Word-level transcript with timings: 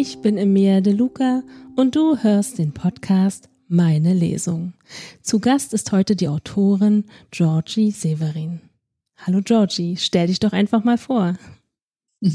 Ich 0.00 0.22
bin 0.22 0.38
Emilia 0.38 0.80
De 0.80 0.94
Luca 0.94 1.42
und 1.76 1.94
du 1.94 2.16
hörst 2.16 2.56
den 2.56 2.72
Podcast 2.72 3.50
Meine 3.68 4.14
Lesung. 4.14 4.72
Zu 5.20 5.40
Gast 5.40 5.74
ist 5.74 5.92
heute 5.92 6.16
die 6.16 6.26
Autorin 6.26 7.04
Georgie 7.30 7.90
Severin. 7.90 8.62
Hallo 9.18 9.42
Georgie, 9.44 9.98
stell 9.98 10.28
dich 10.28 10.40
doch 10.40 10.54
einfach 10.54 10.84
mal 10.84 10.96
vor. 10.96 11.36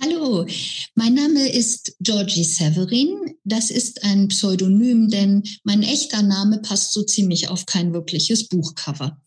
Hallo, 0.00 0.46
mein 0.94 1.12
Name 1.12 1.50
ist 1.50 1.94
Georgie 2.00 2.44
Severin. 2.44 3.34
Das 3.44 3.70
ist 3.70 4.02
ein 4.04 4.28
Pseudonym, 4.28 5.10
denn 5.10 5.42
mein 5.64 5.82
echter 5.82 6.22
Name 6.22 6.60
passt 6.60 6.94
so 6.94 7.02
ziemlich 7.02 7.48
auf 7.48 7.66
kein 7.66 7.92
wirkliches 7.92 8.48
Buchcover. 8.48 9.20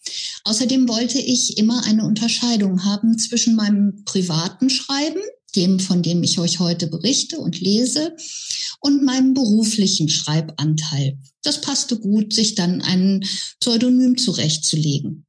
Außerdem 0.46 0.90
wollte 0.90 1.20
ich 1.20 1.60
immer 1.60 1.86
eine 1.86 2.06
Unterscheidung 2.06 2.86
haben 2.86 3.20
zwischen 3.20 3.56
meinem 3.56 4.04
privaten 4.04 4.72
Schreiben, 4.72 5.22
dem, 5.56 5.80
von 5.80 6.02
dem 6.02 6.24
ich 6.24 6.40
euch 6.40 6.60
heute 6.60 6.88
berichte 6.88 7.40
und 7.40 7.60
lese, 7.60 8.16
und 8.82 9.04
meinem 9.04 9.34
beruflichen 9.34 10.10
Schreibanteil. 10.10 11.20
Das 11.44 11.62
passte 11.62 11.98
gut, 12.00 12.34
sich 12.34 12.56
dann 12.56 12.82
ein 12.82 13.24
Pseudonym 13.60 14.18
zurechtzulegen. 14.18 15.26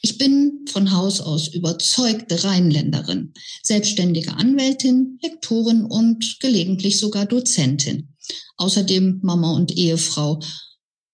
Ich 0.00 0.18
bin 0.18 0.64
von 0.68 0.92
Haus 0.92 1.20
aus 1.20 1.48
überzeugte 1.48 2.44
Rheinländerin, 2.44 3.32
selbstständige 3.62 4.34
Anwältin, 4.34 5.18
Lektorin 5.22 5.84
und 5.84 6.38
gelegentlich 6.40 6.98
sogar 6.98 7.26
Dozentin. 7.26 8.14
Außerdem 8.56 9.20
Mama 9.22 9.54
und 9.54 9.76
Ehefrau. 9.76 10.40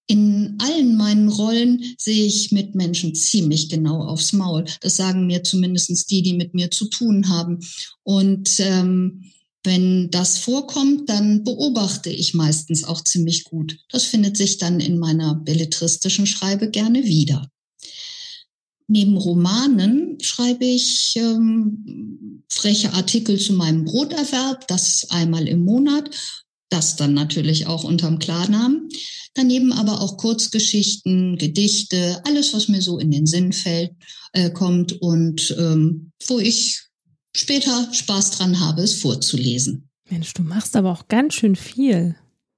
In 0.08 0.56
allen 0.58 0.97
meinen 0.97 1.28
Rollen 1.28 1.83
sehe 1.97 2.27
ich 2.27 2.53
mit 2.53 2.75
Menschen 2.75 3.14
ziemlich 3.14 3.69
genau 3.69 4.03
aufs 4.03 4.33
Maul. 4.33 4.64
Das 4.81 4.97
sagen 4.97 5.27
mir 5.27 5.44
zumindest 5.44 6.11
die, 6.11 6.22
die 6.22 6.34
mit 6.34 6.55
mir 6.55 6.70
zu 6.70 6.86
tun 6.86 7.28
haben. 7.28 7.61
Und 8.03 8.59
ähm, 8.59 9.33
wenn 9.64 10.11
das 10.11 10.39
vorkommt, 10.39 11.09
dann 11.09 11.44
beobachte 11.44 12.11
ich 12.11 12.34
meistens 12.34 12.83
auch 12.84 13.03
ziemlich 13.03 13.44
gut. 13.44 13.78
Das 13.91 14.05
findet 14.05 14.36
sich 14.36 14.59
dann 14.59 14.81
in 14.81 14.98
meiner 14.98 15.36
belletristischen 15.36 16.27
Schreibe 16.27 16.70
gerne 16.70 17.05
wieder. 17.05 17.48
Neben 18.89 19.16
Romanen 19.16 20.19
schreibe 20.20 20.64
ich 20.64 21.14
ähm, 21.16 22.42
freche 22.48 22.92
Artikel 22.92 23.39
zu 23.39 23.53
meinem 23.53 23.84
Broterwerb, 23.84 24.66
das 24.66 25.09
einmal 25.11 25.47
im 25.47 25.64
Monat, 25.64 26.11
das 26.73 26.97
dann 26.97 27.15
natürlich 27.15 27.67
auch 27.67 27.84
unterm 27.84 28.19
Klarnamen. 28.19 28.89
Daneben 29.34 29.73
aber 29.73 30.01
auch 30.01 30.19
Kurzgeschichten, 30.19 31.39
Gedichte, 31.39 32.20
alles, 32.25 32.53
was 32.53 32.69
mir 32.69 32.83
so 32.83 32.98
in 32.98 33.11
den 33.11 33.27
Sinn 33.27 33.53
fällt, 33.53 33.92
äh, 34.33 34.51
kommt 34.51 34.93
und 35.00 35.55
ähm, 35.59 36.12
wo 36.27 36.39
ich 36.39 36.83
später 37.34 37.89
Spaß 37.93 38.33
dran 38.33 38.61
habe, 38.61 38.83
es 38.83 39.00
vorzulesen. 39.00 39.89
Mensch, 40.11 40.34
du 40.34 40.43
machst 40.43 40.77
aber 40.77 40.93
auch 40.93 41.09
ganz 41.09 41.34
schön 41.34 41.56
viel. 41.56 42.17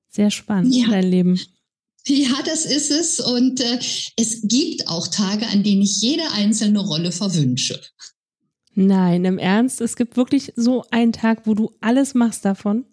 Sehr 0.08 0.30
spannend, 0.30 0.74
ja. 0.74 0.88
dein 0.88 1.08
Leben. 1.08 1.40
Ja, 2.06 2.42
das 2.44 2.66
ist 2.66 2.90
es. 2.90 3.20
Und 3.20 3.60
äh, 3.60 3.78
es 4.16 4.42
gibt 4.42 4.88
auch 4.88 5.08
Tage, 5.08 5.46
an 5.46 5.62
denen 5.62 5.82
ich 5.82 6.00
jede 6.00 6.30
einzelne 6.32 6.80
Rolle 6.80 7.12
verwünsche. 7.12 7.80
Nein, 8.74 9.24
im 9.24 9.38
Ernst, 9.38 9.80
es 9.80 9.96
gibt 9.96 10.16
wirklich 10.16 10.52
so 10.56 10.84
einen 10.90 11.12
Tag, 11.12 11.46
wo 11.46 11.54
du 11.54 11.72
alles 11.80 12.14
machst 12.14 12.44
davon? 12.44 12.84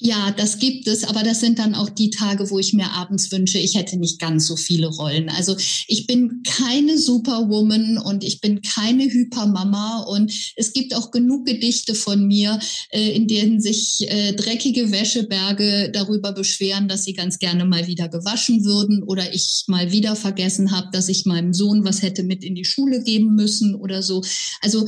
Ja, 0.00 0.30
das 0.30 0.58
gibt 0.58 0.86
es, 0.86 1.04
aber 1.04 1.22
das 1.22 1.40
sind 1.40 1.58
dann 1.58 1.74
auch 1.74 1.90
die 1.90 2.10
Tage, 2.10 2.50
wo 2.50 2.58
ich 2.58 2.72
mir 2.72 2.90
abends 2.92 3.30
wünsche, 3.30 3.58
ich 3.58 3.74
hätte 3.74 3.98
nicht 3.98 4.18
ganz 4.18 4.46
so 4.46 4.56
viele 4.56 4.86
Rollen. 4.86 5.28
Also 5.28 5.56
ich 5.86 6.06
bin 6.06 6.42
keine 6.44 6.98
Superwoman 6.98 7.98
und 7.98 8.24
ich 8.24 8.40
bin 8.40 8.62
keine 8.62 9.04
Hypermama 9.04 10.04
und 10.08 10.32
es 10.56 10.72
gibt 10.72 10.94
auch 10.94 11.10
genug 11.10 11.46
Gedichte 11.46 11.94
von 11.94 12.26
mir, 12.26 12.58
äh, 12.90 13.10
in 13.10 13.28
denen 13.28 13.60
sich 13.60 14.10
äh, 14.10 14.32
dreckige 14.32 14.92
Wäscheberge 14.92 15.90
darüber 15.92 16.32
beschweren, 16.32 16.88
dass 16.88 17.04
sie 17.04 17.12
ganz 17.12 17.38
gerne 17.38 17.66
mal 17.66 17.86
wieder 17.86 18.08
gewaschen 18.08 18.64
würden 18.64 19.02
oder 19.02 19.34
ich 19.34 19.64
mal 19.66 19.92
wieder 19.92 20.16
vergessen 20.16 20.70
habe, 20.70 20.88
dass 20.92 21.08
ich 21.08 21.26
meinem 21.26 21.52
Sohn 21.52 21.84
was 21.84 22.02
hätte 22.02 22.22
mit 22.22 22.42
in 22.44 22.54
die 22.54 22.64
Schule 22.64 23.02
geben 23.02 23.34
müssen 23.34 23.74
oder 23.74 24.02
so. 24.02 24.22
Also 24.62 24.86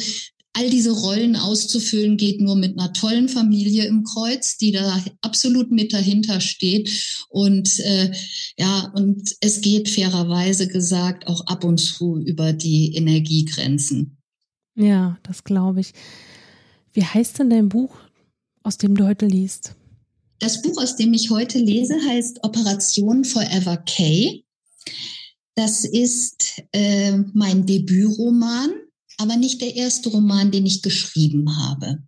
all 0.55 0.69
diese 0.69 0.91
Rollen 0.91 1.37
auszufüllen 1.37 2.17
geht 2.17 2.41
nur 2.41 2.57
mit 2.57 2.79
einer 2.79 2.93
tollen 2.93 3.29
Familie 3.29 3.87
im 3.87 4.05
Kreuz, 4.05 4.59
die 4.59 4.73
da 4.73 5.03
absolut 5.23 5.71
mit 5.71 5.93
dahinter 5.93 6.41
steht. 6.41 6.91
Und 7.31 7.79
äh, 7.81 8.13
ja, 8.59 8.93
und 8.95 9.35
es 9.41 9.61
geht 9.61 9.89
fairerweise 9.89 10.69
gesagt 10.69 11.27
auch 11.27 11.47
ab 11.47 11.65
und 11.65 11.79
zu 11.79 12.19
über 12.19 12.53
die 12.53 12.95
Energiegrenzen. 12.95 14.19
Ja, 14.75 15.19
das 15.23 15.45
glaube 15.45 15.81
ich. 15.81 15.93
Wie 16.93 17.05
heißt 17.05 17.39
denn 17.39 17.51
dein 17.51 17.69
Buch, 17.69 17.97
aus 18.63 18.77
dem 18.77 18.95
du 18.95 19.07
heute 19.07 19.27
liest? 19.27 19.75
Das 20.39 20.61
Buch, 20.61 20.83
aus 20.83 20.97
dem 20.97 21.15
ich 21.15 21.31
heute 21.31 21.59
lese, 21.59 21.95
heißt 21.95 22.45
Operation 22.45 23.25
Forever 23.25 23.79
K. 23.79 24.45
Das 25.55 25.85
ist 25.85 26.63
äh, 26.73 27.17
mein 27.33 27.65
Debütroman 27.65 28.73
aber 29.19 29.37
nicht 29.37 29.61
der 29.61 29.75
erste 29.75 30.09
Roman, 30.11 30.51
den 30.51 30.67
ich 30.67 30.83
geschrieben 30.83 31.57
habe. 31.57 31.99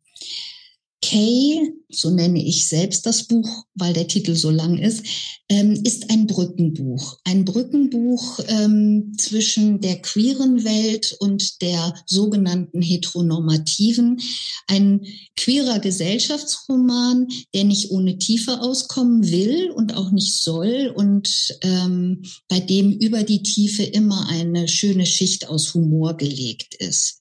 Kay, 1.04 1.74
so 1.90 2.08
nenne 2.08 2.42
ich 2.42 2.66
selbst 2.66 3.04
das 3.04 3.24
Buch, 3.24 3.66
weil 3.74 3.92
der 3.92 4.08
Titel 4.08 4.34
so 4.34 4.48
lang 4.48 4.78
ist, 4.78 5.04
ähm, 5.50 5.78
ist 5.84 6.08
ein 6.10 6.26
Brückenbuch. 6.26 7.18
Ein 7.24 7.44
Brückenbuch 7.44 8.40
ähm, 8.48 9.12
zwischen 9.18 9.82
der 9.82 10.00
queeren 10.00 10.64
Welt 10.64 11.14
und 11.20 11.60
der 11.60 11.94
sogenannten 12.06 12.80
heteronormativen. 12.80 14.18
Ein 14.66 15.02
queerer 15.36 15.78
Gesellschaftsroman, 15.78 17.28
der 17.52 17.64
nicht 17.64 17.90
ohne 17.90 18.16
Tiefe 18.16 18.62
auskommen 18.62 19.30
will 19.30 19.72
und 19.72 19.94
auch 19.94 20.10
nicht 20.10 20.34
soll 20.34 20.90
und 20.96 21.58
ähm, 21.60 22.22
bei 22.48 22.60
dem 22.60 22.92
über 22.92 23.24
die 23.24 23.42
Tiefe 23.42 23.82
immer 23.82 24.26
eine 24.30 24.68
schöne 24.68 25.04
Schicht 25.04 25.50
aus 25.50 25.74
Humor 25.74 26.16
gelegt 26.16 26.76
ist. 26.76 27.20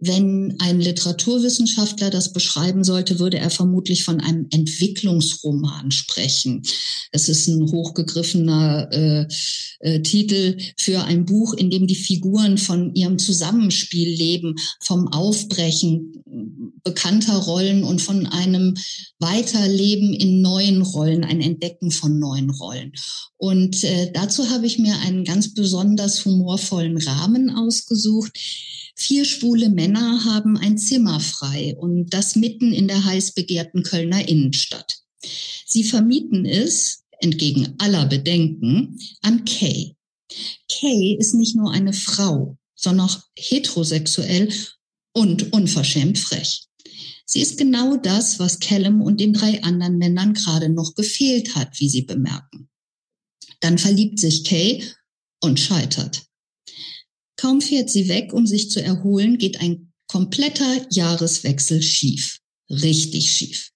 Wenn 0.00 0.54
ein 0.60 0.80
Literaturwissenschaftler 0.80 2.10
das 2.10 2.32
beschreiben 2.32 2.84
sollte, 2.84 3.18
würde 3.18 3.38
er 3.38 3.50
vermutlich 3.50 4.04
von 4.04 4.20
einem 4.20 4.46
Entwicklungsroman 4.50 5.90
sprechen. 5.90 6.62
Es 7.10 7.28
ist 7.28 7.48
ein 7.48 7.68
hochgegriffener 7.72 8.88
äh, 8.92 9.26
äh, 9.80 10.00
Titel 10.02 10.56
für 10.76 11.02
ein 11.02 11.24
Buch, 11.24 11.54
in 11.54 11.70
dem 11.70 11.88
die 11.88 11.96
Figuren 11.96 12.58
von 12.58 12.94
ihrem 12.94 13.18
Zusammenspiel 13.18 14.08
leben, 14.08 14.54
vom 14.80 15.08
Aufbrechen 15.08 16.22
bekannter 16.84 17.36
Rollen 17.36 17.82
und 17.82 18.00
von 18.00 18.26
einem 18.26 18.74
Weiterleben 19.18 20.12
in 20.12 20.42
neuen 20.42 20.82
Rollen, 20.82 21.24
ein 21.24 21.40
Entdecken 21.40 21.90
von 21.90 22.20
neuen 22.20 22.50
Rollen. 22.50 22.92
Und 23.36 23.82
äh, 23.82 24.12
dazu 24.12 24.48
habe 24.50 24.66
ich 24.66 24.78
mir 24.78 24.96
einen 25.00 25.24
ganz 25.24 25.54
besonders 25.54 26.24
humorvollen 26.24 26.98
Rahmen 26.98 27.50
ausgesucht 27.50 28.38
Vier 29.00 29.24
schwule 29.24 29.68
Männer 29.68 30.24
haben 30.24 30.56
ein 30.56 30.76
Zimmer 30.76 31.20
frei 31.20 31.76
und 31.78 32.10
das 32.12 32.34
mitten 32.34 32.72
in 32.72 32.88
der 32.88 33.04
heiß 33.04 33.30
begehrten 33.30 33.84
Kölner 33.84 34.26
Innenstadt. 34.26 34.92
Sie 35.64 35.84
vermieten 35.84 36.44
es, 36.44 37.04
entgegen 37.20 37.76
aller 37.78 38.06
Bedenken, 38.06 38.98
an 39.22 39.44
Kay. 39.44 39.94
Kay 40.68 41.16
ist 41.16 41.34
nicht 41.34 41.54
nur 41.54 41.70
eine 41.70 41.92
Frau, 41.92 42.58
sondern 42.74 43.06
auch 43.06 43.20
heterosexuell 43.36 44.52
und 45.12 45.52
unverschämt 45.52 46.18
frech. 46.18 46.66
Sie 47.24 47.40
ist 47.40 47.56
genau 47.56 47.98
das, 47.98 48.40
was 48.40 48.58
Callum 48.58 49.00
und 49.00 49.20
den 49.20 49.32
drei 49.32 49.62
anderen 49.62 49.98
Männern 49.98 50.34
gerade 50.34 50.70
noch 50.70 50.96
gefehlt 50.96 51.54
hat, 51.54 51.78
wie 51.78 51.88
sie 51.88 52.02
bemerken. 52.02 52.68
Dann 53.60 53.78
verliebt 53.78 54.18
sich 54.18 54.42
Kay 54.42 54.82
und 55.40 55.60
scheitert. 55.60 56.27
Kaum 57.38 57.60
fährt 57.60 57.88
sie 57.88 58.08
weg, 58.08 58.32
um 58.32 58.46
sich 58.46 58.70
zu 58.70 58.82
erholen, 58.82 59.38
geht 59.38 59.60
ein 59.60 59.92
kompletter 60.08 60.86
Jahreswechsel 60.90 61.82
schief. 61.82 62.40
Richtig 62.68 63.32
schief. 63.32 63.70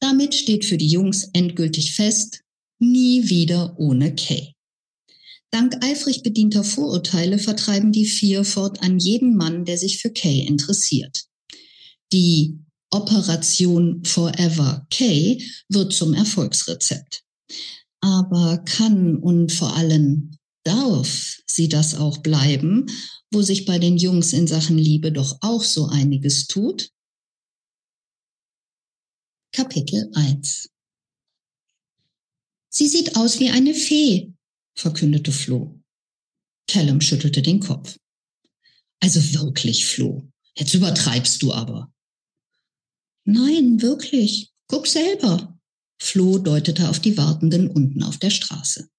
Damit 0.00 0.34
steht 0.34 0.64
für 0.64 0.78
die 0.78 0.88
Jungs 0.88 1.28
endgültig 1.34 1.92
fest, 1.92 2.40
nie 2.78 3.28
wieder 3.28 3.78
ohne 3.78 4.14
Kay. 4.14 4.54
Dank 5.50 5.84
eifrig 5.84 6.22
bedienter 6.22 6.64
Vorurteile 6.64 7.38
vertreiben 7.38 7.92
die 7.92 8.06
vier 8.06 8.44
fortan 8.44 8.98
jeden 8.98 9.36
Mann, 9.36 9.64
der 9.64 9.76
sich 9.76 9.98
für 9.98 10.10
Kay 10.10 10.40
interessiert. 10.40 11.24
Die 12.12 12.58
Operation 12.90 14.04
Forever 14.04 14.86
Kay 14.90 15.44
wird 15.68 15.92
zum 15.92 16.14
Erfolgsrezept. 16.14 17.22
Aber 18.00 18.58
kann 18.64 19.16
und 19.16 19.52
vor 19.52 19.76
allem 19.76 20.30
darf 20.64 21.40
sie 21.46 21.68
das 21.68 21.94
auch 21.94 22.18
bleiben, 22.18 22.86
wo 23.32 23.42
sich 23.42 23.64
bei 23.64 23.78
den 23.78 23.96
Jungs 23.96 24.32
in 24.32 24.46
Sachen 24.46 24.78
Liebe 24.78 25.12
doch 25.12 25.38
auch 25.40 25.62
so 25.62 25.86
einiges 25.86 26.46
tut? 26.46 26.90
Kapitel 29.52 30.10
1 30.14 30.70
Sie 32.72 32.86
sieht 32.86 33.16
aus 33.16 33.40
wie 33.40 33.50
eine 33.50 33.74
Fee, 33.74 34.32
verkündete 34.76 35.32
Flo. 35.32 35.80
Callum 36.68 37.00
schüttelte 37.00 37.42
den 37.42 37.58
Kopf. 37.58 37.98
Also 39.00 39.20
wirklich, 39.40 39.86
Flo, 39.86 40.30
jetzt 40.56 40.74
übertreibst 40.74 41.42
du 41.42 41.52
aber. 41.52 41.92
Nein, 43.24 43.80
wirklich. 43.80 44.52
Guck 44.68 44.86
selber. 44.86 45.58
Flo 46.00 46.38
deutete 46.38 46.88
auf 46.88 47.00
die 47.00 47.16
Wartenden 47.16 47.70
unten 47.70 48.02
auf 48.02 48.18
der 48.18 48.30
Straße. 48.30 48.89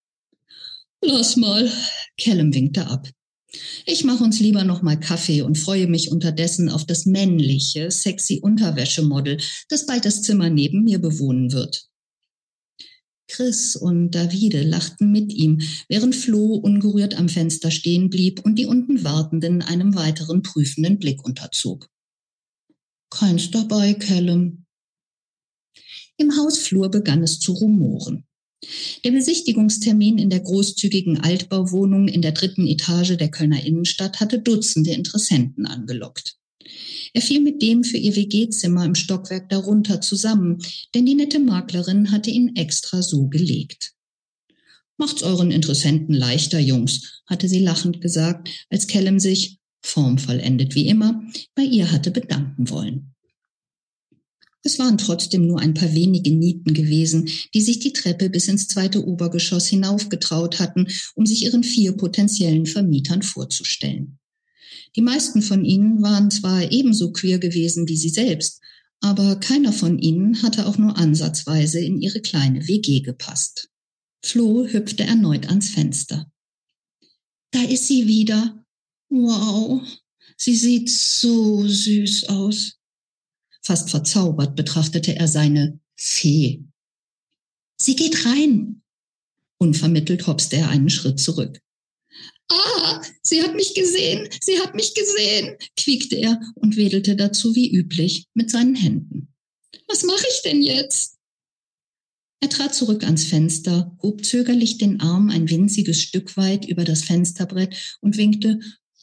Lass 1.02 1.36
mal. 1.36 1.72
Callum 2.20 2.54
winkte 2.54 2.88
ab. 2.88 3.10
Ich 3.86 4.04
mache 4.04 4.24
uns 4.24 4.40
lieber 4.40 4.64
noch 4.64 4.82
mal 4.82 5.00
Kaffee 5.00 5.42
und 5.42 5.58
freue 5.58 5.88
mich 5.88 6.12
unterdessen 6.12 6.70
auf 6.70 6.86
das 6.86 7.06
männliche, 7.06 7.92
sexy 7.92 8.40
Unterwäschemodel, 8.42 9.40
das 9.68 9.86
bald 9.86 10.06
das 10.06 10.22
Zimmer 10.22 10.50
neben 10.50 10.84
mir 10.84 11.00
bewohnen 11.00 11.52
wird. 11.52 11.90
Chris 13.28 13.76
und 13.76 14.12
Davide 14.12 14.62
lachten 14.62 15.12
mit 15.12 15.34
ihm, 15.34 15.62
während 15.88 16.16
Flo 16.16 16.56
ungerührt 16.56 17.16
am 17.18 17.30
Fenster 17.30 17.72
stehen 17.72 18.10
blieb 18.10 18.46
und 18.46 18.56
die 18.60 18.66
unten 18.66 19.04
Wartenden 19.04 19.62
einem 19.62 19.96
weiteren 19.96 20.44
prüfenden 20.44 21.00
Blick 21.00 21.24
unterzog. 21.24 21.90
Keins 23.10 23.50
dabei, 23.50 23.94
Callum. 23.94 24.66
Im 26.18 26.38
Hausflur 26.38 26.92
begann 26.92 27.24
es 27.24 27.40
zu 27.40 27.54
rumoren. 27.54 28.26
Der 29.04 29.12
Besichtigungstermin 29.12 30.18
in 30.18 30.30
der 30.30 30.42
großzügigen 30.42 31.20
Altbauwohnung 31.20 32.08
in 32.08 32.22
der 32.22 32.32
dritten 32.32 32.68
Etage 32.68 33.18
der 33.18 33.32
Kölner 33.32 33.66
Innenstadt 33.66 34.20
hatte 34.20 34.40
Dutzende 34.40 34.92
Interessenten 34.92 35.66
angelockt. 35.66 36.38
Er 37.14 37.22
fiel 37.22 37.42
mit 37.42 37.62
dem 37.62 37.84
für 37.84 37.98
ihr 37.98 38.16
WG-Zimmer 38.16 38.86
im 38.86 38.96
Stockwerk 38.96 39.50
darunter 39.50 40.00
zusammen, 40.00 40.60
denn 40.94 41.06
die 41.06 41.16
nette 41.16 41.40
Maklerin 41.40 42.12
hatte 42.12 42.30
ihn 42.30 42.56
extra 42.56 43.02
so 43.02 43.28
gelegt. 43.28 43.94
Macht's 44.98 45.24
euren 45.24 45.52
Interessenten 45.52 46.14
leichter, 46.14 46.60
Jungs, 46.60 47.24
hatte 47.26 47.50
sie 47.50 47.60
lachend 47.60 48.02
gesagt, 48.02 48.50
als 48.70 48.88
Callum 48.88 49.20
sich, 49.20 49.58
formvollendet 49.82 50.76
wie 50.76 50.88
immer, 50.88 51.24
bei 51.56 51.64
ihr 51.64 51.92
hatte 51.92 52.12
bedanken 52.12 52.70
wollen. 52.70 53.16
Es 54.64 54.78
waren 54.78 54.98
trotzdem 54.98 55.48
nur 55.48 55.60
ein 55.60 55.74
paar 55.74 55.94
wenige 55.94 56.32
Nieten 56.32 56.74
gewesen, 56.74 57.30
die 57.54 57.62
sich 57.62 57.80
die 57.80 57.94
Treppe 57.94 58.30
bis 58.30 58.48
ins 58.48 58.68
zweite 58.68 59.06
Obergeschoss 59.06 59.68
hinaufgetraut 59.68 60.60
hatten, 60.60 60.88
um 61.16 61.26
sich 61.26 61.44
ihren 61.44 61.64
vier 61.64 61.94
potenziellen 61.94 62.68
Vermietern 62.68 63.24
vorzustellen. 63.24 64.20
Die 64.96 65.02
meisten 65.02 65.42
von 65.42 65.66
ihnen 65.66 66.02
waren 66.02 66.30
zwar 66.30 66.72
ebenso 66.72 67.12
queer 67.12 67.40
gewesen 67.40 67.88
wie 67.88 67.98
sie 67.98 68.10
selbst, 68.10 68.62
aber 69.00 69.38
keiner 69.38 69.74
von 69.74 69.98
ihnen 69.98 70.44
hatte 70.44 70.68
auch 70.68 70.78
nur 70.78 70.96
ansatzweise 70.96 71.80
in 71.80 72.00
ihre 72.00 72.22
kleine 72.22 72.68
WG 72.68 73.00
gepasst. 73.02 73.70
Flo 74.24 74.68
hüpfte 74.68 75.04
erneut 75.04 75.48
ans 75.48 75.70
Fenster. 75.70 76.32
Da 77.50 77.64
ist 77.64 77.88
sie 77.88 78.08
wieder. 78.08 78.64
Wow, 79.10 79.82
sie 80.38 80.56
sieht 80.56 80.90
so 80.90 81.68
süß 81.68 82.30
aus. 82.30 82.81
Fast 83.62 83.90
verzaubert 83.90 84.56
betrachtete 84.56 85.16
er 85.16 85.28
seine 85.28 85.80
Fee. 85.96 86.64
Sie 87.78 87.96
geht 87.96 88.26
rein. 88.26 88.82
Unvermittelt 89.58 90.26
hopste 90.28 90.58
er 90.58 90.70
einen 90.70 90.90
Schritt 90.90 91.20
zurück. 91.20 91.62
Ah, 92.50 93.02
sie 93.22 93.42
hat 93.42 93.56
mich 93.56 93.76
gesehen, 93.76 94.28
sie 94.42 94.60
hat 94.60 94.76
mich 94.76 94.94
gesehen, 94.94 95.56
quiekte 95.78 96.16
er 96.16 96.42
und 96.56 96.76
wedelte 96.76 97.16
dazu 97.16 97.56
wie 97.56 97.74
üblich 97.74 98.28
mit 98.34 98.52
seinen 98.52 98.76
Händen. 98.76 99.34
Was 99.88 100.04
mache 100.04 100.26
ich 100.30 100.42
denn 100.42 100.62
jetzt? 100.62 101.18
Er 102.42 102.50
trat 102.50 102.74
zurück 102.74 103.04
ans 103.04 103.24
Fenster, 103.26 103.96
hob 104.02 104.26
zögerlich 104.26 104.80
den 104.80 105.00
Arm 105.00 105.30
ein 105.30 105.50
winziges 105.50 106.02
Stück 106.02 106.36
weit 106.38 106.66
über 106.66 106.84
das 106.84 107.04
Fensterbrett 107.04 107.98
und 108.02 108.18
winkte 108.18 108.60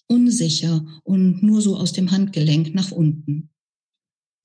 unsicher 0.09 0.85
und 1.05 1.43
nur 1.43 1.63
so 1.63 1.77
aus 1.77 1.93
dem 1.93 2.11
Handgelenk 2.11 2.75
nach 2.75 2.91
unten. 2.91 3.51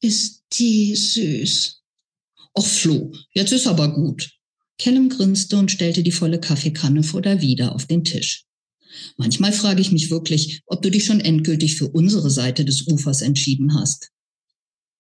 Ist 0.04 0.44
die 0.52 0.94
süß. 0.98 1.82
Och, 2.58 2.68
Flo, 2.68 3.14
jetzt 3.32 3.54
ist 3.54 3.68
aber 3.68 3.94
gut. 3.94 4.38
Callum 4.78 5.08
grinste 5.08 5.56
und 5.56 5.72
stellte 5.72 6.04
die 6.04 6.12
volle 6.12 6.42
Kaffeekanne 6.42 7.04
vor 7.04 7.22
Davida 7.22 7.70
auf 7.70 7.86
den 7.86 8.04
Tisch. 8.04 8.44
Manchmal 9.16 9.54
frage 9.54 9.80
ich 9.80 9.94
mich 9.94 10.12
wirklich, 10.12 10.62
ob 10.66 10.82
du 10.82 10.92
dich 10.92 11.06
schon 11.06 11.22
endgültig 11.22 11.78
für 11.78 11.88
unsere 11.88 12.30
Seite 12.30 12.66
des 12.66 12.86
Ufers 12.86 13.22
entschieden 13.22 13.76
hast. 13.76 14.12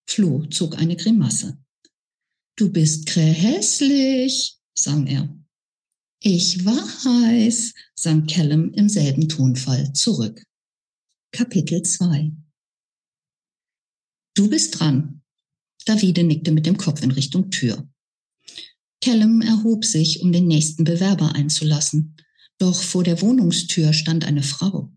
Flo 0.08 0.46
zog 0.46 0.78
eine 0.78 0.96
Grimasse. 0.96 1.58
Du 2.56 2.72
bist 2.72 3.06
krähässlich, 3.06 4.56
sang 4.74 5.06
er. 5.08 5.38
Ich 6.22 6.64
weiß, 6.64 7.74
sang 7.94 8.26
Callum 8.26 8.72
im 8.72 8.88
selben 8.88 9.28
Tonfall 9.28 9.92
zurück. 9.92 10.42
Kapitel 11.34 11.82
2 11.82 12.32
Du 14.36 14.50
bist 14.50 14.80
dran. 14.80 15.22
Davide 15.86 16.24
nickte 16.24 16.52
mit 16.52 16.66
dem 16.66 16.78
Kopf 16.78 17.04
in 17.04 17.12
Richtung 17.12 17.52
Tür. 17.52 17.88
Callum 19.02 19.42
erhob 19.42 19.86
sich, 19.86 20.22
um 20.22 20.32
den 20.32 20.48
nächsten 20.48 20.86
Bewerber 20.86 21.36
einzulassen. 21.36 22.16
Doch 22.58 22.82
vor 22.82 23.04
der 23.04 23.22
Wohnungstür 23.22 23.94
stand 23.94 24.24
eine 24.24 24.44
Frau. 24.44 24.92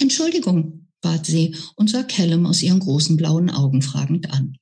Entschuldigung, 0.00 0.88
bat 1.00 1.26
sie 1.26 1.56
und 1.74 1.90
sah 1.90 2.02
Callum 2.04 2.46
aus 2.46 2.62
ihren 2.62 2.80
großen 2.80 3.16
blauen 3.16 3.50
Augen 3.50 3.82
fragend 3.82 4.30
an. 4.30 4.56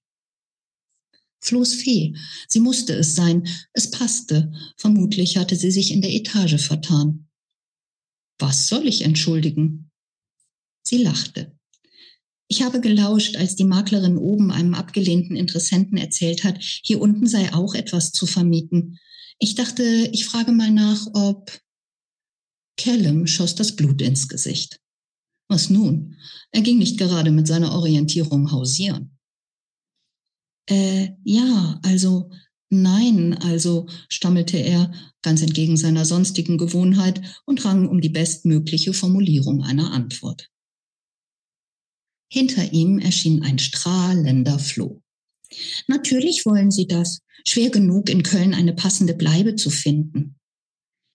Flo's 1.41 1.75
Fee. 1.75 2.17
Sie 2.49 2.61
musste 2.61 2.95
es 2.95 3.15
sein. 3.15 3.47
Es 3.73 3.91
passte. 3.91 4.53
Vermutlich 4.77 5.37
hatte 5.37 5.55
sie 5.55 5.71
sich 5.71 5.93
in 5.93 6.01
der 6.01 6.13
Etage 6.13 6.61
vertan. 6.61 7.29
Was 8.39 8.69
soll 8.69 8.89
ich 8.89 9.03
entschuldigen? 9.03 9.91
Sie 10.83 10.99
lachte. 10.99 11.56
Ich 12.49 12.63
habe 12.63 12.81
gelauscht, 12.81 13.37
als 13.37 13.57
die 13.57 13.65
Maklerin 13.65 14.17
oben 14.17 14.53
einem 14.53 14.75
abgelehnten 14.75 15.37
Interessenten 15.37 15.99
erzählt 15.99 16.45
hat, 16.45 16.59
hier 16.61 17.01
unten 17.01 17.27
sei 17.27 17.53
auch 17.53 17.75
etwas 17.75 18.13
zu 18.13 18.27
vermieten. 18.27 18.99
Ich 19.39 19.55
dachte, 19.55 19.83
ich 20.13 20.27
frage 20.27 20.53
mal 20.53 20.71
nach, 20.71 21.07
ob. 21.13 21.51
Callum 22.79 23.27
schoss 23.27 23.55
das 23.55 23.75
Blut 23.75 24.03
ins 24.03 24.29
Gesicht. 24.29 24.81
Was 25.49 25.71
nun? 25.71 26.17
Er 26.53 26.61
ging 26.61 26.79
nicht 26.79 26.99
gerade 26.99 27.31
mit 27.31 27.47
seiner 27.47 27.73
Orientierung 27.73 28.53
hausieren. 28.53 29.19
Äh, 30.69 31.11
ja, 31.25 31.81
also, 31.83 32.31
nein, 32.69 33.35
also, 33.39 33.89
stammelte 34.09 34.59
er, 34.59 34.93
ganz 35.23 35.43
entgegen 35.43 35.77
seiner 35.77 36.05
sonstigen 36.05 36.59
Gewohnheit 36.59 37.23
und 37.45 37.65
rang 37.65 37.89
um 37.89 38.01
die 38.01 38.09
bestmögliche 38.09 38.93
Formulierung 38.93 39.63
einer 39.63 39.93
Antwort. 39.93 40.51
Hinter 42.29 42.73
ihm 42.73 42.99
erschien 42.99 43.43
ein 43.43 43.59
strahlender 43.59 44.59
Floh. 44.59 45.03
Natürlich 45.87 46.45
wollen 46.45 46.71
Sie 46.71 46.87
das. 46.87 47.21
Schwer 47.47 47.71
genug, 47.71 48.11
in 48.11 48.23
Köln 48.23 48.55
eine 48.55 48.73
passende 48.75 49.15
Bleibe 49.15 49.55
zu 49.55 49.71
finden. 49.71 50.37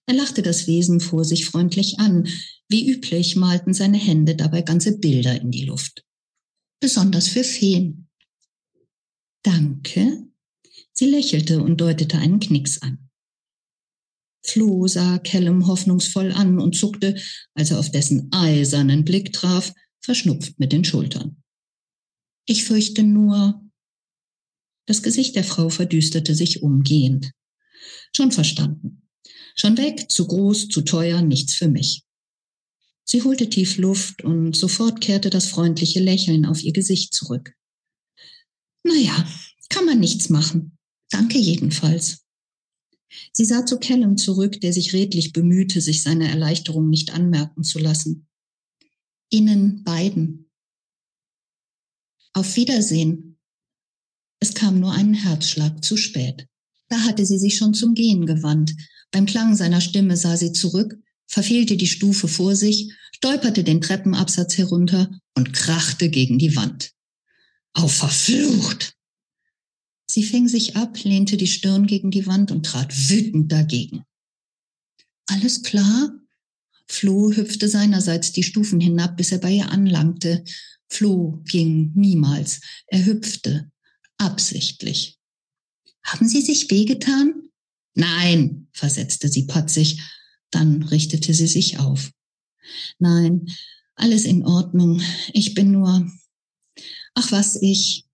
Er 0.06 0.14
lachte 0.14 0.42
das 0.42 0.66
Wesen 0.66 1.00
vor 1.00 1.24
sich 1.24 1.44
freundlich 1.44 1.98
an. 1.98 2.26
Wie 2.68 2.90
üblich 2.90 3.36
malten 3.36 3.74
seine 3.74 3.98
Hände 3.98 4.34
dabei 4.34 4.62
ganze 4.62 4.98
Bilder 4.98 5.40
in 5.40 5.50
die 5.50 5.64
Luft. 5.64 6.04
Besonders 6.80 7.28
für 7.28 7.44
Feen. 7.44 8.08
Danke. 9.42 10.26
Sie 10.92 11.06
lächelte 11.06 11.62
und 11.62 11.80
deutete 11.80 12.18
einen 12.18 12.40
Knicks 12.40 12.80
an. 12.80 13.10
Flo 14.44 14.88
sah 14.88 15.18
Callum 15.18 15.66
hoffnungsvoll 15.66 16.32
an 16.32 16.58
und 16.58 16.76
zuckte, 16.76 17.16
als 17.54 17.70
er 17.70 17.78
auf 17.78 17.90
dessen 17.90 18.28
eisernen 18.32 19.04
Blick 19.04 19.32
traf, 19.32 19.72
verschnupft 20.02 20.58
mit 20.58 20.72
den 20.72 20.84
Schultern. 20.84 21.42
Ich 22.44 22.64
fürchte 22.64 23.02
nur. 23.02 23.62
Das 24.86 25.02
Gesicht 25.02 25.36
der 25.36 25.44
Frau 25.44 25.68
verdüsterte 25.68 26.34
sich 26.34 26.62
umgehend. 26.62 27.30
Schon 28.14 28.32
verstanden. 28.32 29.08
Schon 29.54 29.76
weg, 29.78 30.10
zu 30.10 30.26
groß, 30.26 30.68
zu 30.68 30.82
teuer, 30.82 31.22
nichts 31.22 31.54
für 31.54 31.68
mich. 31.68 32.02
Sie 33.04 33.22
holte 33.22 33.48
tief 33.48 33.78
Luft 33.78 34.22
und 34.22 34.56
sofort 34.56 35.00
kehrte 35.00 35.30
das 35.30 35.46
freundliche 35.46 36.00
Lächeln 36.00 36.46
auf 36.46 36.62
ihr 36.62 36.72
Gesicht 36.72 37.14
zurück. 37.14 37.54
Naja, 38.84 39.26
kann 39.68 39.84
man 39.84 40.00
nichts 40.00 40.28
machen. 40.28 40.78
Danke 41.10 41.38
jedenfalls. 41.38 42.24
Sie 43.32 43.44
sah 43.44 43.66
zu 43.66 43.78
Callum 43.78 44.16
zurück, 44.16 44.60
der 44.60 44.72
sich 44.72 44.92
redlich 44.92 45.32
bemühte, 45.32 45.80
sich 45.80 46.02
seine 46.02 46.28
Erleichterung 46.28 46.88
nicht 46.88 47.12
anmerken 47.12 47.62
zu 47.62 47.78
lassen. 47.78 48.26
Ihnen 49.32 49.82
beiden. 49.82 50.50
Auf 52.34 52.56
Wiedersehen. 52.56 53.38
Es 54.40 54.52
kam 54.54 54.78
nur 54.78 54.92
einen 54.92 55.14
Herzschlag 55.14 55.82
zu 55.82 55.96
spät. 55.96 56.46
Da 56.88 57.00
hatte 57.00 57.24
sie 57.24 57.38
sich 57.38 57.56
schon 57.56 57.72
zum 57.72 57.94
Gehen 57.94 58.26
gewandt. 58.26 58.74
Beim 59.10 59.24
Klang 59.24 59.56
seiner 59.56 59.80
Stimme 59.80 60.18
sah 60.18 60.36
sie 60.36 60.52
zurück, 60.52 60.98
verfehlte 61.26 61.78
die 61.78 61.86
Stufe 61.86 62.28
vor 62.28 62.54
sich, 62.54 62.92
stolperte 63.14 63.64
den 63.64 63.80
Treppenabsatz 63.80 64.58
herunter 64.58 65.10
und 65.34 65.54
krachte 65.54 66.10
gegen 66.10 66.38
die 66.38 66.54
Wand. 66.54 66.92
Auf 67.72 67.94
verflucht! 67.94 68.94
Sie 70.06 70.24
fing 70.24 70.46
sich 70.46 70.76
ab, 70.76 71.02
lehnte 71.04 71.38
die 71.38 71.46
Stirn 71.46 71.86
gegen 71.86 72.10
die 72.10 72.26
Wand 72.26 72.50
und 72.50 72.66
trat 72.66 72.92
wütend 73.08 73.50
dagegen. 73.50 74.04
Alles 75.24 75.62
klar? 75.62 76.21
Flo 76.88 77.32
hüpfte 77.32 77.68
seinerseits 77.68 78.32
die 78.32 78.42
Stufen 78.42 78.80
hinab, 78.80 79.16
bis 79.16 79.32
er 79.32 79.38
bei 79.38 79.52
ihr 79.52 79.70
anlangte. 79.70 80.44
Flo 80.88 81.42
ging 81.44 81.92
niemals. 81.94 82.60
Er 82.86 83.04
hüpfte. 83.04 83.70
Absichtlich. 84.18 85.18
Haben 86.04 86.28
Sie 86.28 86.42
sich 86.42 86.70
wehgetan? 86.70 87.48
Nein, 87.94 88.68
versetzte 88.72 89.28
sie 89.28 89.46
patzig. 89.46 90.00
Dann 90.50 90.82
richtete 90.82 91.34
sie 91.34 91.46
sich 91.46 91.78
auf. 91.78 92.10
Nein, 92.98 93.46
alles 93.94 94.24
in 94.24 94.44
Ordnung. 94.44 95.00
Ich 95.32 95.54
bin 95.54 95.72
nur. 95.72 96.10
Ach 97.14 97.32
was, 97.32 97.60
ich. 97.60 98.06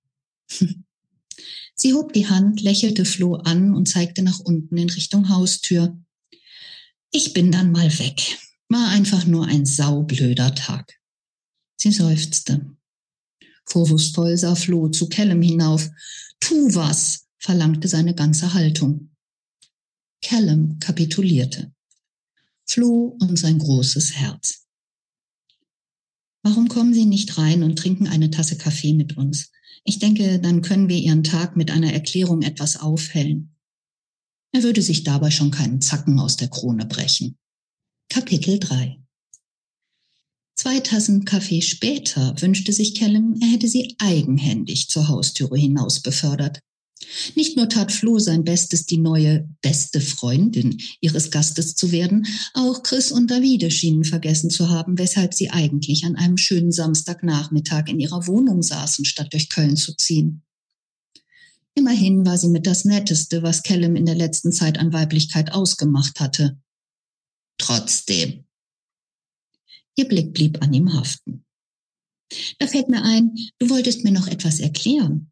Sie 1.74 1.94
hob 1.94 2.12
die 2.12 2.26
Hand, 2.26 2.60
lächelte 2.60 3.04
Flo 3.04 3.36
an 3.36 3.72
und 3.72 3.86
zeigte 3.86 4.22
nach 4.22 4.40
unten 4.40 4.76
in 4.76 4.90
Richtung 4.90 5.28
Haustür. 5.28 5.96
Ich 7.12 7.34
bin 7.34 7.52
dann 7.52 7.70
mal 7.70 7.98
weg. 8.00 8.38
War 8.68 8.88
einfach 8.90 9.24
nur 9.26 9.46
ein 9.46 9.64
saublöder 9.64 10.54
Tag. 10.54 10.98
Sie 11.76 11.92
seufzte. 11.92 12.76
Vorwurfsvoll 13.64 14.36
sah 14.36 14.54
Flo 14.54 14.88
zu 14.88 15.08
Callum 15.08 15.42
hinauf. 15.42 15.88
Tu 16.40 16.74
was, 16.74 17.26
verlangte 17.38 17.88
seine 17.88 18.14
ganze 18.14 18.52
Haltung. 18.54 19.10
Callum 20.22 20.78
kapitulierte. 20.80 21.72
Flo 22.66 23.16
und 23.20 23.38
sein 23.38 23.58
großes 23.58 24.14
Herz. 24.16 24.66
Warum 26.42 26.68
kommen 26.68 26.94
Sie 26.94 27.06
nicht 27.06 27.38
rein 27.38 27.62
und 27.62 27.76
trinken 27.76 28.06
eine 28.06 28.30
Tasse 28.30 28.58
Kaffee 28.58 28.92
mit 28.92 29.16
uns? 29.16 29.50
Ich 29.84 29.98
denke, 29.98 30.38
dann 30.40 30.62
können 30.62 30.88
wir 30.88 30.98
Ihren 30.98 31.24
Tag 31.24 31.56
mit 31.56 31.70
einer 31.70 31.92
Erklärung 31.92 32.42
etwas 32.42 32.76
aufhellen. 32.76 33.56
Er 34.52 34.62
würde 34.62 34.82
sich 34.82 35.04
dabei 35.04 35.30
schon 35.30 35.50
keinen 35.50 35.80
Zacken 35.80 36.18
aus 36.20 36.36
der 36.36 36.48
Krone 36.48 36.86
brechen. 36.86 37.38
Kapitel 38.10 38.58
3 38.58 38.96
Zwei 40.56 40.80
Tassen 40.80 41.26
Kaffee 41.26 41.60
später 41.60 42.34
wünschte 42.40 42.72
sich 42.72 42.94
Callum, 42.94 43.38
er 43.42 43.48
hätte 43.48 43.68
sie 43.68 43.96
eigenhändig 43.98 44.88
zur 44.88 45.08
Haustüre 45.08 45.58
hinaus 45.58 46.00
befördert. 46.00 46.60
Nicht 47.36 47.58
nur 47.58 47.68
tat 47.68 47.92
Flo 47.92 48.18
sein 48.18 48.44
Bestes, 48.44 48.86
die 48.86 48.96
neue 48.96 49.46
beste 49.60 50.00
Freundin 50.00 50.80
ihres 51.02 51.30
Gastes 51.30 51.74
zu 51.74 51.92
werden, 51.92 52.26
auch 52.54 52.82
Chris 52.82 53.12
und 53.12 53.30
Davide 53.30 53.70
schienen 53.70 54.04
vergessen 54.04 54.48
zu 54.48 54.70
haben, 54.70 54.96
weshalb 54.98 55.34
sie 55.34 55.50
eigentlich 55.50 56.06
an 56.06 56.16
einem 56.16 56.38
schönen 56.38 56.72
Samstagnachmittag 56.72 57.88
in 57.88 58.00
ihrer 58.00 58.26
Wohnung 58.26 58.62
saßen, 58.62 59.04
statt 59.04 59.34
durch 59.34 59.50
Köln 59.50 59.76
zu 59.76 59.94
ziehen. 59.94 60.42
Immerhin 61.74 62.24
war 62.24 62.38
sie 62.38 62.48
mit 62.48 62.66
das 62.66 62.86
Netteste, 62.86 63.42
was 63.42 63.62
Callum 63.62 63.96
in 63.96 64.06
der 64.06 64.16
letzten 64.16 64.50
Zeit 64.50 64.78
an 64.78 64.94
Weiblichkeit 64.94 65.52
ausgemacht 65.52 66.20
hatte. 66.20 66.58
Trotzdem. 67.58 68.44
Ihr 69.96 70.08
Blick 70.08 70.32
blieb 70.32 70.62
an 70.62 70.72
ihm 70.72 70.94
haften. 70.94 71.44
Da 72.58 72.66
fällt 72.66 72.88
mir 72.88 73.02
ein, 73.02 73.34
du 73.58 73.68
wolltest 73.70 74.04
mir 74.04 74.12
noch 74.12 74.28
etwas 74.28 74.60
erklären. 74.60 75.30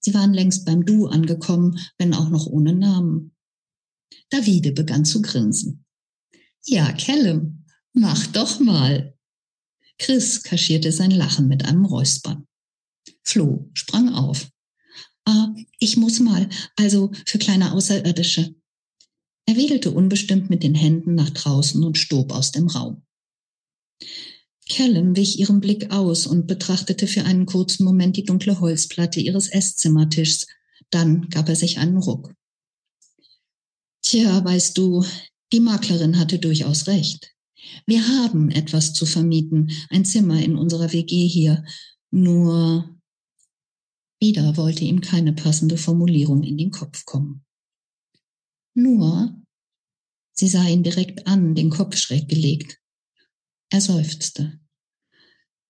Sie 0.00 0.14
waren 0.14 0.34
längst 0.34 0.64
beim 0.64 0.84
Du 0.84 1.06
angekommen, 1.06 1.78
wenn 1.96 2.12
auch 2.14 2.28
noch 2.28 2.46
ohne 2.46 2.74
Namen. 2.74 3.36
Davide 4.30 4.72
begann 4.72 5.04
zu 5.04 5.22
grinsen. 5.22 5.84
Ja, 6.64 6.92
Callum, 6.92 7.64
mach 7.92 8.26
doch 8.28 8.58
mal. 8.58 9.16
Chris 9.98 10.42
kaschierte 10.42 10.90
sein 10.90 11.10
Lachen 11.10 11.46
mit 11.46 11.64
einem 11.64 11.84
Räuspern. 11.84 12.46
Flo 13.22 13.70
sprang 13.74 14.12
auf. 14.12 14.50
Ah, 15.24 15.54
ich 15.78 15.96
muss 15.96 16.18
mal, 16.18 16.48
also 16.76 17.12
für 17.26 17.38
kleine 17.38 17.72
Außerirdische. 17.72 18.54
Er 19.46 19.56
wedelte 19.56 19.90
unbestimmt 19.90 20.50
mit 20.50 20.62
den 20.62 20.74
Händen 20.74 21.14
nach 21.14 21.30
draußen 21.30 21.82
und 21.82 21.98
stob 21.98 22.32
aus 22.32 22.52
dem 22.52 22.68
Raum. 22.68 23.02
Callum 24.70 25.16
wich 25.16 25.38
ihrem 25.38 25.60
Blick 25.60 25.90
aus 25.90 26.26
und 26.26 26.46
betrachtete 26.46 27.06
für 27.06 27.24
einen 27.24 27.46
kurzen 27.46 27.84
Moment 27.84 28.16
die 28.16 28.24
dunkle 28.24 28.60
Holzplatte 28.60 29.20
ihres 29.20 29.48
Esszimmertischs. 29.48 30.46
Dann 30.90 31.28
gab 31.28 31.48
er 31.48 31.56
sich 31.56 31.78
einen 31.78 31.98
Ruck. 31.98 32.34
Tja, 34.02 34.44
weißt 34.44 34.78
du, 34.78 35.04
die 35.52 35.60
Maklerin 35.60 36.18
hatte 36.18 36.38
durchaus 36.38 36.86
recht. 36.86 37.34
Wir 37.86 38.06
haben 38.06 38.50
etwas 38.50 38.92
zu 38.92 39.06
vermieten, 39.06 39.70
ein 39.90 40.04
Zimmer 40.04 40.42
in 40.42 40.56
unserer 40.56 40.92
WG 40.92 41.26
hier. 41.26 41.64
Nur 42.10 42.88
wieder 44.20 44.56
wollte 44.56 44.84
ihm 44.84 45.00
keine 45.00 45.32
passende 45.32 45.76
Formulierung 45.76 46.42
in 46.42 46.56
den 46.56 46.70
Kopf 46.70 47.04
kommen. 47.04 47.44
Nur, 48.74 49.36
sie 50.32 50.48
sah 50.48 50.64
ihn 50.64 50.82
direkt 50.82 51.26
an, 51.26 51.54
den 51.54 51.70
Kopf 51.70 51.96
schräg 51.96 52.28
gelegt. 52.28 52.78
Er 53.70 53.80
seufzte. 53.80 54.60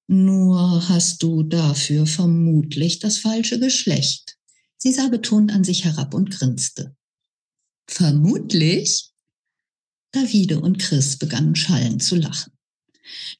Nur 0.09 0.89
hast 0.89 1.23
du 1.23 1.43
dafür 1.43 2.07
vermutlich 2.07 2.99
das 2.99 3.19
falsche 3.19 3.59
Geschlecht. 3.59 4.37
Sie 4.77 4.93
sah 4.93 5.09
betont 5.09 5.53
an 5.53 5.65
sich 5.65 5.85
herab 5.85 6.13
und 6.13 6.31
grinste. 6.31 6.97
Vermutlich? 7.87 9.13
Davide 10.11 10.61
und 10.61 10.79
Chris 10.79 11.17
begannen 11.17 11.55
schallend 11.55 12.03
zu 12.03 12.17
lachen. 12.17 12.53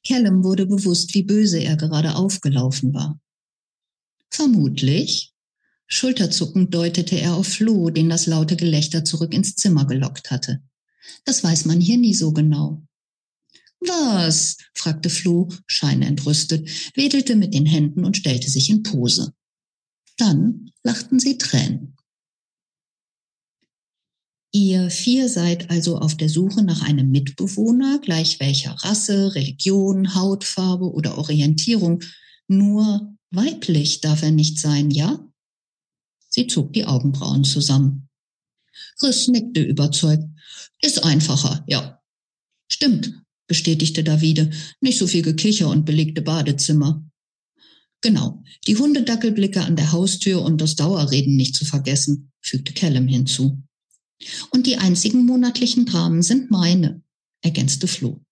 Callum 0.05 0.43
wurde 0.43 0.65
bewusst, 0.65 1.13
wie 1.13 1.23
böse 1.23 1.59
er 1.59 1.77
gerade 1.77 2.15
aufgelaufen 2.15 2.93
war. 2.93 3.19
Vermutlich? 4.29 5.32
Schulterzuckend 5.87 6.73
deutete 6.73 7.19
er 7.19 7.35
auf 7.35 7.47
Flo, 7.47 7.89
den 7.89 8.09
das 8.09 8.25
laute 8.25 8.55
Gelächter 8.55 9.05
zurück 9.05 9.33
ins 9.33 9.55
Zimmer 9.55 9.85
gelockt 9.85 10.31
hatte. 10.31 10.61
Das 11.25 11.43
weiß 11.43 11.65
man 11.65 11.81
hier 11.81 11.97
nie 11.97 12.13
so 12.13 12.31
genau. 12.31 12.83
Was? 13.79 14.57
fragte 14.73 15.09
Flo, 15.09 15.49
scheinentrüstet, 15.67 16.69
wedelte 16.95 17.35
mit 17.35 17.53
den 17.53 17.65
Händen 17.65 18.05
und 18.05 18.17
stellte 18.17 18.49
sich 18.49 18.69
in 18.69 18.83
Pose. 18.83 19.33
Dann 20.17 20.71
lachten 20.83 21.19
sie 21.19 21.37
Tränen. 21.37 21.95
Ihr 24.55 24.91
vier 24.91 25.29
seid 25.29 25.71
also 25.71 25.97
auf 25.97 26.15
der 26.15 26.29
Suche 26.29 26.63
nach 26.63 26.83
einem 26.83 27.09
Mitbewohner, 27.09 27.99
gleich 27.99 28.39
welcher 28.39 28.71
Rasse, 28.71 29.33
Religion, 29.33 30.13
Hautfarbe 30.13 30.91
oder 30.91 31.17
Orientierung. 31.17 32.03
Nur 32.47 33.15
weiblich 33.31 34.01
darf 34.01 34.21
er 34.21 34.29
nicht 34.29 34.59
sein, 34.59 34.91
ja? 34.91 35.27
Sie 36.33 36.47
zog 36.47 36.73
die 36.73 36.85
Augenbrauen 36.85 37.43
zusammen. 37.43 38.09
Chris 38.97 39.27
nickte 39.27 39.61
überzeugt. 39.61 40.23
Ist 40.81 41.03
einfacher, 41.03 41.63
ja. 41.67 42.01
Stimmt, 42.71 43.21
bestätigte 43.47 44.03
Davide. 44.03 44.49
Nicht 44.81 44.97
so 44.97 45.05
viel 45.05 45.21
Gekicher 45.21 45.69
und 45.69 45.85
belegte 45.85 46.23
Badezimmer. 46.23 47.05
Genau, 48.01 48.43
die 48.67 48.75
Hundedackelblicke 48.75 49.61
an 49.61 49.75
der 49.75 49.91
Haustür 49.91 50.41
und 50.41 50.59
das 50.59 50.75
Dauerreden 50.75 51.35
nicht 51.35 51.55
zu 51.55 51.65
vergessen, 51.65 52.31
fügte 52.41 52.73
Callum 52.73 53.07
hinzu. 53.07 53.63
Und 54.49 54.65
die 54.65 54.77
einzigen 54.77 55.25
monatlichen 55.25 55.85
Dramen 55.85 56.23
sind 56.23 56.49
meine, 56.49 57.03
ergänzte 57.41 57.87
Flo. 57.87 58.25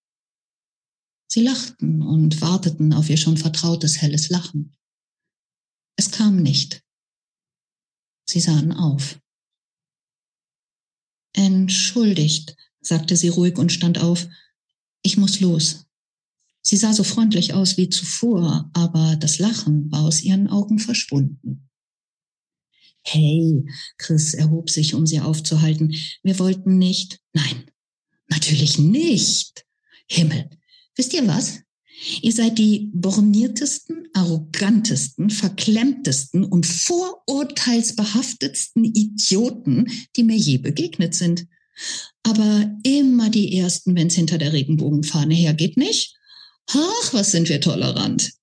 Sie 1.27 1.43
lachten 1.43 2.01
und 2.01 2.41
warteten 2.41 2.93
auf 2.93 3.09
ihr 3.09 3.17
schon 3.17 3.37
vertrautes 3.37 4.01
helles 4.01 4.29
Lachen. 4.29 4.75
Es 5.95 6.11
kam 6.11 6.41
nicht. 6.41 6.83
Sie 8.31 8.39
sahen 8.39 8.71
auf. 8.71 9.19
Entschuldigt, 11.33 12.55
sagte 12.79 13.17
sie 13.17 13.27
ruhig 13.27 13.57
und 13.57 13.73
stand 13.73 13.99
auf. 13.99 14.25
Ich 15.01 15.17
muss 15.17 15.41
los. 15.41 15.85
Sie 16.61 16.77
sah 16.77 16.93
so 16.93 17.03
freundlich 17.03 17.53
aus 17.53 17.75
wie 17.75 17.89
zuvor, 17.89 18.69
aber 18.71 19.17
das 19.17 19.37
Lachen 19.37 19.91
war 19.91 20.03
aus 20.03 20.21
ihren 20.21 20.47
Augen 20.47 20.79
verschwunden. 20.79 21.69
Hey, 23.03 23.65
Chris 23.97 24.33
erhob 24.33 24.69
sich, 24.69 24.95
um 24.95 25.05
sie 25.05 25.19
aufzuhalten. 25.19 25.93
Wir 26.23 26.39
wollten 26.39 26.77
nicht. 26.77 27.19
Nein, 27.33 27.69
natürlich 28.29 28.79
nicht. 28.79 29.65
Himmel. 30.07 30.49
Wisst 30.95 31.11
ihr 31.11 31.27
was? 31.27 31.63
Ihr 32.21 32.31
seid 32.31 32.57
die 32.57 32.89
borniertesten, 32.93 34.07
arrogantesten, 34.13 35.29
verklemmtesten 35.29 36.43
und 36.43 36.65
vorurteilsbehaftetsten 36.65 38.85
Idioten, 38.85 39.85
die 40.15 40.23
mir 40.23 40.37
je 40.37 40.57
begegnet 40.57 41.13
sind. 41.13 41.45
Aber 42.23 42.75
immer 42.83 43.29
die 43.29 43.55
Ersten, 43.57 43.95
wenn 43.95 44.07
es 44.07 44.15
hinter 44.15 44.39
der 44.39 44.53
Regenbogenfahne 44.53 45.35
hergeht, 45.35 45.77
nicht? 45.77 46.17
Ach, 46.69 47.13
was 47.13 47.31
sind 47.31 47.49
wir 47.49 47.61
tolerant. 47.61 48.33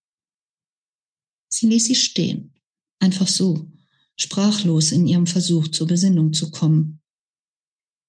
Sie 1.48 1.66
ließ 1.66 1.86
sie 1.86 1.94
stehen, 1.94 2.52
einfach 2.98 3.28
so, 3.28 3.70
sprachlos 4.16 4.92
in 4.92 5.06
ihrem 5.06 5.26
Versuch 5.26 5.68
zur 5.68 5.86
Besinnung 5.86 6.32
zu 6.32 6.50
kommen. 6.50 7.00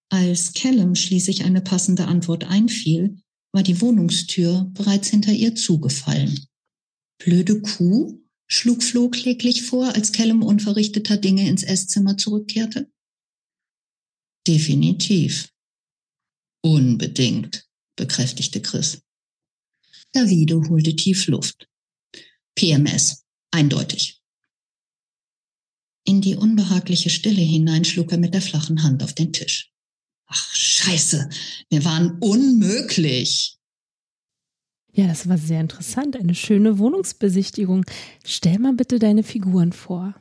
Als 0.09 0.53
Callum 0.53 0.95
schließlich 0.95 1.43
eine 1.43 1.61
passende 1.61 2.07
Antwort 2.07 2.43
einfiel, 2.43 3.21
war 3.51 3.63
die 3.63 3.81
Wohnungstür 3.81 4.69
bereits 4.73 5.09
hinter 5.09 5.31
ihr 5.31 5.55
zugefallen. 5.55 6.47
Blöde 7.17 7.61
Kuh, 7.61 8.21
schlug 8.47 8.83
Flo 8.83 9.09
kläglich 9.09 9.63
vor, 9.63 9.93
als 9.93 10.11
Callum 10.11 10.43
unverrichteter 10.43 11.17
Dinge 11.17 11.47
ins 11.47 11.63
Esszimmer 11.63 12.17
zurückkehrte. 12.17 12.91
Definitiv. 14.47 15.49
Unbedingt, 16.61 17.67
bekräftigte 17.95 18.61
Chris. 18.61 19.01
Davide 20.11 20.61
holte 20.69 20.95
tief 20.95 21.27
Luft. 21.27 21.69
PMS, 22.55 23.25
eindeutig. 23.51 24.21
In 26.05 26.21
die 26.21 26.35
unbehagliche 26.35 27.09
Stille 27.09 27.41
hinein 27.41 27.85
schlug 27.85 28.11
er 28.11 28.17
mit 28.17 28.33
der 28.33 28.41
flachen 28.41 28.83
Hand 28.83 29.03
auf 29.03 29.13
den 29.13 29.31
Tisch. 29.31 29.71
Ach, 30.31 30.55
scheiße, 30.55 31.27
wir 31.69 31.85
waren 31.85 32.17
unmöglich. 32.19 33.57
Ja, 34.93 35.07
das 35.07 35.27
war 35.27 35.37
sehr 35.37 35.61
interessant. 35.61 36.15
Eine 36.17 36.35
schöne 36.35 36.77
Wohnungsbesichtigung. 36.77 37.85
Stell 38.23 38.59
mal 38.59 38.73
bitte 38.73 38.99
deine 38.99 39.23
Figuren 39.23 39.71
vor. 39.73 40.15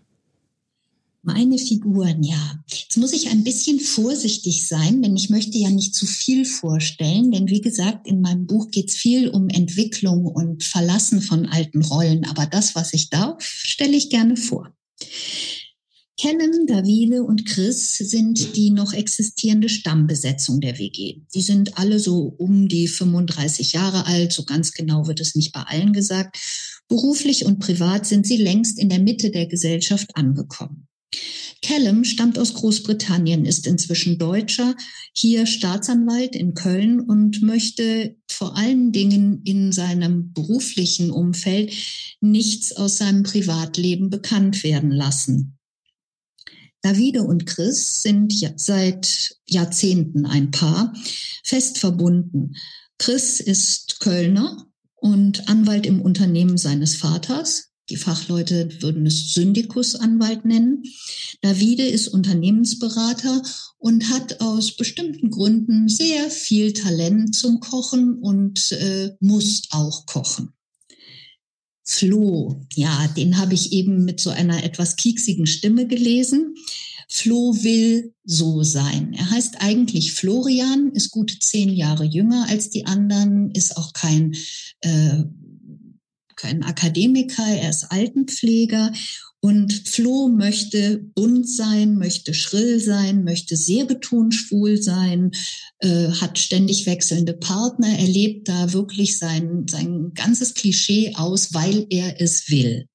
Meine 1.22 1.58
Figuren, 1.58 2.22
ja. 2.22 2.62
Jetzt 2.68 2.96
muss 2.96 3.12
ich 3.12 3.28
ein 3.28 3.44
bisschen 3.44 3.80
vorsichtig 3.80 4.66
sein, 4.66 5.02
denn 5.02 5.16
ich 5.16 5.28
möchte 5.28 5.58
ja 5.58 5.68
nicht 5.68 5.94
zu 5.94 6.06
viel 6.06 6.46
vorstellen. 6.46 7.30
Denn 7.32 7.48
wie 7.48 7.60
gesagt, 7.60 8.06
in 8.06 8.22
meinem 8.22 8.46
Buch 8.46 8.70
geht 8.70 8.88
es 8.88 8.96
viel 8.96 9.28
um 9.28 9.48
Entwicklung 9.48 10.24
und 10.24 10.64
Verlassen 10.64 11.20
von 11.20 11.44
alten 11.46 11.82
Rollen. 11.82 12.24
Aber 12.24 12.46
das, 12.46 12.74
was 12.74 12.94
ich 12.94 13.10
darf, 13.10 13.42
stelle 13.42 13.96
ich 13.96 14.08
gerne 14.08 14.36
vor. 14.36 14.72
Kellen, 16.18 16.66
Davide 16.66 17.22
und 17.22 17.46
Chris 17.46 17.96
sind 17.96 18.56
die 18.56 18.70
noch 18.70 18.92
existierende 18.92 19.68
Stammbesetzung 19.68 20.60
der 20.60 20.76
WG. 20.76 21.20
Die 21.32 21.42
sind 21.42 21.78
alle 21.78 22.00
so 22.00 22.34
um 22.38 22.66
die 22.66 22.88
35 22.88 23.72
Jahre 23.72 24.04
alt, 24.06 24.32
so 24.32 24.44
ganz 24.44 24.72
genau 24.72 25.06
wird 25.06 25.20
es 25.20 25.36
nicht 25.36 25.52
bei 25.52 25.62
allen 25.62 25.92
gesagt. 25.92 26.36
Beruflich 26.88 27.44
und 27.44 27.60
privat 27.60 28.04
sind 28.04 28.26
sie 28.26 28.36
längst 28.36 28.80
in 28.80 28.88
der 28.88 28.98
Mitte 28.98 29.30
der 29.30 29.46
Gesellschaft 29.46 30.16
angekommen. 30.16 30.88
Callum 31.62 32.02
stammt 32.02 32.36
aus 32.38 32.54
Großbritannien, 32.54 33.44
ist 33.44 33.68
inzwischen 33.68 34.18
Deutscher, 34.18 34.74
hier 35.12 35.46
Staatsanwalt 35.46 36.34
in 36.34 36.54
Köln 36.54 37.00
und 37.00 37.42
möchte 37.42 38.16
vor 38.28 38.56
allen 38.56 38.90
Dingen 38.90 39.42
in 39.44 39.70
seinem 39.70 40.32
beruflichen 40.32 41.10
Umfeld 41.10 41.72
nichts 42.20 42.72
aus 42.72 42.98
seinem 42.98 43.22
Privatleben 43.22 44.10
bekannt 44.10 44.64
werden 44.64 44.90
lassen. 44.90 45.57
Davide 46.82 47.22
und 47.22 47.46
Chris 47.46 48.02
sind 48.02 48.32
seit 48.56 49.36
Jahrzehnten 49.46 50.26
ein 50.26 50.50
Paar, 50.50 50.94
fest 51.42 51.78
verbunden. 51.78 52.54
Chris 52.98 53.40
ist 53.40 54.00
Kölner 54.00 54.66
und 54.94 55.48
Anwalt 55.48 55.86
im 55.86 56.00
Unternehmen 56.00 56.58
seines 56.58 56.96
Vaters. 56.96 57.68
Die 57.90 57.96
Fachleute 57.96 58.68
würden 58.82 59.06
es 59.06 59.32
Syndikusanwalt 59.32 60.44
nennen. 60.44 60.82
Davide 61.40 61.84
ist 61.84 62.08
Unternehmensberater 62.08 63.42
und 63.78 64.10
hat 64.10 64.40
aus 64.40 64.76
bestimmten 64.76 65.30
Gründen 65.30 65.88
sehr 65.88 66.30
viel 66.30 66.72
Talent 66.72 67.34
zum 67.34 67.60
Kochen 67.60 68.18
und 68.18 68.72
äh, 68.72 69.16
muss 69.20 69.62
auch 69.70 70.04
kochen. 70.06 70.52
Flo, 71.90 72.60
ja, 72.74 73.08
den 73.16 73.38
habe 73.38 73.54
ich 73.54 73.72
eben 73.72 74.04
mit 74.04 74.20
so 74.20 74.28
einer 74.28 74.62
etwas 74.62 74.96
kieksigen 74.96 75.46
Stimme 75.46 75.86
gelesen. 75.86 76.54
Flo 77.08 77.54
will 77.62 78.12
so 78.24 78.62
sein. 78.62 79.14
Er 79.14 79.30
heißt 79.30 79.62
eigentlich 79.62 80.12
Florian, 80.12 80.92
ist 80.92 81.10
gut 81.10 81.34
zehn 81.40 81.70
Jahre 81.70 82.04
jünger 82.04 82.46
als 82.50 82.68
die 82.68 82.84
anderen, 82.84 83.52
ist 83.52 83.78
auch 83.78 83.94
kein, 83.94 84.34
äh, 84.82 85.24
kein 86.36 86.62
Akademiker, 86.62 87.46
er 87.46 87.70
ist 87.70 87.90
Altenpfleger 87.90 88.92
und 89.40 89.72
Flo 89.88 90.28
möchte 90.28 90.98
bunt 90.98 91.48
sein, 91.48 91.96
möchte 91.96 92.34
schrill 92.34 92.80
sein, 92.80 93.22
möchte 93.22 93.56
sehr 93.56 93.84
betont 93.84 94.34
schwul 94.34 94.82
sein, 94.82 95.30
äh, 95.78 96.08
hat 96.08 96.38
ständig 96.38 96.86
wechselnde 96.86 97.34
Partner, 97.34 97.98
er 97.98 98.06
lebt 98.08 98.48
da 98.48 98.72
wirklich 98.72 99.18
sein, 99.18 99.66
sein 99.68 100.12
ganzes 100.14 100.54
Klischee 100.54 101.14
aus, 101.14 101.54
weil 101.54 101.86
er 101.90 102.20
es 102.20 102.50
will. 102.50 102.88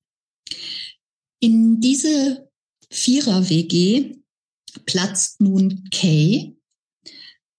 In 1.39 1.79
diese 1.79 2.49
Vierer-WG 2.89 4.15
platzt 4.85 5.39
nun 5.39 5.87
Kay, 5.91 6.55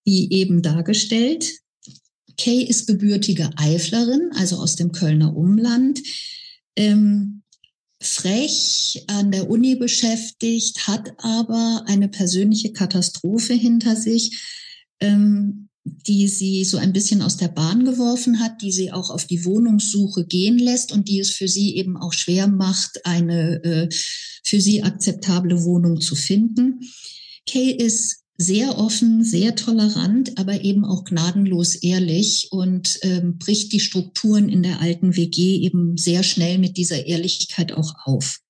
wie 0.05 0.31
eben 0.31 0.61
dargestellt. 0.61 1.51
Kay 2.37 2.63
ist 2.63 2.87
gebürtige 2.87 3.51
Eiflerin, 3.57 4.31
also 4.35 4.57
aus 4.57 4.77
dem 4.77 4.93
Kölner 4.93 5.35
Umland. 5.35 6.01
Ähm, 6.77 7.44
frech 8.07 9.05
an 9.09 9.33
der 9.33 9.49
Uni 9.51 9.77
beschäftigt, 9.77 10.87
hat 10.87 11.13
aber 11.19 11.85
eine 11.87 12.09
persönliche 12.09 12.73
Katastrophe 12.73 13.55
hinter 13.55 13.97
sich, 13.97 14.41
ähm, 15.01 15.69
die 15.85 16.29
sie 16.29 16.65
so 16.65 16.79
ein 16.79 16.93
bisschen 16.93 17.21
aus 17.21 17.37
der 17.37 17.49
Bahn 17.49 17.85
geworfen 17.85 18.41
hat, 18.41 18.63
die 18.63 18.73
sie 18.73 18.91
auch 18.91 19.11
auf 19.11 19.27
die 19.27 19.45
Wohnungssuche 19.45 20.27
gehen 20.27 20.59
lässt 20.59 20.93
und 20.93 21.09
die 21.09 21.21
es 21.21 21.31
für 21.31 21.49
sie 21.49 21.77
eben 21.77 21.97
auch 21.97 22.13
schwer 22.13 22.47
macht, 22.47 23.05
eine 23.05 23.63
äh, 23.65 23.89
für 24.43 24.61
sie 24.61 24.83
akzeptable 24.83 25.65
Wohnung 25.65 26.01
zu 26.01 26.15
finden. 26.15 26.81
Kay 27.47 27.71
ist 27.71 28.24
sehr 28.37 28.79
offen, 28.79 29.23
sehr 29.23 29.55
tolerant, 29.55 30.39
aber 30.39 30.63
eben 30.63 30.85
auch 30.85 31.05
gnadenlos 31.05 31.77
ehrlich 31.77 32.49
und 32.51 32.99
ähm, 33.03 33.39
bricht 33.39 33.73
die 33.73 33.81
Strukturen 33.81 34.49
in 34.49 34.63
der 34.63 34.81
alten 34.81 35.17
WG 35.17 35.59
eben 35.59 35.97
sehr 35.97 36.23
schnell 36.23 36.59
mit 36.59 36.77
dieser 36.77 37.07
Ehrlichkeit 37.07 37.73
auch 37.73 37.95
auf. 38.05 38.41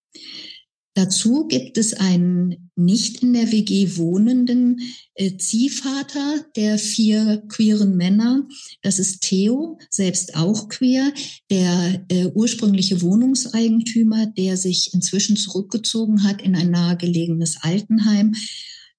Dazu 0.97 1.49
gibt 1.49 1.77
es 1.77 1.93
einen 1.93 2.71
nicht 2.77 3.21
in 3.21 3.33
der 3.33 3.51
WG 3.51 3.97
wohnenden 3.97 4.81
äh, 5.15 5.37
Ziehvater 5.37 6.45
der 6.55 6.79
vier 6.79 7.43
queeren 7.49 7.97
Männer. 7.97 8.47
Das 8.81 9.01
ist 9.01 9.21
Theo, 9.23 9.79
selbst 9.91 10.37
auch 10.37 10.69
queer, 10.69 11.13
der 11.51 12.05
äh, 12.09 12.27
ursprüngliche 12.27 13.03
Wohnungseigentümer, 13.03 14.27
der 14.27 14.57
sich 14.57 14.95
inzwischen 14.95 15.37
zurückgezogen 15.37 16.23
hat 16.23 16.41
in 16.41 16.55
ein 16.55 16.71
nahegelegenes 16.71 17.57
Altenheim 17.63 18.35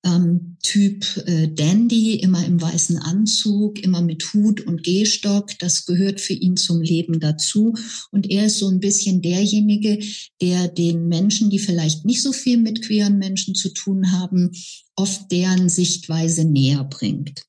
ähm, 0.06 0.58
Typ 0.62 1.06
äh, 1.26 1.48
Dandy, 1.48 2.16
immer 2.16 2.46
im 2.46 2.62
weißen 2.62 2.98
Anzug, 2.98 3.80
immer 3.80 4.02
mit 4.02 4.34
Hut 4.34 4.62
und 4.62 4.84
Gehstock. 4.84 5.58
Das 5.60 5.86
gehört 5.86 6.22
für 6.22 6.34
ihn 6.34 6.58
zum 6.58 6.82
Leben 6.82 7.20
dazu. 7.20 7.76
Und 8.12 8.30
er 8.30 8.46
ist 8.46 8.60
so 8.60 8.70
ein 8.70 8.80
bisschen 8.80 9.22
derjenige, 9.22 10.00
der 10.42 10.68
den 10.68 11.08
Menschen, 11.08 11.50
die 11.50 11.60
vielleicht 11.60 12.06
nicht 12.06 12.22
so 12.22 12.32
viel 12.32 12.58
mit 12.58 12.84
queeren 12.84 13.18
Menschen 13.18 13.56
zu 13.56 13.70
tun 13.70 14.12
haben, 14.12 14.52
oft 14.96 15.32
deren 15.32 15.70
Sichtweise 15.70 16.46
näher 16.46 16.84
bringt. 16.84 17.44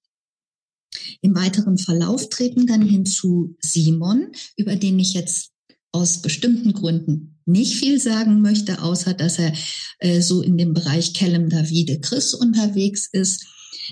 Im 1.21 1.35
weiteren 1.35 1.79
Verlauf 1.79 2.29
treten 2.31 2.67
dann 2.67 2.83
hinzu 2.83 3.57
Simon, 3.61 4.29
über 4.57 4.77
den 4.77 4.99
ich 4.99 5.15
jetzt 5.15 5.53
aus 5.93 6.23
bestimmten 6.23 6.73
Gründen 6.73 7.36
nicht 7.47 7.77
viel 7.77 8.01
sagen 8.01 8.41
möchte, 8.41 8.83
außer 8.83 9.15
dass 9.15 9.39
er 9.39 9.53
äh, 9.99 10.21
so 10.21 10.43
in 10.43 10.59
dem 10.59 10.75
Bereich 10.75 11.15
Kellem 11.15 11.49
Davide 11.49 12.01
Chris 12.01 12.35
unterwegs 12.35 13.09
ist. 13.13 13.47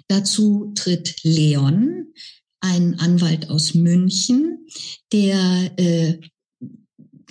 Dazu 0.09 0.73
tritt 0.75 1.17
Leon, 1.23 2.09
ein 2.61 2.99
Anwalt 2.99 3.51
aus 3.51 3.75
München, 3.75 4.67
der 5.13 5.73
äh, 5.79 6.19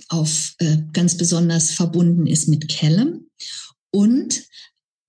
auf 0.08 0.54
äh, 0.58 0.78
ganz 0.92 1.16
besonders 1.16 1.72
verbunden 1.72 2.26
ist 2.26 2.48
mit 2.48 2.68
Kellem 2.68 3.28
und 3.90 4.42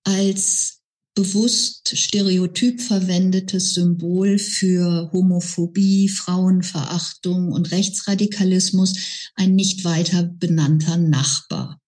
als 0.04 0.75
bewusst 1.16 1.96
stereotyp 1.96 2.80
verwendetes 2.80 3.74
Symbol 3.74 4.38
für 4.38 5.10
Homophobie, 5.12 6.08
Frauenverachtung 6.08 7.52
und 7.52 7.72
Rechtsradikalismus 7.72 8.94
ein 9.34 9.56
nicht 9.56 9.84
weiter 9.84 10.22
benannter 10.22 10.98
Nachbar. 10.98 11.80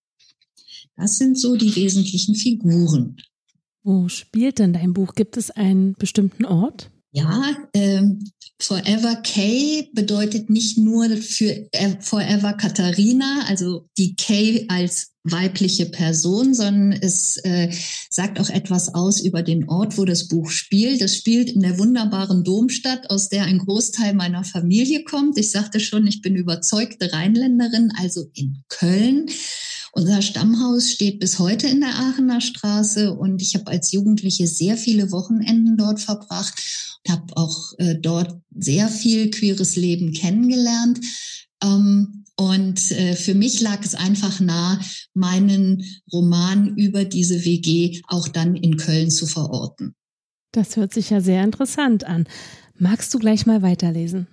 Das 0.96 1.18
sind 1.18 1.38
so 1.38 1.54
die 1.54 1.76
wesentlichen 1.76 2.34
Figuren. 2.34 3.16
Wo 3.84 4.08
spielt 4.08 4.58
denn 4.58 4.72
dein 4.72 4.94
Buch? 4.94 5.14
Gibt 5.14 5.36
es 5.36 5.50
einen 5.50 5.92
bestimmten 5.92 6.44
Ort? 6.44 6.90
Ja, 7.10 7.56
ähm, 7.72 8.30
Forever 8.60 9.16
Kay 9.22 9.88
bedeutet 9.94 10.50
nicht 10.50 10.76
nur 10.78 11.08
für 11.16 11.68
Forever 12.00 12.52
Katharina, 12.54 13.44
also 13.46 13.88
die 13.96 14.14
Kay 14.16 14.66
als 14.68 15.12
weibliche 15.24 15.86
Person, 15.86 16.54
sondern 16.54 16.92
es 16.92 17.38
äh, 17.44 17.70
sagt 18.10 18.40
auch 18.40 18.50
etwas 18.50 18.94
aus 18.94 19.20
über 19.20 19.42
den 19.42 19.68
Ort, 19.68 19.96
wo 19.96 20.04
das 20.04 20.28
Buch 20.28 20.50
spielt. 20.50 21.00
Es 21.00 21.16
spielt 21.16 21.50
in 21.50 21.60
der 21.60 21.78
wunderbaren 21.78 22.44
Domstadt, 22.44 23.10
aus 23.10 23.28
der 23.28 23.44
ein 23.44 23.58
Großteil 23.58 24.14
meiner 24.14 24.44
Familie 24.44 25.04
kommt. 25.04 25.38
Ich 25.38 25.50
sagte 25.50 25.80
schon, 25.80 26.06
ich 26.06 26.20
bin 26.20 26.34
überzeugte 26.34 27.12
Rheinländerin, 27.12 27.92
also 27.96 28.28
in 28.34 28.62
Köln. 28.68 29.30
Unser 29.92 30.22
Stammhaus 30.22 30.90
steht 30.90 31.18
bis 31.18 31.38
heute 31.38 31.66
in 31.66 31.80
der 31.80 31.94
Aachener 31.94 32.40
Straße 32.40 33.14
und 33.14 33.40
ich 33.40 33.54
habe 33.54 33.68
als 33.68 33.92
Jugendliche 33.92 34.46
sehr 34.46 34.76
viele 34.76 35.10
Wochenenden 35.10 35.76
dort 35.76 36.00
verbracht 36.00 36.54
habe 37.08 37.36
auch 37.36 37.72
äh, 37.78 37.96
dort 37.96 38.40
sehr 38.56 38.88
viel 38.88 39.30
queeres 39.30 39.76
Leben 39.76 40.12
kennengelernt. 40.12 41.00
Ähm, 41.62 42.24
und 42.36 42.92
äh, 42.92 43.16
für 43.16 43.34
mich 43.34 43.60
lag 43.60 43.84
es 43.84 43.94
einfach 43.94 44.38
nah, 44.40 44.80
meinen 45.12 45.84
Roman 46.12 46.76
über 46.76 47.04
diese 47.04 47.44
WG 47.44 48.00
auch 48.06 48.28
dann 48.28 48.54
in 48.54 48.76
Köln 48.76 49.10
zu 49.10 49.26
verorten. 49.26 49.94
Das 50.52 50.76
hört 50.76 50.94
sich 50.94 51.10
ja 51.10 51.20
sehr 51.20 51.42
interessant 51.42 52.04
an. 52.04 52.26
Magst 52.76 53.12
du 53.12 53.18
gleich 53.18 53.44
mal 53.44 53.62
weiterlesen? 53.62 54.28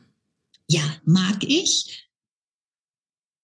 Ja, 0.67 0.83
mag 1.03 1.43
ich. 1.43 2.04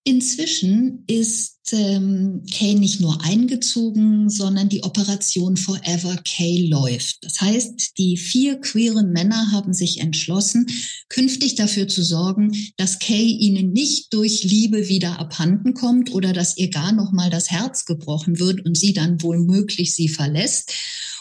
Inzwischen 0.04 1.04
ist 1.06 1.60
ähm, 1.72 2.44
Kay 2.52 2.74
nicht 2.74 3.02
nur 3.02 3.24
eingezogen, 3.24 4.32
sondern 4.32 4.68
die 4.68 4.84
Operation 4.84 5.58
Forever 5.58 6.18
Kay 6.26 6.68
läuft. 6.68 7.18
Das 7.22 7.40
heißt, 7.40 8.00
die 8.00 8.18
vier 8.18 8.60
queeren 8.60 9.12
Männer 9.12 9.52
haben 9.52 9.74
sich 9.74 10.00
entschlossen, 10.00 10.66
künftig 11.08 11.54
dafür 11.54 11.88
zu 11.88 12.04
sorgen, 12.04 12.52
dass 12.78 12.98
Kay 12.98 13.26
ihnen 13.26 13.74
nicht 13.74 14.12
durch 14.12 14.44
Liebe 14.44 14.90
wieder 14.90 15.20
abhanden 15.20 15.76
kommt 15.76 16.12
oder 16.12 16.34
dass 16.34 16.58
ihr 16.58 16.72
gar 16.72 16.94
noch 16.94 17.12
mal 17.12 17.30
das 17.30 17.52
Herz 17.52 17.86
gebrochen 17.86 18.40
wird 18.40 18.66
und 18.66 18.76
sie 18.76 18.94
dann 18.94 19.22
wohl 19.22 19.38
möglich 19.38 19.94
sie 19.94 20.10
verlässt. 20.10 20.74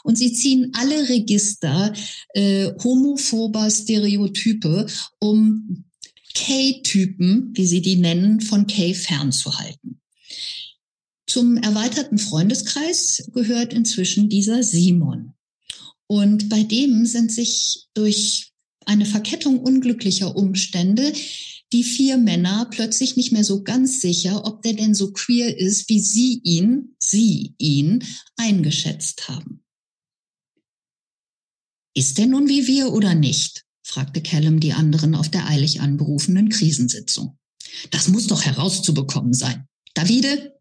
Und 0.04 0.16
sie 0.16 0.32
ziehen 0.32 0.72
alle 0.72 1.10
Register 1.10 1.92
äh, 2.32 2.70
homophober 2.82 3.70
Stereotype, 3.70 4.86
um 5.18 5.84
K-Typen, 6.34 7.50
wie 7.54 7.66
sie 7.66 7.82
die 7.82 7.96
nennen, 7.96 8.40
von 8.40 8.66
K 8.66 8.94
fernzuhalten. 8.94 10.00
Zum 11.26 11.56
erweiterten 11.56 12.18
Freundeskreis 12.18 13.30
gehört 13.32 13.72
inzwischen 13.72 14.28
dieser 14.28 14.62
Simon. 14.62 15.34
Und 16.06 16.48
bei 16.48 16.64
dem 16.64 17.06
sind 17.06 17.30
sich 17.30 17.86
durch 17.94 18.52
eine 18.84 19.06
Verkettung 19.06 19.60
unglücklicher 19.60 20.34
Umstände 20.34 21.12
die 21.72 21.84
vier 21.84 22.18
Männer 22.18 22.66
plötzlich 22.70 23.16
nicht 23.16 23.30
mehr 23.30 23.44
so 23.44 23.62
ganz 23.62 24.00
sicher, 24.00 24.44
ob 24.44 24.62
der 24.62 24.72
denn 24.72 24.94
so 24.94 25.12
queer 25.12 25.56
ist, 25.56 25.88
wie 25.88 26.00
sie 26.00 26.40
ihn, 26.42 26.96
sie 26.98 27.54
ihn 27.58 28.04
eingeschätzt 28.36 29.28
haben. 29.28 29.62
Ist 31.94 32.18
er 32.18 32.26
nun 32.26 32.48
wie 32.48 32.66
wir 32.66 32.92
oder 32.92 33.14
nicht? 33.14 33.64
Fragte 33.82 34.22
Callum 34.22 34.60
die 34.60 34.72
anderen 34.72 35.14
auf 35.14 35.28
der 35.28 35.46
eilig 35.46 35.80
anberufenen 35.80 36.48
Krisensitzung. 36.48 37.38
Das 37.90 38.08
muss 38.08 38.26
doch 38.26 38.44
herauszubekommen 38.44 39.32
sein. 39.32 39.66
Davide? 39.94 40.56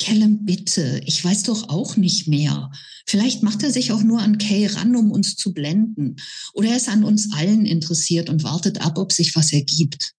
Callum, 0.00 0.44
bitte, 0.44 1.00
ich 1.06 1.24
weiß 1.24 1.44
doch 1.44 1.68
auch 1.68 1.96
nicht 1.96 2.28
mehr. 2.28 2.70
Vielleicht 3.06 3.42
macht 3.42 3.62
er 3.64 3.72
sich 3.72 3.90
auch 3.90 4.02
nur 4.02 4.20
an 4.20 4.38
Kay 4.38 4.66
ran, 4.66 4.94
um 4.94 5.10
uns 5.10 5.34
zu 5.34 5.52
blenden. 5.52 6.16
Oder 6.54 6.70
er 6.70 6.76
ist 6.76 6.88
an 6.88 7.02
uns 7.02 7.32
allen 7.32 7.66
interessiert 7.66 8.28
und 8.28 8.44
wartet 8.44 8.80
ab, 8.80 8.98
ob 8.98 9.12
sich 9.12 9.34
was 9.34 9.52
ergibt. 9.52 10.12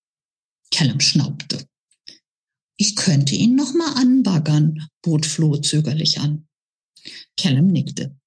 Callum 0.71 0.99
schnaubte. 0.99 1.65
Ich 2.77 2.95
könnte 2.95 3.35
ihn 3.35 3.55
noch 3.55 3.73
mal 3.73 3.93
anbaggern, 3.93 4.87
bot 5.01 5.25
Flo 5.25 5.57
zögerlich 5.57 6.19
an. 6.19 6.47
Callum 7.37 7.67
nickte. 7.67 8.17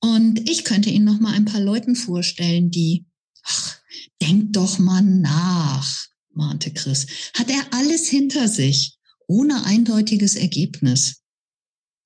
Und 0.00 0.48
ich 0.48 0.64
könnte 0.64 0.90
ihn 0.90 1.04
noch 1.04 1.18
mal 1.18 1.32
ein 1.32 1.44
paar 1.44 1.60
Leuten 1.60 1.96
vorstellen, 1.96 2.70
die 2.70 3.06
Ach, 3.44 3.76
denk 4.20 4.52
doch 4.52 4.78
mal 4.78 5.02
nach, 5.02 6.06
mahnte 6.30 6.72
Chris. 6.72 7.06
Hat 7.34 7.50
er 7.50 7.72
alles 7.72 8.08
hinter 8.08 8.48
sich, 8.48 8.98
ohne 9.26 9.64
eindeutiges 9.64 10.34
Ergebnis? 10.34 11.22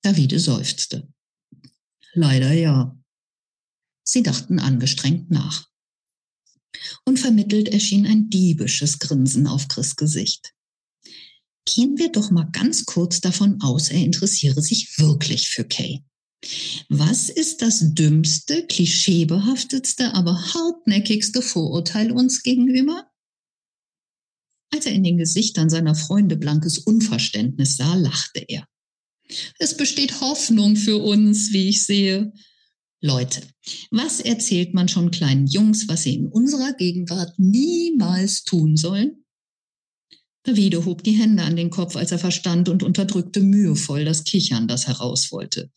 Davide 0.01 0.39
seufzte. 0.39 1.07
Leider 2.13 2.53
ja. 2.53 2.97
Sie 4.03 4.23
dachten 4.23 4.59
angestrengt 4.59 5.29
nach. 5.29 5.67
Unvermittelt 7.05 7.69
erschien 7.69 8.05
ein 8.05 8.29
diebisches 8.29 8.99
Grinsen 8.99 9.47
auf 9.47 9.67
Chris 9.67 9.95
Gesicht. 9.95 10.53
Gehen 11.65 11.97
wir 11.97 12.11
doch 12.11 12.31
mal 12.31 12.49
ganz 12.51 12.85
kurz 12.85 13.21
davon 13.21 13.61
aus, 13.61 13.89
er 13.89 14.03
interessiere 14.03 14.61
sich 14.61 14.97
wirklich 14.97 15.49
für 15.49 15.65
Kay. 15.65 16.03
Was 16.87 17.29
ist 17.29 17.61
das 17.61 17.93
dümmste, 17.93 18.65
klischeebehaftetste, 18.65 20.13
aber 20.13 20.53
hartnäckigste 20.53 21.41
Vorurteil 21.41 22.11
uns 22.11 22.43
gegenüber? 22.43 23.09
Als 24.71 24.85
er 24.85 24.93
in 24.93 25.03
den 25.03 25.17
Gesichtern 25.17 25.69
seiner 25.69 25.95
Freunde 25.95 26.37
blankes 26.37 26.77
Unverständnis 26.77 27.75
sah, 27.75 27.95
lachte 27.95 28.43
er. 28.47 28.67
Es 29.59 29.75
besteht 29.75 30.21
Hoffnung 30.21 30.75
für 30.75 30.97
uns, 30.97 31.51
wie 31.51 31.69
ich 31.69 31.83
sehe. 31.83 32.31
Leute, 33.01 33.41
was 33.91 34.19
erzählt 34.19 34.73
man 34.73 34.87
schon 34.87 35.11
kleinen 35.11 35.47
Jungs, 35.47 35.87
was 35.87 36.03
sie 36.03 36.15
in 36.15 36.27
unserer 36.27 36.73
Gegenwart 36.73 37.37
niemals 37.37 38.43
tun 38.43 38.75
sollen? 38.77 39.25
Davide 40.43 40.85
hob 40.85 41.03
die 41.03 41.11
Hände 41.11 41.43
an 41.43 41.55
den 41.55 41.69
Kopf, 41.69 41.95
als 41.95 42.11
er 42.11 42.19
verstand 42.19 42.69
und 42.69 42.83
unterdrückte 42.83 43.41
mühevoll 43.41 44.05
das 44.05 44.23
Kichern, 44.23 44.67
das 44.67 44.87
heraus 44.87 45.31
wollte. 45.31 45.71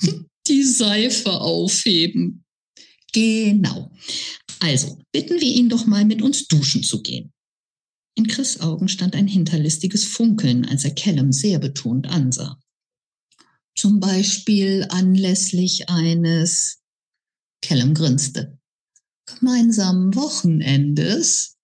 Die 0.46 0.62
Seife 0.62 1.32
aufheben. 1.32 2.44
Genau. 3.12 3.90
Also, 4.60 4.98
bitten 5.12 5.40
wir 5.40 5.48
ihn 5.48 5.68
doch 5.68 5.86
mal, 5.86 6.04
mit 6.04 6.22
uns 6.22 6.46
duschen 6.46 6.82
zu 6.82 7.02
gehen. 7.02 7.32
In 8.14 8.26
Chris 8.26 8.60
Augen 8.60 8.88
stand 8.88 9.14
ein 9.14 9.28
hinterlistiges 9.28 10.04
Funkeln, 10.04 10.64
als 10.64 10.84
er 10.84 10.94
Callum 10.94 11.32
sehr 11.32 11.58
betont 11.58 12.06
ansah. 12.08 12.58
Zum 13.74 14.00
Beispiel 14.00 14.86
anlässlich 14.88 15.90
eines, 15.90 16.78
Callum 17.60 17.92
grinste, 17.92 18.58
gemeinsamen 19.26 20.14
Wochenendes. 20.14 21.56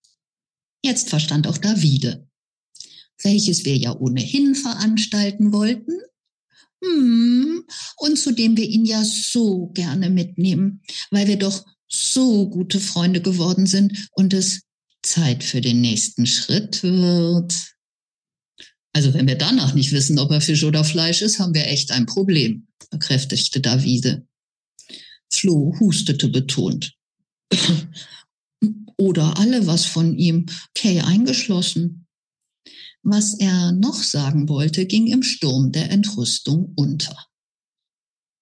Jetzt 0.85 1.09
verstand 1.09 1.47
auch 1.47 1.57
Davide, 1.57 2.29
welches 3.23 3.65
wir 3.65 3.77
ja 3.77 3.97
ohnehin 3.97 4.55
veranstalten 4.55 5.53
wollten, 5.53 6.01
hm. 6.83 7.65
Und 7.97 8.19
zu 8.19 8.33
dem 8.33 8.57
wir 8.57 8.69
ihn 8.69 8.85
ja 8.85 9.05
so 9.05 9.69
gerne 9.69 10.11
mitnehmen, 10.11 10.83
weil 11.11 11.29
wir 11.29 11.37
doch 11.39 11.65
so 11.89 12.49
gute 12.49 12.81
Freunde 12.81 13.21
geworden 13.21 13.67
sind 13.67 14.09
und 14.13 14.35
es 14.35 14.63
Zeit 15.03 15.45
für 15.45 15.61
den 15.61 15.81
nächsten 15.81 16.27
Schritt 16.27 16.83
wird. 16.83 17.55
Also 18.93 19.15
wenn 19.15 19.27
wir 19.27 19.37
danach 19.37 19.75
nicht 19.75 19.93
wissen, 19.93 20.19
ob 20.19 20.31
er 20.31 20.41
Fisch 20.41 20.65
oder 20.65 20.85
Fleisch 20.85 21.23
ist, 21.23 21.39
haben 21.39 21.55
wir 21.55 21.67
echt 21.67 21.91
ein 21.93 22.07
Problem, 22.07 22.67
bekräftigte 22.91 23.61
Davide. 23.61 24.27
Flo 25.31 25.75
hustete 25.81 26.29
betont. 26.29 26.95
oder 28.97 29.39
alle 29.39 29.67
was 29.67 29.85
von 29.85 30.17
ihm, 30.17 30.47
Kay 30.75 31.01
eingeschlossen. 31.01 32.02
Was 33.05 33.35
er 33.35 33.73
noch 33.73 34.01
sagen 34.03 34.49
wollte, 34.49 34.87
ging 34.87 35.09
im 35.09 35.23
Sturm 35.23 35.73
der 35.73 35.91
Entrüstung 35.91 36.73
unter. 36.77 37.17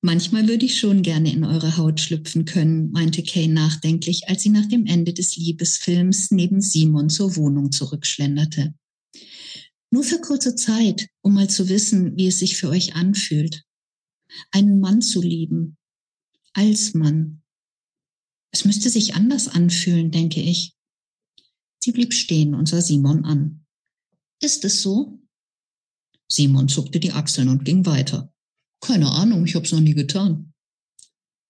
Manchmal 0.03 0.49
würde 0.49 0.65
ich 0.65 0.79
schon 0.79 1.03
gerne 1.03 1.33
in 1.33 1.45
eure 1.45 1.77
Haut 1.77 2.01
schlüpfen 2.01 2.47
können, 2.47 2.91
meinte 2.91 3.23
Kay 3.23 3.49
nachdenklich, 3.49 4.29
als 4.29 4.43
sie 4.43 4.49
nach 4.49 4.67
dem 4.67 4.87
Ende 4.87 5.13
des 5.13 5.37
Liebesfilms 5.37 6.31
neben 6.31 6.61
Simon 6.61 7.11
zur 7.11 7.37
Wohnung 7.37 7.71
zurückschlenderte. 7.71 8.75
Nur 9.91 10.05
für 10.05 10.21
kurze 10.21 10.55
Zeit, 10.55 11.09
um 11.23 11.35
mal 11.35 11.51
zu 11.51 11.69
wissen, 11.69 12.17
wie 12.17 12.29
es 12.29 12.39
sich 12.39 12.57
für 12.57 12.69
euch 12.69 12.95
anfühlt. 12.95 13.65
Einen 14.53 14.81
Mann 14.81 15.03
zu 15.03 15.21
lieben. 15.21 15.77
Als 16.53 16.95
Mann. 16.95 17.43
Es 18.53 18.65
müsste 18.65 18.89
sich 18.89 19.15
anders 19.15 19.49
anfühlen, 19.49 20.11
denke 20.11 20.41
ich. 20.41 20.75
Sie 21.83 21.93
blieb 21.93 22.15
stehen 22.15 22.55
und 22.55 22.69
sah 22.69 22.81
Simon 22.81 23.25
an. 23.25 23.60
Ist 24.41 24.65
es 24.65 24.83
so? 24.83 25.21
Simon 26.29 26.69
zuckte 26.69 27.01
die 27.01 27.13
Achseln 27.13 27.49
und 27.49 27.65
ging 27.65 27.85
weiter. 27.87 28.33
Keine 28.81 29.11
Ahnung, 29.11 29.45
ich 29.45 29.55
hab's 29.55 29.73
noch 29.73 29.81
nie 29.81 29.95
getan. 29.95 30.53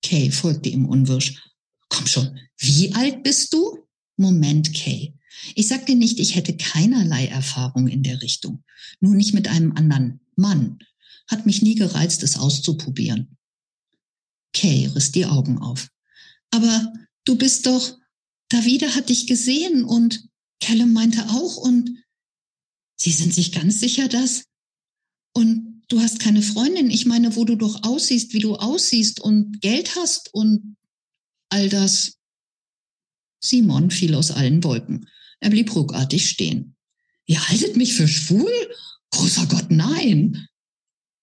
Kay 0.03 0.31
folgte 0.31 0.69
ihm 0.69 0.87
unwirsch. 0.87 1.41
Komm 1.89 2.07
schon, 2.07 2.39
wie 2.59 2.93
alt 2.95 3.23
bist 3.23 3.53
du? 3.53 3.79
Moment, 4.17 4.75
Kay. 4.75 5.15
Ich 5.55 5.69
sag 5.69 5.87
dir 5.87 5.97
nicht, 5.97 6.19
ich 6.19 6.35
hätte 6.35 6.57
keinerlei 6.57 7.27
Erfahrung 7.27 7.89
in 7.89 8.03
der 8.03 8.21
Richtung. 8.23 8.65
Nur 9.01 9.15
nicht 9.15 9.35
mit 9.35 9.49
einem 9.49 9.73
anderen 9.73 10.21
Mann. 10.37 10.79
Hat 11.29 11.47
mich 11.47 11.63
nie 11.63 11.77
gereizt, 11.77 12.23
es 12.23 12.37
auszuprobieren. 12.37 13.37
Kay 14.53 14.87
riss 14.87 15.13
die 15.13 15.27
Augen 15.27 15.59
auf. 15.59 15.89
Aber 16.51 16.93
du 17.25 17.37
bist 17.37 17.67
doch, 17.67 17.97
Davide 18.49 18.95
hat 18.97 19.09
dich 19.09 19.27
gesehen 19.27 19.85
und 19.85 20.29
Callum 20.61 20.93
meinte 20.93 21.25
auch 21.29 21.57
und 21.57 21.91
Sie 23.01 23.13
sind 23.13 23.33
sich 23.33 23.51
ganz 23.51 23.81
sicher, 23.81 24.09
dass? 24.09 24.45
Und 25.33 25.83
du 25.89 26.01
hast 26.01 26.21
keine 26.21 26.43
Freundin. 26.43 26.91
Ich 26.91 27.07
meine, 27.07 27.35
wo 27.35 27.47
du 27.47 27.57
doch 27.57 27.83
aussiehst, 27.83 28.35
wie 28.35 28.41
du 28.41 28.57
aussiehst 28.57 29.21
und 29.21 29.63
Geld 29.63 29.97
hast 29.97 30.35
und 30.35 30.77
all 31.49 31.71
das. 31.71 32.19
Simon 33.43 33.91
fiel 33.91 34.15
aus 34.15 34.31
allen 34.31 34.63
Wolken. 34.63 35.09
Er 35.41 35.49
blieb 35.49 35.75
ruckartig 35.75 36.29
stehen. 36.29 36.77
Ihr 37.25 37.49
haltet 37.49 37.75
mich 37.75 37.95
für 37.95 38.07
schwul? 38.07 38.53
Großer 39.13 39.47
Gott, 39.47 39.71
nein. 39.71 40.47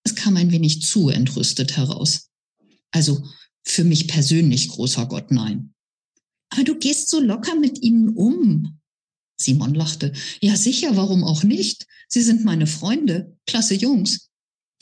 Es 0.03 0.15
kam 0.15 0.35
ein 0.35 0.51
wenig 0.51 0.81
zu 0.81 1.09
entrüstet 1.09 1.77
heraus. 1.77 2.31
Also 2.89 3.23
für 3.63 3.83
mich 3.83 4.07
persönlich, 4.07 4.69
großer 4.69 5.05
Gott, 5.05 5.29
nein. 5.29 5.75
Aber 6.49 6.63
du 6.63 6.79
gehst 6.79 7.09
so 7.09 7.19
locker 7.19 7.53
mit 7.53 7.83
ihnen 7.83 8.09
um. 8.09 8.79
Simon 9.39 9.73
lachte. 9.73 10.13
Ja, 10.41 10.55
sicher, 10.55 10.95
warum 10.95 11.23
auch 11.23 11.43
nicht? 11.43 11.85
Sie 12.07 12.21
sind 12.21 12.43
meine 12.43 12.67
Freunde, 12.67 13.37
klasse 13.45 13.75
Jungs. 13.75 14.29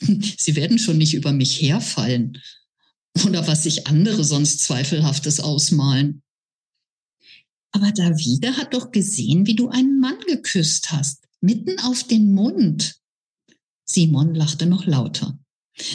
Sie 0.00 0.56
werden 0.56 0.78
schon 0.78 0.98
nicht 0.98 1.14
über 1.14 1.32
mich 1.32 1.60
herfallen. 1.60 2.40
Oder 3.24 3.46
was 3.46 3.62
sich 3.62 3.86
andere 3.86 4.24
sonst 4.24 4.60
Zweifelhaftes 4.60 5.40
ausmalen. 5.40 6.22
Aber 7.72 7.92
Davide 7.92 8.56
hat 8.56 8.74
doch 8.74 8.90
gesehen, 8.90 9.46
wie 9.46 9.54
du 9.54 9.68
einen 9.68 10.00
Mann 10.00 10.18
geküsst 10.26 10.92
hast. 10.92 11.24
mitten 11.40 11.78
auf 11.80 12.04
den 12.04 12.32
Mund. 12.32 12.96
Simon 13.84 14.34
lachte 14.34 14.66
noch 14.66 14.86
lauter. 14.86 15.38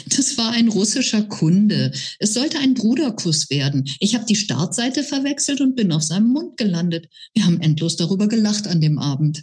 Das 0.08 0.38
war 0.38 0.52
ein 0.52 0.68
russischer 0.68 1.22
Kunde. 1.24 1.92
Es 2.18 2.34
sollte 2.34 2.58
ein 2.58 2.74
Bruderkuss 2.74 3.50
werden. 3.50 3.88
Ich 3.98 4.14
habe 4.14 4.24
die 4.24 4.36
Startseite 4.36 5.02
verwechselt 5.02 5.60
und 5.60 5.74
bin 5.74 5.90
auf 5.90 6.02
seinem 6.02 6.28
Mund 6.28 6.56
gelandet. 6.56 7.08
Wir 7.34 7.44
haben 7.44 7.60
endlos 7.60 7.96
darüber 7.96 8.28
gelacht 8.28 8.68
an 8.68 8.80
dem 8.80 8.98
Abend. 8.98 9.42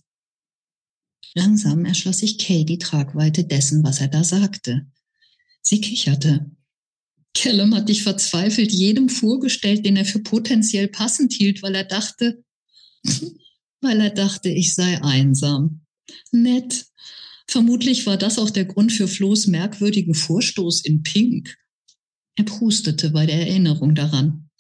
Langsam 1.36 1.86
erschloss 1.86 2.20
sich 2.20 2.38
Kay 2.38 2.64
die 2.64 2.80
Tragweite 2.80 3.44
dessen, 3.44 3.84
was 3.84 4.00
er 4.00 4.08
da 4.08 4.24
sagte. 4.24 4.88
Sie 5.62 5.82
kicherte. 5.82 6.50
Callum 7.36 7.76
hat 7.76 7.90
dich 7.90 8.04
verzweifelt 8.04 8.72
jedem 8.72 9.10
vorgestellt, 9.10 9.86
den 9.86 9.98
er 9.98 10.06
für 10.06 10.20
potenziell 10.20 10.88
passend 10.88 11.34
hielt, 11.34 11.62
weil 11.62 11.76
er 11.76 11.84
dachte, 11.84 12.44
weil 13.82 14.00
er 14.00 14.10
dachte, 14.10 14.50
ich 14.50 14.74
sei 14.74 15.02
einsam. 15.02 15.86
Nett. 16.32 16.89
Vermutlich 17.50 18.06
war 18.06 18.16
das 18.16 18.38
auch 18.38 18.52
der 18.52 18.66
Grund 18.66 18.92
für 18.92 19.08
Flo's 19.08 19.48
merkwürdigen 19.48 20.14
Vorstoß 20.14 20.82
in 20.82 21.02
Pink. 21.02 21.58
Er 22.36 22.44
prustete 22.44 23.10
bei 23.10 23.26
der 23.26 23.40
Erinnerung 23.40 23.96
daran. 23.96 24.52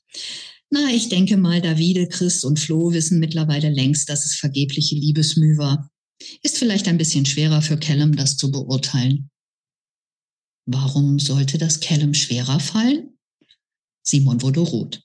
Na, 0.71 0.89
ich 0.91 1.07
denke 1.07 1.37
mal, 1.37 1.61
Davide, 1.61 2.07
Chris 2.07 2.43
und 2.43 2.59
Flo 2.59 2.91
wissen 2.91 3.19
mittlerweile 3.19 3.69
längst, 3.69 4.09
dass 4.09 4.25
es 4.25 4.33
vergebliche 4.33 4.95
Liebesmüh 4.95 5.59
war. 5.59 5.91
Ist 6.41 6.57
vielleicht 6.57 6.87
ein 6.87 6.97
bisschen 6.97 7.27
schwerer 7.27 7.61
für 7.61 7.77
Callum, 7.77 8.15
das 8.15 8.37
zu 8.37 8.51
beurteilen. 8.51 9.29
Warum 10.65 11.19
sollte 11.19 11.59
das 11.59 11.81
Callum 11.81 12.15
schwerer 12.15 12.59
fallen? 12.59 13.19
Simon 14.01 14.41
wurde 14.41 14.61
rot. 14.61 15.03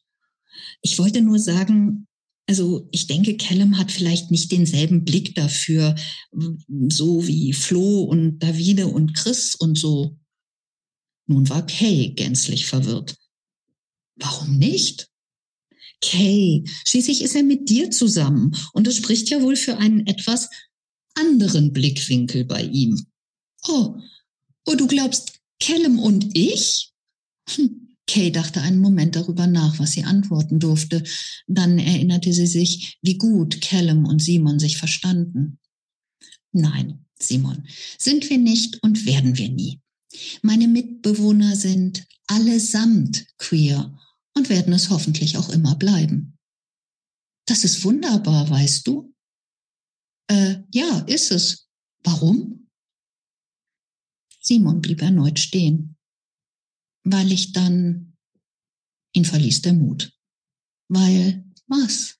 Ich 0.80 0.98
wollte 0.98 1.20
nur 1.20 1.38
sagen, 1.38 2.06
also 2.46 2.88
ich 2.92 3.06
denke, 3.06 3.36
Callum 3.36 3.78
hat 3.78 3.90
vielleicht 3.90 4.30
nicht 4.30 4.52
denselben 4.52 5.04
Blick 5.04 5.34
dafür, 5.34 5.94
so 6.88 7.26
wie 7.26 7.52
Flo 7.52 8.02
und 8.02 8.38
Davide 8.38 8.88
und 8.88 9.14
Chris 9.14 9.54
und 9.54 9.78
so. 9.78 10.18
Nun 11.26 11.48
war 11.48 11.66
Kay 11.66 12.10
gänzlich 12.10 12.66
verwirrt. 12.66 13.16
Warum 14.16 14.58
nicht? 14.58 15.08
Kay, 16.02 16.64
schließlich 16.84 17.22
ist 17.22 17.34
er 17.34 17.42
mit 17.42 17.70
dir 17.70 17.90
zusammen 17.90 18.54
und 18.74 18.86
es 18.86 18.96
spricht 18.96 19.30
ja 19.30 19.40
wohl 19.40 19.56
für 19.56 19.78
einen 19.78 20.06
etwas 20.06 20.50
anderen 21.14 21.72
Blickwinkel 21.72 22.44
bei 22.44 22.62
ihm. 22.62 23.06
Oh, 23.66 23.96
oh, 24.66 24.74
du 24.74 24.86
glaubst, 24.86 25.40
Callum 25.60 25.98
und 25.98 26.36
ich? 26.36 26.92
Hm. 27.48 27.83
Kay 28.06 28.30
dachte 28.30 28.60
einen 28.60 28.80
Moment 28.80 29.16
darüber 29.16 29.46
nach, 29.46 29.78
was 29.78 29.92
sie 29.92 30.04
antworten 30.04 30.58
durfte. 30.58 31.02
Dann 31.46 31.78
erinnerte 31.78 32.32
sie 32.32 32.46
sich, 32.46 32.98
wie 33.02 33.16
gut 33.16 33.60
Callum 33.60 34.04
und 34.04 34.22
Simon 34.22 34.58
sich 34.58 34.76
verstanden. 34.76 35.58
Nein, 36.52 37.06
Simon, 37.18 37.66
sind 37.98 38.28
wir 38.28 38.38
nicht 38.38 38.82
und 38.82 39.06
werden 39.06 39.38
wir 39.38 39.48
nie. 39.48 39.80
Meine 40.42 40.68
Mitbewohner 40.68 41.56
sind 41.56 42.06
allesamt 42.26 43.26
queer 43.38 43.98
und 44.34 44.48
werden 44.48 44.72
es 44.72 44.90
hoffentlich 44.90 45.36
auch 45.36 45.48
immer 45.48 45.74
bleiben. 45.76 46.38
Das 47.46 47.64
ist 47.64 47.84
wunderbar, 47.84 48.48
weißt 48.48 48.86
du? 48.86 49.14
Äh, 50.28 50.56
ja, 50.72 51.00
ist 51.00 51.30
es. 51.30 51.68
Warum? 52.02 52.70
Simon 54.40 54.80
blieb 54.80 55.02
erneut 55.02 55.38
stehen, 55.38 55.93
weil 57.04 57.30
ich 57.30 57.52
dann, 57.52 58.16
ihn 59.12 59.24
verließ 59.24 59.62
der 59.62 59.74
Mut. 59.74 60.12
Weil 60.88 61.44
was? 61.66 62.18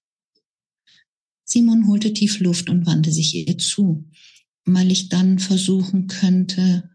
Simon 1.45 1.89
holte 1.89 2.13
tief 2.13 2.41
Luft 2.41 2.71
und 2.71 2.87
wandte 2.87 3.13
sich 3.13 3.35
ihr 3.35 3.59
zu, 3.59 4.09
weil 4.65 4.91
ich 4.91 5.09
dann 5.09 5.39
versuchen 5.39 6.07
könnte. 6.07 6.91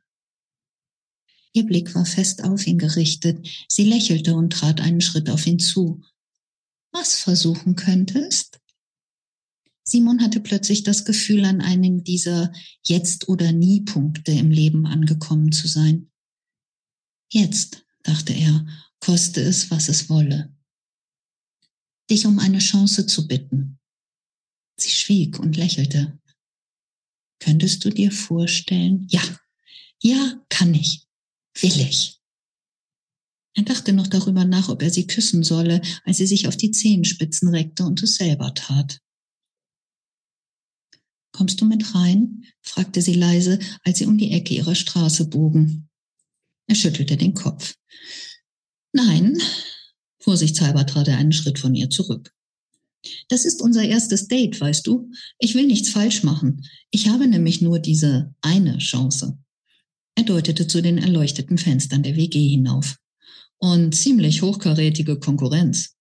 Ihr 1.53 1.65
Blick 1.65 1.93
war 1.95 2.05
fest 2.05 2.43
auf 2.43 2.65
ihn 2.67 2.77
gerichtet. 2.77 3.47
Sie 3.67 3.83
lächelte 3.83 4.35
und 4.35 4.53
trat 4.53 4.81
einen 4.81 5.01
Schritt 5.01 5.29
auf 5.29 5.45
ihn 5.45 5.59
zu. 5.59 6.03
Was 6.91 7.15
versuchen 7.15 7.75
könntest? 7.75 8.59
Simon 9.83 10.21
hatte 10.21 10.39
plötzlich 10.39 10.83
das 10.83 11.05
Gefühl, 11.05 11.45
an 11.45 11.61
einem 11.61 12.03
dieser 12.03 12.53
Jetzt- 12.83 13.27
oder 13.27 13.51
Nie-Punkte 13.51 14.31
im 14.31 14.51
Leben 14.51 14.85
angekommen 14.85 15.51
zu 15.51 15.67
sein. 15.67 16.08
Jetzt, 17.31 17.85
dachte 18.03 18.33
er, 18.33 18.65
koste 18.99 19.41
es, 19.41 19.69
was 19.69 19.87
es 19.89 20.09
wolle. 20.09 20.55
Dich 22.09 22.25
um 22.25 22.39
eine 22.39 22.59
Chance 22.59 23.05
zu 23.05 23.27
bitten. 23.27 23.79
Sie 24.77 24.89
schwieg 24.89 25.39
und 25.39 25.55
lächelte. 25.57 26.19
Könntest 27.39 27.85
du 27.85 27.89
dir 27.89 28.11
vorstellen? 28.11 29.07
Ja, 29.09 29.21
ja, 30.01 30.43
kann 30.49 30.73
ich, 30.73 31.05
will 31.59 31.79
ich. 31.79 32.19
Er 33.55 33.63
dachte 33.63 33.93
noch 33.93 34.07
darüber 34.07 34.45
nach, 34.45 34.69
ob 34.69 34.81
er 34.81 34.89
sie 34.89 35.05
küssen 35.05 35.43
solle, 35.43 35.81
als 36.05 36.17
sie 36.17 36.27
sich 36.27 36.47
auf 36.47 36.57
die 36.57 36.71
Zehenspitzen 36.71 37.49
reckte 37.49 37.83
und 37.83 38.01
es 38.01 38.15
selber 38.15 38.53
tat. 38.53 39.01
Kommst 41.31 41.61
du 41.61 41.65
mit 41.65 41.93
rein? 41.93 42.45
fragte 42.61 43.01
sie 43.01 43.13
leise, 43.13 43.59
als 43.83 43.99
sie 43.99 44.05
um 44.05 44.17
die 44.17 44.31
Ecke 44.31 44.53
ihrer 44.53 44.75
Straße 44.75 45.29
bogen. 45.29 45.88
Er 46.69 46.75
schüttelte 46.75 47.17
den 47.17 47.33
Kopf. 47.33 47.73
Nein. 48.93 49.37
Vorsichtshalber 50.19 50.85
trat 50.85 51.07
er 51.07 51.17
einen 51.17 51.33
Schritt 51.33 51.57
von 51.57 51.73
ihr 51.73 51.89
zurück. 51.89 52.31
Das 53.27 53.43
ist 53.43 53.61
unser 53.61 53.83
erstes 53.83 54.27
Date, 54.27 54.61
weißt 54.61 54.85
du? 54.85 55.09
Ich 55.39 55.55
will 55.55 55.65
nichts 55.65 55.89
falsch 55.89 56.21
machen. 56.21 56.63
Ich 56.91 57.07
habe 57.07 57.27
nämlich 57.27 57.61
nur 57.61 57.79
diese 57.79 58.35
eine 58.41 58.77
Chance. 58.77 59.39
Er 60.13 60.23
deutete 60.25 60.67
zu 60.67 60.81
den 60.81 60.99
erleuchteten 60.99 61.57
Fenstern 61.57 62.03
der 62.03 62.15
WG 62.15 62.47
hinauf. 62.47 62.97
Und 63.57 63.95
ziemlich 63.95 64.43
hochkarätige 64.43 65.17
Konkurrenz. 65.17 65.95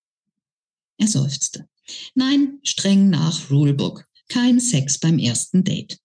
Er 0.99 1.09
seufzte. 1.09 1.67
Nein, 2.15 2.59
streng 2.63 3.09
nach 3.09 3.51
Rulebook. 3.51 4.05
Kein 4.29 4.61
Sex 4.61 4.99
beim 4.99 5.19
ersten 5.19 5.65
Date. 5.65 5.99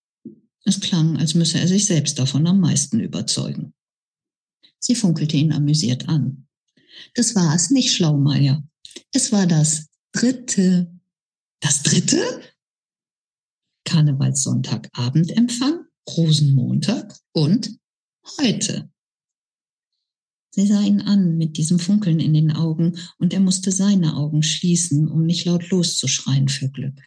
Es 0.64 0.80
klang, 0.80 1.18
als 1.18 1.34
müsse 1.34 1.60
er 1.60 1.68
sich 1.68 1.86
selbst 1.86 2.18
davon 2.18 2.48
am 2.48 2.62
meisten 2.62 3.02
überzeugen. 3.02 3.74
Sie 4.84 4.96
funkelte 4.96 5.38
ihn 5.38 5.54
amüsiert 5.54 6.10
an. 6.10 6.48
Das 7.14 7.36
war 7.36 7.56
es 7.56 7.70
nicht, 7.70 7.94
Schlaumeier. 7.94 8.68
Es 9.12 9.32
war 9.32 9.48
das 9.48 9.88
dritte. 10.12 10.92
Das 11.62 11.84
dritte? 11.84 12.42
Karnevalssonntagabendempfang, 13.86 15.86
Rosenmontag 16.10 17.18
und 17.32 17.78
heute. 18.40 18.90
Sie 20.52 20.68
sah 20.68 20.82
ihn 20.82 21.02
an 21.02 21.38
mit 21.38 21.58
diesem 21.58 21.80
Funkeln 21.80 22.20
in 22.20 22.34
den 22.34 22.52
Augen 22.52 22.98
und 23.18 23.34
er 23.34 23.40
musste 23.40 23.72
seine 23.72 24.16
Augen 24.16 24.44
schließen, 24.44 25.08
um 25.08 25.26
nicht 25.26 25.46
laut 25.46 25.70
loszuschreien 25.70 26.50
für 26.50 26.70
Glück 26.70 27.02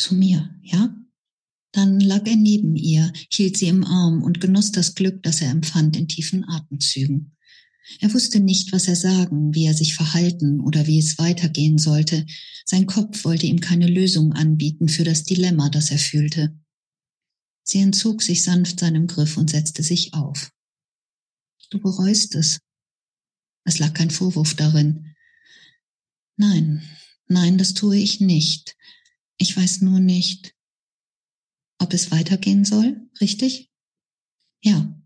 zu 0.00 0.14
mir, 0.14 0.58
ja? 0.62 0.96
Dann 1.72 2.00
lag 2.00 2.26
er 2.26 2.36
neben 2.36 2.74
ihr, 2.74 3.12
hielt 3.32 3.56
sie 3.56 3.68
im 3.68 3.84
Arm 3.84 4.22
und 4.22 4.40
genoss 4.40 4.72
das 4.72 4.94
Glück, 4.94 5.22
das 5.22 5.40
er 5.40 5.50
empfand 5.50 5.96
in 5.96 6.08
tiefen 6.08 6.44
Atemzügen. 6.48 7.36
Er 7.98 8.12
wusste 8.14 8.40
nicht, 8.40 8.72
was 8.72 8.88
er 8.88 8.96
sagen, 8.96 9.54
wie 9.54 9.66
er 9.66 9.74
sich 9.74 9.94
verhalten 9.94 10.60
oder 10.60 10.86
wie 10.86 10.98
es 10.98 11.18
weitergehen 11.18 11.78
sollte. 11.78 12.24
Sein 12.64 12.86
Kopf 12.86 13.24
wollte 13.24 13.46
ihm 13.46 13.60
keine 13.60 13.88
Lösung 13.88 14.32
anbieten 14.32 14.88
für 14.88 15.04
das 15.04 15.24
Dilemma, 15.24 15.70
das 15.70 15.90
er 15.90 15.98
fühlte. 15.98 16.56
Sie 17.62 17.78
entzog 17.78 18.22
sich 18.22 18.42
sanft 18.42 18.80
seinem 18.80 19.06
Griff 19.06 19.36
und 19.36 19.50
setzte 19.50 19.82
sich 19.82 20.14
auf. 20.14 20.50
Du 21.70 21.78
bereust 21.80 22.34
es. 22.34 22.60
Es 23.64 23.78
lag 23.78 23.94
kein 23.94 24.10
Vorwurf 24.10 24.54
darin. 24.54 25.14
Nein, 26.36 26.82
nein, 27.28 27.58
das 27.58 27.74
tue 27.74 27.96
ich 27.96 28.20
nicht. 28.20 28.76
Ich 29.36 29.56
weiß 29.56 29.82
nur 29.82 30.00
nicht, 30.00 30.54
ob 31.80 31.92
es 31.94 32.10
weitergehen 32.10 32.64
soll, 32.64 33.08
richtig? 33.20 33.70
Ja. 34.62 34.96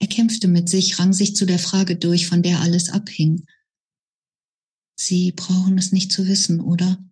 Er 0.00 0.08
kämpfte 0.08 0.48
mit 0.48 0.68
sich, 0.68 0.98
rang 0.98 1.12
sich 1.12 1.36
zu 1.36 1.44
der 1.44 1.58
Frage 1.58 1.96
durch, 1.96 2.26
von 2.26 2.42
der 2.42 2.60
alles 2.60 2.88
abhing. 2.88 3.44
Sie 4.96 5.32
brauchen 5.32 5.76
es 5.78 5.92
nicht 5.92 6.12
zu 6.12 6.26
wissen, 6.26 6.60
oder? 6.60 7.04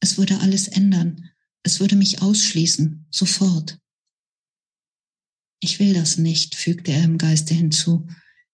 Es 0.00 0.18
würde 0.18 0.40
alles 0.40 0.68
ändern. 0.68 1.30
Es 1.62 1.80
würde 1.80 1.96
mich 1.96 2.22
ausschließen, 2.22 3.06
sofort. 3.10 3.78
Ich 5.60 5.78
will 5.80 5.94
das 5.94 6.18
nicht, 6.18 6.54
fügte 6.54 6.92
er 6.92 7.04
im 7.04 7.18
Geiste 7.18 7.54
hinzu. 7.54 8.06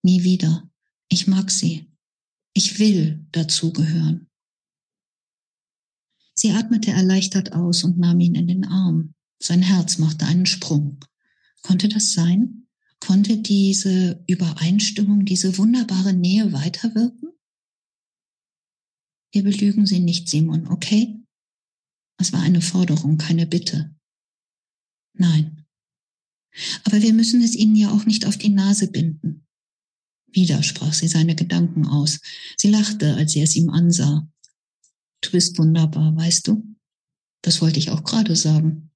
Nie 0.03 0.23
wieder. 0.25 0.71
Ich 1.09 1.27
mag 1.27 1.51
sie. 1.51 1.91
Ich 2.55 2.79
will 2.79 3.27
dazugehören. 3.33 4.29
Sie 6.35 6.53
atmete 6.53 6.91
erleichtert 6.91 7.53
aus 7.53 7.85
und 7.85 7.99
nahm 7.99 8.21
ihn 8.21 8.35
in 8.35 8.47
den 8.47 8.65
Arm. 8.65 9.15
Sein 9.43 9.63
Herz 9.63 9.99
machte 9.99 10.25
einen 10.25 10.47
Sprung. 10.47 11.05
Konnte 11.63 11.89
das 11.89 12.13
sein? 12.13 12.69
Konnte 13.01 13.39
diese 13.39 14.23
Übereinstimmung, 14.29 15.25
diese 15.25 15.59
wunderbare 15.59 16.13
Nähe 16.13 16.53
weiterwirken? 16.53 17.31
Wir 19.33 19.43
belügen 19.43 19.85
sie 19.85 19.99
nicht, 19.99 20.29
Simon, 20.29 20.69
okay? 20.69 21.21
Es 22.19 22.33
war 22.33 22.41
eine 22.41 22.63
Forderung, 22.63 23.19
keine 23.19 23.47
Bitte. 23.47 23.93
Nein. 25.15 25.67
Aber 26.85 27.03
wir 27.03 27.13
müssen 27.13 27.43
es 27.43 27.57
ihnen 27.57 27.75
ja 27.75 27.91
auch 27.91 28.07
nicht 28.07 28.27
auf 28.27 28.37
die 28.37 28.51
Nase 28.51 28.93
binden. 28.93 29.45
Wieder 30.29 30.63
sprach 30.63 30.93
sie 30.93 31.09
seine 31.09 31.35
Gedanken 31.35 31.85
aus. 31.85 32.21
Sie 32.57 32.71
lachte, 32.71 33.17
als 33.17 33.33
sie 33.33 33.43
es 33.43 33.57
ihm 33.57 33.71
ansah. 33.71 34.31
Du 35.21 35.33
bist 35.33 35.59
wunderbar, 35.59 36.15
weißt 36.15 36.47
du? 36.47 36.77
Das 37.41 37.61
wollte 37.61 37.81
ich 37.81 37.91
auch 37.91 38.05
gerade 38.05 38.37
sagen. 38.37 38.92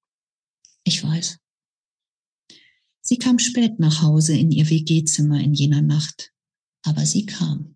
Ich 0.87 1.03
weiß. 1.03 1.39
Sie 3.01 3.19
kam 3.19 3.41
spät 3.41 3.81
nach 3.81 4.03
Hause 4.03 4.37
in 4.37 4.53
ihr 4.53 4.71
WG-Zimmer 4.71 5.41
in 5.41 5.53
jener 5.53 5.83
Nacht. 5.83 6.33
Aber 6.85 7.05
sie 7.05 7.27
kam. 7.27 7.75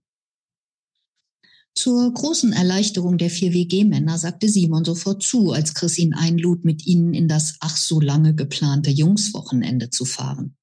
Zur 1.74 2.14
großen 2.14 2.52
Erleichterung 2.52 3.18
der 3.18 3.30
vier 3.30 3.52
WG-Männer 3.52 4.16
sagte 4.16 4.48
Simon 4.48 4.84
sofort 4.84 5.24
zu, 5.24 5.50
als 5.50 5.74
Chris 5.74 5.98
ihn 5.98 6.14
einlud, 6.14 6.64
mit 6.64 6.86
ihnen 6.86 7.12
in 7.12 7.26
das 7.26 7.56
ach 7.58 7.76
so 7.76 8.00
lange 8.00 8.36
geplante 8.36 8.90
Jungswochenende 8.90 9.90
zu 9.90 10.04
fahren. 10.04 10.56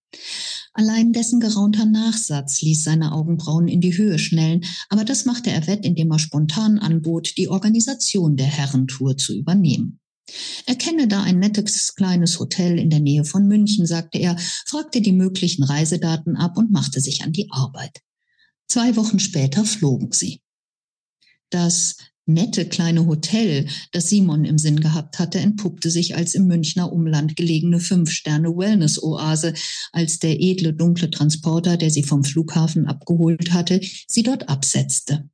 Allein 0.71 1.11
dessen 1.11 1.41
geraunter 1.41 1.85
Nachsatz 1.85 2.61
ließ 2.61 2.83
seine 2.83 3.11
Augenbrauen 3.11 3.67
in 3.67 3.81
die 3.81 3.97
Höhe 3.97 4.19
schnellen, 4.19 4.63
aber 4.87 5.03
das 5.03 5.25
machte 5.25 5.49
er 5.49 5.67
wett, 5.67 5.85
indem 5.85 6.11
er 6.11 6.19
spontan 6.19 6.79
anbot, 6.79 7.35
die 7.35 7.49
Organisation 7.49 8.37
der 8.37 8.45
Herrentour 8.45 9.17
zu 9.17 9.35
übernehmen. 9.35 9.99
Er 10.65 10.75
kenne 10.75 11.07
da 11.07 11.23
ein 11.23 11.39
nettes 11.39 11.95
kleines 11.95 12.39
Hotel 12.39 12.77
in 12.77 12.89
der 12.89 12.99
Nähe 12.99 13.23
von 13.23 13.47
München, 13.47 13.85
sagte 13.85 14.17
er, 14.17 14.37
fragte 14.65 15.01
die 15.01 15.13
möglichen 15.13 15.63
Reisedaten 15.63 16.35
ab 16.35 16.57
und 16.57 16.71
machte 16.71 16.99
sich 16.99 17.23
an 17.23 17.31
die 17.31 17.49
Arbeit. 17.51 18.01
Zwei 18.67 18.95
Wochen 18.97 19.19
später 19.19 19.63
flogen 19.63 20.11
sie. 20.11 20.41
Das 21.49 21.95
nette 22.25 22.67
kleine 22.67 23.05
Hotel, 23.05 23.67
das 23.93 24.09
Simon 24.09 24.43
im 24.43 24.57
Sinn 24.57 24.81
gehabt 24.81 25.17
hatte, 25.17 25.39
entpuppte 25.39 25.89
sich 25.89 26.15
als 26.15 26.35
im 26.35 26.45
Münchner 26.45 26.91
Umland 26.91 27.37
gelegene 27.37 27.79
Fünf-Sterne-Wellness-Oase, 27.79 29.53
als 29.93 30.19
der 30.19 30.41
edle 30.41 30.73
dunkle 30.73 31.09
Transporter, 31.09 31.77
der 31.77 31.89
sie 31.89 32.03
vom 32.03 32.25
Flughafen 32.25 32.85
abgeholt 32.85 33.53
hatte, 33.53 33.79
sie 34.07 34.23
dort 34.23 34.49
absetzte. 34.49 35.29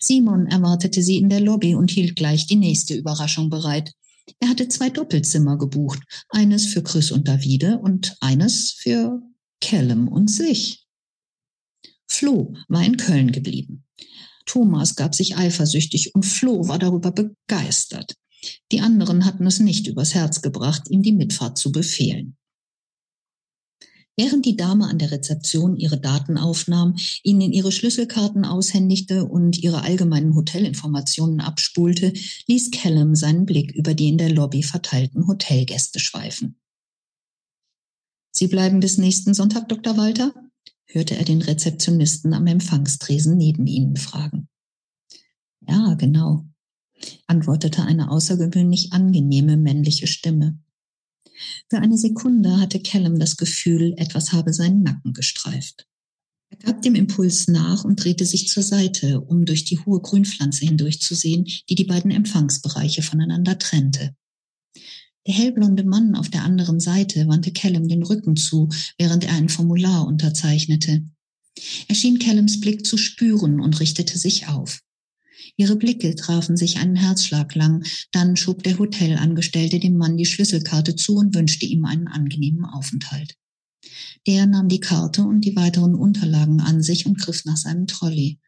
Simon 0.00 0.46
erwartete 0.46 1.02
sie 1.02 1.18
in 1.18 1.28
der 1.28 1.40
Lobby 1.40 1.74
und 1.74 1.90
hielt 1.90 2.16
gleich 2.16 2.46
die 2.46 2.56
nächste 2.56 2.94
Überraschung 2.94 3.50
bereit. 3.50 3.92
Er 4.40 4.48
hatte 4.48 4.68
zwei 4.68 4.90
Doppelzimmer 4.90 5.58
gebucht, 5.58 6.00
eines 6.28 6.66
für 6.66 6.82
Chris 6.82 7.10
und 7.10 7.28
Davide 7.28 7.78
und 7.78 8.16
eines 8.20 8.72
für 8.72 9.20
Callum 9.60 10.08
und 10.08 10.30
sich. 10.30 10.86
Flo 12.06 12.54
war 12.68 12.84
in 12.84 12.96
Köln 12.96 13.32
geblieben. 13.32 13.84
Thomas 14.46 14.94
gab 14.94 15.14
sich 15.14 15.36
eifersüchtig 15.36 16.14
und 16.14 16.24
Flo 16.24 16.68
war 16.68 16.78
darüber 16.78 17.12
begeistert. 17.12 18.14
Die 18.72 18.80
anderen 18.80 19.24
hatten 19.24 19.46
es 19.46 19.58
nicht 19.58 19.86
übers 19.86 20.14
Herz 20.14 20.42
gebracht, 20.42 20.82
ihm 20.90 21.02
die 21.02 21.12
Mitfahrt 21.12 21.58
zu 21.58 21.72
befehlen. 21.72 22.36
Während 24.16 24.46
die 24.46 24.56
Dame 24.56 24.86
an 24.86 24.98
der 24.98 25.10
Rezeption 25.10 25.76
ihre 25.76 25.98
Daten 25.98 26.38
aufnahm, 26.38 26.96
ihnen 27.24 27.52
ihre 27.52 27.72
Schlüsselkarten 27.72 28.44
aushändigte 28.44 29.24
und 29.24 29.58
ihre 29.58 29.82
allgemeinen 29.82 30.36
Hotelinformationen 30.36 31.40
abspulte, 31.40 32.12
ließ 32.46 32.70
Callum 32.70 33.16
seinen 33.16 33.44
Blick 33.44 33.72
über 33.72 33.94
die 33.94 34.08
in 34.08 34.18
der 34.18 34.30
Lobby 34.30 34.62
verteilten 34.62 35.26
Hotelgäste 35.26 35.98
schweifen. 35.98 36.60
Sie 38.30 38.46
bleiben 38.46 38.80
bis 38.80 38.98
nächsten 38.98 39.34
Sonntag, 39.34 39.68
Dr. 39.68 39.96
Walter? 39.96 40.32
hörte 40.86 41.16
er 41.16 41.24
den 41.24 41.42
Rezeptionisten 41.42 42.34
am 42.34 42.46
Empfangstresen 42.46 43.36
neben 43.36 43.66
ihnen 43.66 43.96
fragen. 43.96 44.48
Ja, 45.66 45.94
genau, 45.94 46.44
antwortete 47.26 47.82
eine 47.82 48.10
außergewöhnlich 48.10 48.92
angenehme 48.92 49.56
männliche 49.56 50.06
Stimme. 50.06 50.58
Für 51.68 51.78
eine 51.78 51.98
Sekunde 51.98 52.60
hatte 52.60 52.80
Callum 52.80 53.18
das 53.18 53.36
Gefühl, 53.36 53.94
etwas 53.96 54.32
habe 54.32 54.52
seinen 54.52 54.82
Nacken 54.82 55.12
gestreift. 55.12 55.86
Er 56.50 56.58
gab 56.58 56.82
dem 56.82 56.94
Impuls 56.94 57.48
nach 57.48 57.84
und 57.84 58.02
drehte 58.02 58.24
sich 58.24 58.48
zur 58.48 58.62
Seite, 58.62 59.20
um 59.20 59.44
durch 59.44 59.64
die 59.64 59.78
hohe 59.78 60.00
Grünpflanze 60.00 60.64
hindurchzusehen, 60.66 61.46
die 61.68 61.74
die 61.74 61.84
beiden 61.84 62.10
Empfangsbereiche 62.10 63.02
voneinander 63.02 63.58
trennte. 63.58 64.14
Der 65.26 65.34
hellblonde 65.34 65.84
Mann 65.84 66.14
auf 66.14 66.28
der 66.28 66.44
anderen 66.44 66.80
Seite 66.80 67.26
wandte 67.28 67.52
Callum 67.52 67.88
den 67.88 68.02
Rücken 68.02 68.36
zu, 68.36 68.68
während 68.98 69.24
er 69.24 69.32
ein 69.34 69.48
Formular 69.48 70.06
unterzeichnete. 70.06 71.02
Er 71.88 71.94
schien 71.94 72.18
Callums 72.18 72.60
Blick 72.60 72.84
zu 72.84 72.96
spüren 72.98 73.60
und 73.60 73.80
richtete 73.80 74.18
sich 74.18 74.48
auf. 74.48 74.80
Ihre 75.56 75.76
Blicke 75.76 76.14
trafen 76.14 76.56
sich 76.56 76.78
einen 76.78 76.96
Herzschlag 76.96 77.54
lang, 77.54 77.84
dann 78.12 78.36
schob 78.36 78.62
der 78.62 78.78
Hotelangestellte 78.78 79.78
dem 79.78 79.96
Mann 79.96 80.16
die 80.16 80.26
Schlüsselkarte 80.26 80.96
zu 80.96 81.16
und 81.16 81.34
wünschte 81.34 81.66
ihm 81.66 81.84
einen 81.84 82.08
angenehmen 82.08 82.64
Aufenthalt. 82.64 83.36
Der 84.26 84.46
nahm 84.46 84.68
die 84.68 84.80
Karte 84.80 85.22
und 85.22 85.42
die 85.42 85.56
weiteren 85.56 85.94
Unterlagen 85.94 86.60
an 86.60 86.82
sich 86.82 87.06
und 87.06 87.18
griff 87.18 87.44
nach 87.44 87.56
seinem 87.56 87.86
Trolley. 87.86 88.38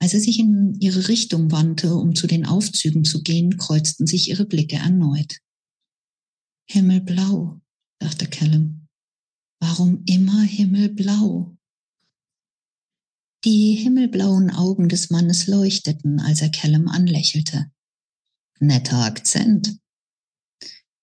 Als 0.00 0.14
er 0.14 0.20
sich 0.20 0.38
in 0.38 0.76
ihre 0.80 1.08
Richtung 1.08 1.50
wandte, 1.50 1.94
um 1.94 2.14
zu 2.14 2.26
den 2.26 2.46
Aufzügen 2.46 3.04
zu 3.04 3.22
gehen, 3.22 3.56
kreuzten 3.56 4.06
sich 4.06 4.30
ihre 4.30 4.46
Blicke 4.46 4.76
erneut. 4.76 5.38
Himmelblau, 6.70 7.60
dachte 7.98 8.26
Callum. 8.26 8.86
Warum 9.60 10.04
immer 10.06 10.42
himmelblau? 10.42 11.57
Die 13.44 13.74
himmelblauen 13.74 14.50
Augen 14.50 14.88
des 14.88 15.10
Mannes 15.10 15.46
leuchteten, 15.46 16.18
als 16.18 16.42
er 16.42 16.50
Callum 16.50 16.88
anlächelte. 16.88 17.70
Netter 18.58 19.04
Akzent. 19.04 19.78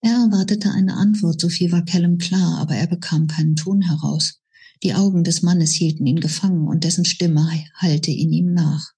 Er 0.01 0.11
erwartete 0.11 0.69
eine 0.71 0.95
Antwort, 0.95 1.39
so 1.39 1.47
viel 1.47 1.71
war 1.71 1.85
Callum 1.85 2.17
klar, 2.17 2.57
aber 2.59 2.75
er 2.75 2.87
bekam 2.87 3.27
keinen 3.27 3.55
Ton 3.55 3.81
heraus. 3.81 4.41
Die 4.83 4.93
Augen 4.93 5.23
des 5.23 5.41
Mannes 5.43 5.71
hielten 5.71 6.05
ihn 6.05 6.19
gefangen 6.19 6.67
und 6.67 6.83
dessen 6.83 7.05
Stimme 7.05 7.49
hallte 7.75 8.11
in 8.11 8.33
ihm 8.33 8.53
nach. 8.53 8.91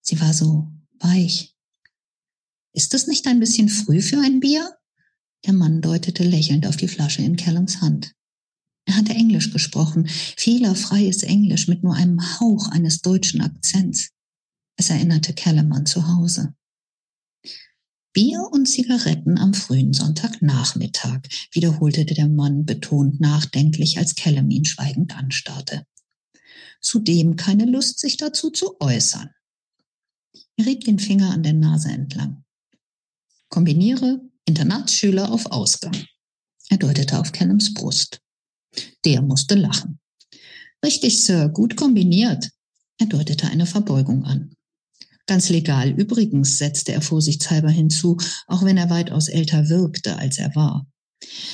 Sie 0.00 0.20
war 0.20 0.32
so 0.32 0.72
weich. 1.00 1.54
Ist 2.72 2.94
es 2.94 3.08
nicht 3.08 3.26
ein 3.26 3.40
bisschen 3.40 3.68
früh 3.68 4.00
für 4.00 4.20
ein 4.20 4.38
Bier? 4.38 4.76
Der 5.44 5.54
Mann 5.54 5.80
deutete 5.80 6.22
lächelnd 6.22 6.66
auf 6.66 6.76
die 6.76 6.88
Flasche 6.88 7.22
in 7.22 7.36
Callums 7.36 7.80
Hand. 7.80 8.15
Er 8.86 8.96
hatte 8.96 9.12
Englisch 9.12 9.52
gesprochen, 9.52 10.06
fehlerfreies 10.08 11.24
Englisch 11.24 11.68
mit 11.68 11.82
nur 11.82 11.94
einem 11.94 12.20
Hauch 12.40 12.68
eines 12.68 13.02
deutschen 13.02 13.40
Akzents. 13.40 14.10
Es 14.76 14.90
erinnerte 14.90 15.34
Callum 15.34 15.72
an 15.72 15.86
zu 15.86 16.06
Hause. 16.08 16.54
Bier 18.12 18.48
und 18.50 18.66
Zigaretten 18.66 19.36
am 19.38 19.52
frühen 19.52 19.92
Sonntagnachmittag, 19.92 21.20
wiederholte 21.52 22.06
der 22.06 22.28
Mann 22.28 22.64
betont 22.64 23.20
nachdenklich, 23.20 23.98
als 23.98 24.14
Callum 24.14 24.48
ihn 24.50 24.64
schweigend 24.64 25.14
anstarrte. 25.16 25.84
Zudem 26.80 27.36
keine 27.36 27.66
Lust, 27.66 27.98
sich 27.98 28.16
dazu 28.16 28.50
zu 28.50 28.80
äußern. 28.80 29.30
Er 30.56 30.64
rieb 30.64 30.84
den 30.84 30.98
Finger 30.98 31.30
an 31.30 31.42
der 31.42 31.52
Nase 31.52 31.90
entlang. 31.90 32.44
Kombiniere 33.48 34.22
Internatsschüler 34.46 35.30
auf 35.30 35.46
Ausgang. 35.46 35.96
Er 36.70 36.78
deutete 36.78 37.18
auf 37.18 37.32
Callums 37.32 37.74
Brust. 37.74 38.22
Der 39.04 39.22
musste 39.22 39.54
lachen. 39.54 39.98
Richtig, 40.84 41.22
Sir, 41.22 41.48
gut 41.48 41.76
kombiniert. 41.76 42.50
Er 42.98 43.06
deutete 43.06 43.48
eine 43.48 43.66
Verbeugung 43.66 44.24
an. 44.24 44.54
Ganz 45.26 45.48
legal 45.48 45.90
übrigens, 45.90 46.58
setzte 46.58 46.92
er 46.92 47.02
vorsichtshalber 47.02 47.70
hinzu, 47.70 48.16
auch 48.46 48.64
wenn 48.64 48.76
er 48.76 48.90
weitaus 48.90 49.28
älter 49.28 49.68
wirkte, 49.68 50.16
als 50.16 50.38
er 50.38 50.54
war. 50.54 50.86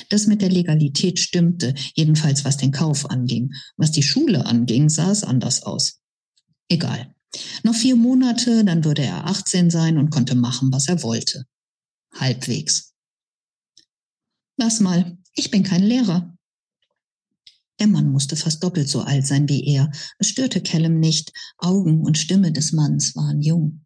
Das 0.09 0.27
mit 0.27 0.41
der 0.41 0.49
Legalität 0.49 1.19
stimmte, 1.19 1.73
jedenfalls 1.95 2.45
was 2.45 2.57
den 2.57 2.71
Kauf 2.71 3.09
anging. 3.09 3.51
Was 3.77 3.91
die 3.91 4.03
Schule 4.03 4.45
anging, 4.45 4.89
sah 4.89 5.11
es 5.11 5.23
anders 5.23 5.63
aus. 5.63 6.01
Egal. 6.69 7.15
Noch 7.63 7.73
vier 7.73 7.95
Monate, 7.95 8.63
dann 8.63 8.83
würde 8.83 9.03
er 9.03 9.25
18 9.25 9.71
sein 9.71 9.97
und 9.97 10.11
konnte 10.11 10.35
machen, 10.35 10.71
was 10.71 10.87
er 10.87 11.01
wollte. 11.01 11.45
Halbwegs. 12.13 12.93
Lass 14.57 14.79
mal, 14.79 15.17
ich 15.33 15.49
bin 15.49 15.63
kein 15.63 15.81
Lehrer. 15.81 16.37
Der 17.83 17.89
Mann 17.89 18.13
musste 18.13 18.37
fast 18.37 18.63
doppelt 18.63 18.87
so 18.87 19.01
alt 19.01 19.27
sein 19.27 19.49
wie 19.49 19.65
er. 19.65 19.91
Es 20.17 20.29
störte 20.29 20.61
Callum 20.61 21.01
nicht. 21.01 21.33
Augen 21.57 21.99
und 21.99 22.17
Stimme 22.17 22.53
des 22.53 22.71
Manns 22.71 23.13
waren 23.13 23.41
jung. 23.41 23.85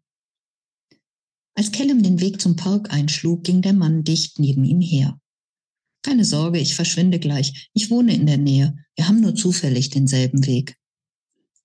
Als 1.56 1.72
Callum 1.72 2.04
den 2.04 2.20
Weg 2.20 2.40
zum 2.40 2.54
Park 2.54 2.92
einschlug, 2.92 3.42
ging 3.42 3.60
der 3.60 3.72
Mann 3.72 4.04
dicht 4.04 4.38
neben 4.38 4.62
ihm 4.62 4.80
her. 4.80 5.20
Keine 6.02 6.24
Sorge, 6.24 6.60
ich 6.60 6.76
verschwinde 6.76 7.18
gleich. 7.18 7.70
Ich 7.74 7.90
wohne 7.90 8.14
in 8.14 8.26
der 8.26 8.38
Nähe. 8.38 8.76
Wir 8.94 9.08
haben 9.08 9.20
nur 9.20 9.34
zufällig 9.34 9.90
denselben 9.90 10.46
Weg. 10.46 10.76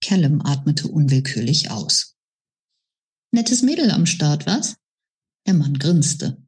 Callum 0.01 0.41
atmete 0.41 0.87
unwillkürlich 0.87 1.69
aus. 1.69 2.15
Nettes 3.29 3.61
Mädel 3.61 3.91
am 3.91 4.07
Start, 4.07 4.47
was? 4.47 4.77
Der 5.45 5.53
Mann 5.53 5.77
grinste. 5.77 6.42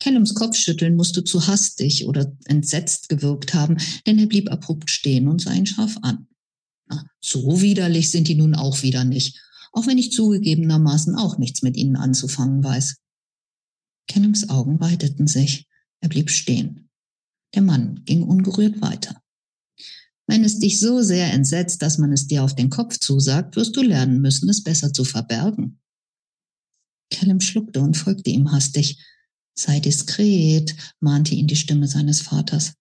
Callums 0.00 0.34
Kopfschütteln 0.34 0.94
musste 0.94 1.24
zu 1.24 1.46
hastig 1.46 2.06
oder 2.06 2.32
entsetzt 2.44 3.08
gewirkt 3.08 3.54
haben, 3.54 3.78
denn 4.06 4.18
er 4.18 4.26
blieb 4.26 4.50
abrupt 4.50 4.90
stehen 4.90 5.26
und 5.26 5.40
sah 5.40 5.52
ihn 5.52 5.66
scharf 5.66 5.96
an. 6.02 6.28
Na, 6.86 7.04
so 7.20 7.60
widerlich 7.60 8.10
sind 8.10 8.28
die 8.28 8.36
nun 8.36 8.54
auch 8.54 8.82
wieder 8.82 9.04
nicht, 9.04 9.40
auch 9.72 9.86
wenn 9.86 9.98
ich 9.98 10.12
zugegebenermaßen 10.12 11.14
auch 11.16 11.38
nichts 11.38 11.62
mit 11.62 11.76
ihnen 11.76 11.96
anzufangen 11.96 12.62
weiß. 12.62 12.96
Callums 14.08 14.48
Augen 14.48 14.80
weiteten 14.80 15.26
sich. 15.26 15.66
Er 16.00 16.08
blieb 16.08 16.30
stehen. 16.30 16.88
Der 17.54 17.62
Mann 17.62 18.02
ging 18.04 18.22
ungerührt 18.22 18.80
weiter. 18.80 19.20
Wenn 20.26 20.44
es 20.44 20.58
dich 20.58 20.78
so 20.78 21.02
sehr 21.02 21.32
entsetzt, 21.32 21.82
dass 21.82 21.98
man 21.98 22.12
es 22.12 22.26
dir 22.26 22.44
auf 22.44 22.54
den 22.54 22.70
Kopf 22.70 22.98
zusagt, 22.98 23.56
wirst 23.56 23.74
du 23.76 23.82
lernen 23.82 24.20
müssen, 24.20 24.48
es 24.48 24.62
besser 24.62 24.92
zu 24.92 25.04
verbergen. 25.04 25.80
Callum 27.10 27.40
schluckte 27.40 27.80
und 27.80 27.96
folgte 27.96 28.30
ihm 28.30 28.52
hastig. 28.52 28.98
Sei 29.58 29.80
diskret, 29.80 30.76
mahnte 31.00 31.34
ihn 31.34 31.48
die 31.48 31.56
Stimme 31.56 31.88
seines 31.88 32.20
Vaters. 32.20 32.74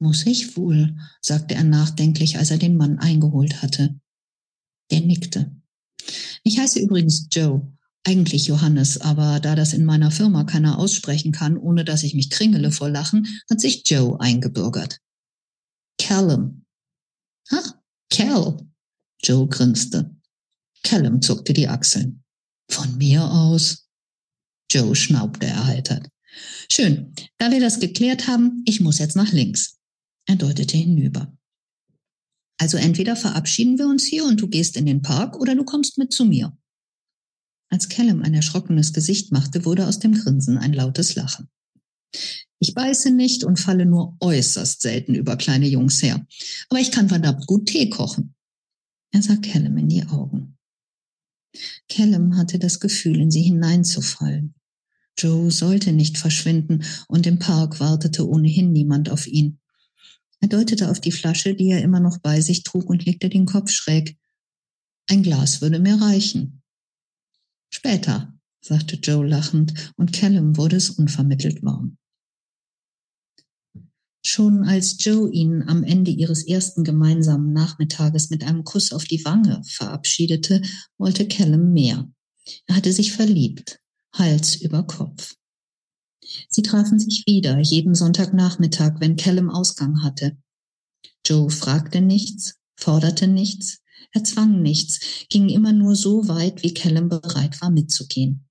Muss 0.00 0.26
ich 0.26 0.56
wohl, 0.56 0.98
sagte 1.20 1.54
er 1.54 1.62
nachdenklich, 1.62 2.38
als 2.38 2.50
er 2.50 2.58
den 2.58 2.76
Mann 2.76 2.98
eingeholt 2.98 3.62
hatte. 3.62 4.00
Der 4.90 5.00
nickte. 5.00 5.54
Ich 6.42 6.58
heiße 6.58 6.80
übrigens 6.80 7.28
Joe, 7.30 7.72
eigentlich 8.02 8.48
Johannes, 8.48 9.00
aber 9.00 9.38
da 9.38 9.54
das 9.54 9.74
in 9.74 9.84
meiner 9.84 10.10
Firma 10.10 10.42
keiner 10.42 10.76
aussprechen 10.76 11.30
kann, 11.30 11.56
ohne 11.56 11.84
dass 11.84 12.02
ich 12.02 12.14
mich 12.14 12.30
kringele 12.30 12.72
vor 12.72 12.90
Lachen, 12.90 13.28
hat 13.48 13.60
sich 13.60 13.88
Joe 13.88 14.18
eingebürgert. 14.18 14.98
Callum. 16.00 16.64
Ah, 17.50 17.74
Cal. 18.10 18.66
Joe 19.22 19.46
grinste. 19.46 20.16
Callum 20.82 21.22
zuckte 21.22 21.52
die 21.52 21.68
Achseln. 21.68 22.24
Von 22.68 22.98
mir 22.98 23.22
aus? 23.22 23.87
Joe 24.70 24.94
schnaubte 24.94 25.46
erheitert. 25.46 26.08
Schön, 26.70 27.14
da 27.38 27.50
wir 27.50 27.60
das 27.60 27.80
geklärt 27.80 28.26
haben, 28.26 28.62
ich 28.66 28.80
muss 28.80 28.98
jetzt 28.98 29.16
nach 29.16 29.32
links. 29.32 29.78
Er 30.26 30.36
deutete 30.36 30.76
hinüber. 30.76 31.36
Also 32.58 32.76
entweder 32.76 33.16
verabschieden 33.16 33.78
wir 33.78 33.86
uns 33.86 34.04
hier 34.04 34.24
und 34.24 34.40
du 34.40 34.48
gehst 34.48 34.76
in 34.76 34.84
den 34.84 35.00
Park 35.00 35.36
oder 35.40 35.54
du 35.54 35.64
kommst 35.64 35.96
mit 35.96 36.12
zu 36.12 36.24
mir. 36.24 36.56
Als 37.70 37.88
Callum 37.88 38.22
ein 38.22 38.34
erschrockenes 38.34 38.92
Gesicht 38.92 39.32
machte, 39.32 39.64
wurde 39.64 39.86
aus 39.86 39.98
dem 39.98 40.14
Grinsen 40.14 40.58
ein 40.58 40.72
lautes 40.72 41.14
Lachen. 41.14 41.48
Ich 42.60 42.74
beiße 42.74 43.10
nicht 43.10 43.44
und 43.44 43.60
falle 43.60 43.86
nur 43.86 44.16
äußerst 44.20 44.82
selten 44.82 45.14
über 45.14 45.36
kleine 45.36 45.68
Jungs 45.68 46.02
her. 46.02 46.26
Aber 46.68 46.80
ich 46.80 46.90
kann 46.90 47.08
verdammt 47.08 47.46
gut 47.46 47.66
Tee 47.66 47.88
kochen. 47.88 48.34
Er 49.12 49.22
sah 49.22 49.36
Callum 49.36 49.76
in 49.76 49.88
die 49.88 50.04
Augen. 50.06 50.58
Callum 51.88 52.36
hatte 52.36 52.58
das 52.58 52.80
Gefühl, 52.80 53.20
in 53.20 53.30
sie 53.30 53.42
hineinzufallen. 53.42 54.54
Joe 55.18 55.50
sollte 55.50 55.92
nicht 55.92 56.16
verschwinden 56.16 56.84
und 57.08 57.26
im 57.26 57.38
Park 57.38 57.80
wartete 57.80 58.28
ohnehin 58.28 58.72
niemand 58.72 59.10
auf 59.10 59.26
ihn. 59.26 59.58
Er 60.40 60.48
deutete 60.48 60.90
auf 60.90 61.00
die 61.00 61.12
Flasche, 61.12 61.54
die 61.54 61.70
er 61.70 61.82
immer 61.82 62.00
noch 62.00 62.18
bei 62.18 62.40
sich 62.40 62.62
trug 62.62 62.88
und 62.88 63.04
legte 63.04 63.28
den 63.28 63.44
Kopf 63.44 63.70
schräg. 63.70 64.16
Ein 65.08 65.22
Glas 65.22 65.60
würde 65.60 65.80
mir 65.80 66.00
reichen. 66.00 66.62
Später, 67.70 68.38
sagte 68.60 68.96
Joe 68.96 69.26
lachend, 69.26 69.92
und 69.96 70.12
Callum 70.12 70.56
wurde 70.56 70.76
es 70.76 70.90
unvermittelt 70.90 71.62
warm. 71.62 71.98
Schon 74.24 74.64
als 74.64 75.02
Joe 75.02 75.30
ihn 75.30 75.62
am 75.66 75.84
Ende 75.84 76.10
ihres 76.10 76.46
ersten 76.46 76.84
gemeinsamen 76.84 77.52
Nachmittages 77.52 78.30
mit 78.30 78.44
einem 78.44 78.62
Kuss 78.62 78.92
auf 78.92 79.04
die 79.04 79.24
Wange 79.24 79.62
verabschiedete, 79.64 80.62
wollte 80.98 81.26
Callum 81.26 81.72
mehr. 81.72 82.10
Er 82.66 82.76
hatte 82.76 82.92
sich 82.92 83.12
verliebt, 83.12 83.80
Hals 84.18 84.56
über 84.56 84.82
Kopf. 84.82 85.36
Sie 86.48 86.62
trafen 86.62 86.98
sich 86.98 87.24
wieder, 87.26 87.58
jeden 87.60 87.94
Sonntagnachmittag, 87.94 89.00
wenn 89.00 89.16
Callum 89.16 89.48
Ausgang 89.48 90.02
hatte. 90.02 90.36
Joe 91.24 91.50
fragte 91.50 92.00
nichts, 92.00 92.56
forderte 92.76 93.28
nichts, 93.28 93.78
erzwang 94.12 94.60
nichts, 94.62 95.00
ging 95.28 95.48
immer 95.48 95.72
nur 95.72 95.94
so 95.94 96.28
weit, 96.28 96.62
wie 96.62 96.74
Callum 96.74 97.08
bereit 97.08 97.60
war 97.60 97.70
mitzugehen. 97.70 98.48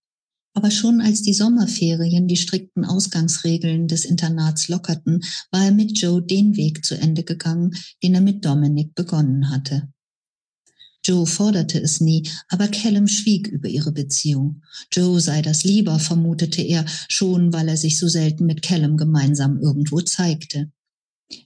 Aber 0.53 0.71
schon 0.71 1.01
als 1.01 1.21
die 1.21 1.35
Sommerferien 1.35 2.27
die 2.27 2.37
strikten 2.37 2.83
Ausgangsregeln 2.83 3.87
des 3.87 4.05
Internats 4.05 4.69
lockerten, 4.69 5.23
war 5.51 5.65
er 5.65 5.71
mit 5.71 5.99
Joe 5.99 6.21
den 6.21 6.55
Weg 6.57 6.83
zu 6.83 6.95
Ende 6.95 7.23
gegangen, 7.23 7.75
den 8.01 8.15
er 8.15 8.21
mit 8.21 8.43
Dominic 8.43 8.95
begonnen 8.95 9.51
hatte. 9.51 9.89
Joe 11.07 11.25
forderte 11.25 11.79
es 11.81 12.01
nie, 12.01 12.29
aber 12.49 12.67
Callum 12.67 13.07
schwieg 13.07 13.47
über 13.47 13.69
ihre 13.69 13.93
Beziehung. 13.93 14.61
Joe 14.91 15.21
sei 15.21 15.41
das 15.41 15.63
lieber, 15.63 15.99
vermutete 15.99 16.61
er, 16.61 16.85
schon 17.07 17.53
weil 17.53 17.69
er 17.69 17.77
sich 17.77 17.97
so 17.97 18.09
selten 18.09 18.45
mit 18.45 18.61
Callum 18.61 18.97
gemeinsam 18.97 19.57
irgendwo 19.57 20.01
zeigte. 20.01 20.69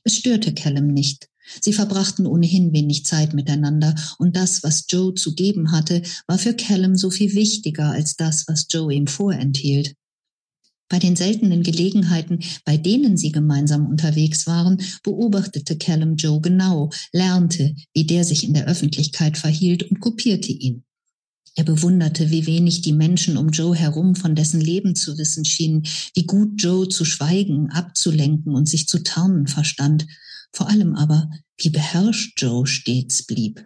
Es 0.04 0.16
störte 0.16 0.56
Callum 0.56 0.88
nicht. 0.88 1.30
Sie 1.60 1.74
verbrachten 1.74 2.26
ohnehin 2.26 2.74
wenig 2.74 3.06
Zeit 3.06 3.36
miteinander 3.36 3.94
und 4.18 4.36
das, 4.36 4.64
was 4.64 4.86
Joe 4.88 5.14
zu 5.14 5.36
geben 5.36 5.72
hatte, 5.72 6.02
war 6.26 6.40
für 6.40 6.56
Callum 6.56 6.96
so 6.96 7.12
viel 7.12 7.36
wichtiger 7.36 7.92
als 7.92 8.16
das, 8.16 8.48
was 8.48 8.66
Joe 8.70 8.92
ihm 8.92 9.06
vorenthielt. 9.06 9.96
Bei 10.92 11.00
den 11.00 11.16
seltenen 11.16 11.64
Gelegenheiten, 11.64 12.40
bei 12.66 12.76
denen 12.76 13.16
sie 13.16 13.32
gemeinsam 13.32 13.88
unterwegs 13.88 14.46
waren, 14.46 14.82
beobachtete 15.04 15.78
Callum 15.78 16.18
Joe 16.18 16.42
genau, 16.42 16.90
lernte, 17.14 17.74
wie 17.94 18.04
der 18.04 18.26
sich 18.26 18.44
in 18.44 18.54
der 18.54 18.68
Öffentlichkeit 18.68 19.38
verhielt 19.38 19.90
und 19.90 20.02
kopierte 20.02 20.52
ihn. 20.52 20.84
Er 21.56 21.64
bewunderte, 21.64 22.30
wie 22.30 22.46
wenig 22.46 22.82
die 22.82 22.92
Menschen 22.92 23.38
um 23.38 23.52
Joe 23.52 23.74
herum 23.74 24.16
von 24.16 24.36
dessen 24.36 24.60
Leben 24.60 24.94
zu 24.94 25.18
wissen 25.18 25.46
schienen, 25.46 25.84
wie 26.14 26.26
gut 26.26 26.62
Joe 26.62 26.90
zu 26.90 27.06
schweigen, 27.06 27.70
abzulenken 27.70 28.54
und 28.54 28.68
sich 28.68 28.88
zu 28.88 29.02
tarnen 29.02 29.48
verstand, 29.48 30.06
vor 30.52 30.70
allem 30.70 30.96
aber, 30.96 31.30
wie 31.58 31.70
beherrscht 31.70 32.34
Joe 32.42 32.68
stets 32.68 33.26
blieb. 33.26 33.66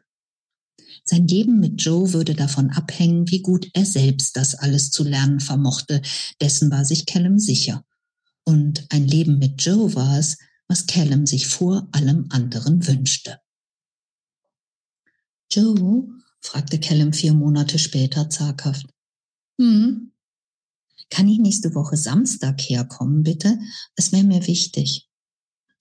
Sein 1.07 1.27
Leben 1.27 1.59
mit 1.59 1.81
Joe 1.81 2.13
würde 2.13 2.33
davon 2.33 2.71
abhängen, 2.71 3.29
wie 3.29 3.41
gut 3.41 3.69
er 3.73 3.85
selbst 3.85 4.35
das 4.35 4.55
alles 4.55 4.89
zu 4.89 5.03
lernen 5.03 5.39
vermochte. 5.39 6.01
Dessen 6.41 6.71
war 6.71 6.83
sich 6.83 7.05
Callum 7.05 7.37
sicher. 7.37 7.85
Und 8.43 8.87
ein 8.89 9.07
Leben 9.07 9.37
mit 9.37 9.61
Joe 9.61 9.93
war 9.95 10.17
es, 10.17 10.37
was 10.67 10.87
Callum 10.87 11.27
sich 11.27 11.47
vor 11.47 11.87
allem 11.91 12.25
anderen 12.29 12.85
wünschte. 12.87 13.39
Joe? 15.51 16.07
fragte 16.41 16.79
Callum 16.79 17.13
vier 17.13 17.33
Monate 17.33 17.77
später 17.79 18.29
zaghaft. 18.29 18.87
Hm? 19.59 20.11
Kann 21.11 21.27
ich 21.27 21.37
nächste 21.37 21.75
Woche 21.75 21.97
Samstag 21.97 22.59
herkommen, 22.61 23.23
bitte? 23.23 23.59
Es 23.95 24.11
wäre 24.11 24.23
mir 24.23 24.45
wichtig. 24.47 25.07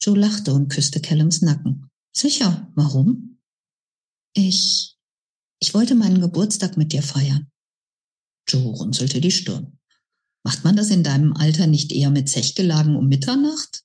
Joe 0.00 0.18
lachte 0.18 0.52
und 0.52 0.68
küsste 0.68 1.00
Callums 1.00 1.40
Nacken. 1.40 1.90
Sicher, 2.12 2.70
warum? 2.74 3.40
Ich, 4.34 4.93
ich 5.64 5.72
wollte 5.72 5.94
meinen 5.94 6.20
Geburtstag 6.20 6.76
mit 6.76 6.92
dir 6.92 7.02
feiern. 7.02 7.50
Joe 8.46 8.76
runzelte 8.76 9.22
die 9.22 9.30
Stirn. 9.30 9.78
Macht 10.42 10.62
man 10.62 10.76
das 10.76 10.90
in 10.90 11.02
deinem 11.02 11.32
Alter 11.32 11.66
nicht 11.66 11.90
eher 11.90 12.10
mit 12.10 12.28
Zechgelagen 12.28 12.96
um 12.96 13.08
Mitternacht? 13.08 13.82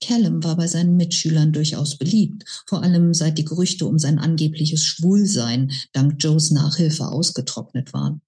Callum 0.00 0.42
war 0.42 0.56
bei 0.56 0.66
seinen 0.66 0.96
Mitschülern 0.96 1.52
durchaus 1.52 1.98
beliebt, 1.98 2.64
vor 2.66 2.82
allem 2.82 3.12
seit 3.12 3.36
die 3.36 3.44
Gerüchte 3.44 3.84
um 3.84 3.98
sein 3.98 4.18
angebliches 4.18 4.82
Schwulsein 4.82 5.70
dank 5.92 6.14
Joes 6.18 6.50
Nachhilfe 6.50 7.08
ausgetrocknet 7.08 7.92
waren. 7.92 8.22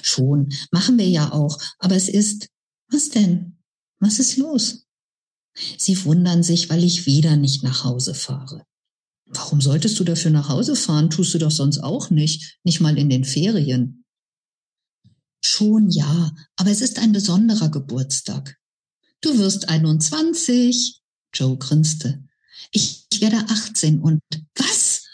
Schon, 0.00 0.48
machen 0.70 0.96
wir 0.96 1.08
ja 1.08 1.32
auch, 1.32 1.60
aber 1.78 1.96
es 1.96 2.08
ist. 2.08 2.48
Was 2.90 3.10
denn? 3.10 3.58
Was 4.00 4.18
ist 4.18 4.38
los? 4.38 4.86
Sie 5.76 6.02
wundern 6.06 6.42
sich, 6.42 6.70
weil 6.70 6.82
ich 6.82 7.04
wieder 7.04 7.36
nicht 7.36 7.62
nach 7.62 7.84
Hause 7.84 8.14
fahre. 8.14 8.64
Warum 9.30 9.60
solltest 9.60 9.98
du 10.00 10.04
dafür 10.04 10.30
nach 10.30 10.48
Hause 10.48 10.74
fahren? 10.74 11.10
Tust 11.10 11.34
du 11.34 11.38
doch 11.38 11.50
sonst 11.50 11.78
auch 11.78 12.10
nicht, 12.10 12.58
nicht 12.64 12.80
mal 12.80 12.96
in 12.96 13.10
den 13.10 13.24
Ferien. 13.24 14.04
Schon 15.44 15.90
ja, 15.90 16.34
aber 16.56 16.70
es 16.70 16.80
ist 16.80 16.98
ein 16.98 17.12
besonderer 17.12 17.68
Geburtstag. 17.68 18.58
Du 19.20 19.36
wirst 19.38 19.68
21. 19.68 21.02
Joe 21.34 21.58
grinste. 21.58 22.24
Ich, 22.72 23.06
werde 23.20 23.38
18 23.48 24.00
und 24.00 24.20
was? 24.54 25.06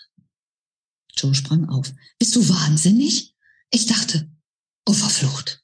Joe 1.16 1.34
sprang 1.34 1.68
auf. 1.68 1.92
Bist 2.18 2.36
du 2.36 2.48
wahnsinnig? 2.48 3.34
Ich 3.70 3.86
dachte, 3.86 4.30
oh, 4.86 4.92
verflucht. 4.92 5.62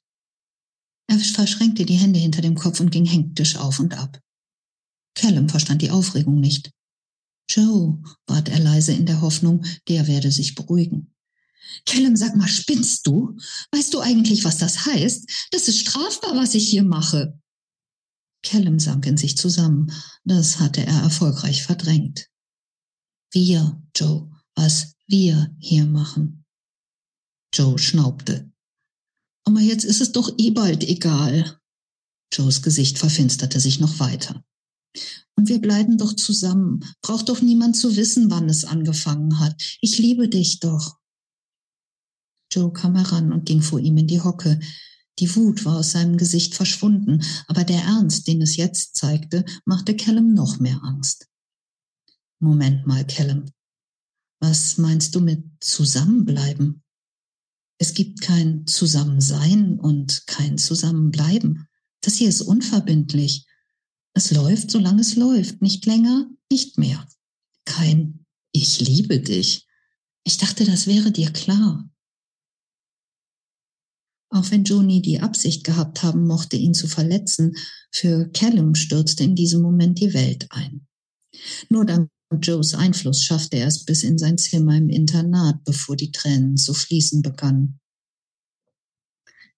Er 1.07 1.19
verschränkte 1.19 1.85
die 1.85 1.95
Hände 1.95 2.19
hinter 2.19 2.41
dem 2.41 2.55
Kopf 2.55 2.79
und 2.79 2.89
ging 2.89 3.05
hektisch 3.05 3.57
auf 3.57 3.79
und 3.79 3.97
ab. 3.97 4.19
Callum 5.13 5.49
verstand 5.49 5.81
die 5.81 5.91
Aufregung 5.91 6.39
nicht. 6.39 6.71
Joe, 7.53 8.01
bat 8.25 8.47
er 8.47 8.59
leise 8.59 8.93
in 8.93 9.05
der 9.05 9.19
Hoffnung, 9.19 9.65
der 9.89 10.07
werde 10.07 10.31
sich 10.31 10.55
beruhigen. 10.55 11.13
Callum, 11.85 12.15
sag 12.15 12.35
mal, 12.35 12.47
spinnst 12.47 13.05
du? 13.07 13.37
Weißt 13.71 13.93
du 13.93 13.99
eigentlich, 13.99 14.45
was 14.45 14.57
das 14.57 14.85
heißt? 14.85 15.49
Das 15.51 15.67
ist 15.67 15.79
strafbar, 15.79 16.35
was 16.35 16.55
ich 16.55 16.69
hier 16.69 16.83
mache. 16.83 17.37
Callum 18.43 18.79
sank 18.79 19.05
in 19.05 19.17
sich 19.17 19.37
zusammen. 19.37 19.91
Das 20.23 20.59
hatte 20.59 20.85
er 20.85 21.01
erfolgreich 21.01 21.63
verdrängt. 21.63 22.29
Wir, 23.31 23.81
Joe, 23.95 24.31
was 24.55 24.95
wir 25.07 25.53
hier 25.59 25.85
machen. 25.85 26.45
Joe 27.53 27.77
schnaubte. 27.77 28.49
Aber 29.43 29.59
jetzt 29.59 29.83
ist 29.83 30.01
es 30.01 30.13
doch 30.13 30.33
eh 30.37 30.51
bald 30.51 30.83
egal. 30.83 31.59
Joes 32.33 32.61
Gesicht 32.61 32.97
verfinsterte 32.97 33.59
sich 33.59 33.79
noch 33.79 33.99
weiter. 33.99 34.43
Und 35.35 35.49
wir 35.49 35.59
bleiben 35.59 35.97
doch 35.97 36.13
zusammen. 36.13 36.83
Braucht 37.01 37.29
doch 37.29 37.41
niemand 37.41 37.75
zu 37.75 37.95
wissen, 37.95 38.29
wann 38.29 38.49
es 38.49 38.65
angefangen 38.65 39.39
hat. 39.39 39.55
Ich 39.81 39.97
liebe 39.97 40.29
dich 40.29 40.59
doch. 40.59 40.97
Joe 42.51 42.71
kam 42.73 42.95
heran 42.95 43.31
und 43.31 43.45
ging 43.45 43.61
vor 43.61 43.79
ihm 43.79 43.97
in 43.97 44.07
die 44.07 44.21
Hocke. 44.21 44.59
Die 45.19 45.35
Wut 45.35 45.65
war 45.65 45.77
aus 45.77 45.91
seinem 45.91 46.17
Gesicht 46.17 46.55
verschwunden, 46.55 47.23
aber 47.47 47.63
der 47.63 47.81
Ernst, 47.81 48.27
den 48.27 48.41
es 48.41 48.57
jetzt 48.57 48.95
zeigte, 48.95 49.45
machte 49.65 49.95
Callum 49.95 50.33
noch 50.33 50.59
mehr 50.59 50.83
Angst. 50.83 51.27
Moment 52.39 52.87
mal, 52.87 53.05
Callum. 53.05 53.45
Was 54.39 54.77
meinst 54.77 55.13
du 55.13 55.21
mit 55.21 55.43
zusammenbleiben? 55.59 56.83
Es 57.77 57.93
gibt 57.93 58.21
kein 58.21 58.65
Zusammensein 58.67 59.79
und 59.79 60.25
kein 60.27 60.57
Zusammenbleiben. 60.57 61.67
Das 62.01 62.15
hier 62.15 62.29
ist 62.29 62.41
unverbindlich. 62.41 63.45
Es 64.13 64.31
läuft, 64.31 64.71
solange 64.71 65.01
es 65.01 65.15
läuft, 65.15 65.61
nicht 65.61 65.85
länger, 65.85 66.29
nicht 66.51 66.77
mehr. 66.77 67.07
Kein 67.65 68.25
Ich 68.53 68.81
liebe 68.81 69.19
dich. 69.19 69.67
Ich 70.23 70.37
dachte, 70.37 70.65
das 70.65 70.85
wäre 70.87 71.11
dir 71.11 71.31
klar. 71.31 71.89
Auch 74.29 74.49
wenn 74.51 74.63
Joe 74.63 74.83
nie 74.83 75.01
die 75.01 75.19
Absicht 75.19 75.63
gehabt 75.63 76.03
haben 76.03 76.25
mochte, 76.25 76.55
ihn 76.55 76.73
zu 76.73 76.87
verletzen, 76.87 77.55
für 77.91 78.29
Callum 78.31 78.75
stürzte 78.75 79.23
in 79.23 79.35
diesem 79.35 79.61
Moment 79.61 79.99
die 79.99 80.13
Welt 80.13 80.47
ein. 80.51 80.87
Nur 81.69 81.85
dank 81.85 82.09
Joes 82.41 82.73
Einfluss 82.75 83.23
schaffte 83.23 83.57
er 83.57 83.67
es 83.67 83.83
bis 83.83 84.03
in 84.03 84.17
sein 84.17 84.37
Zimmer 84.37 84.77
im 84.77 84.89
Internat, 84.89 85.65
bevor 85.65 85.97
die 85.97 86.13
Tränen 86.13 86.55
zu 86.55 86.73
fließen 86.73 87.21
begannen. 87.21 87.80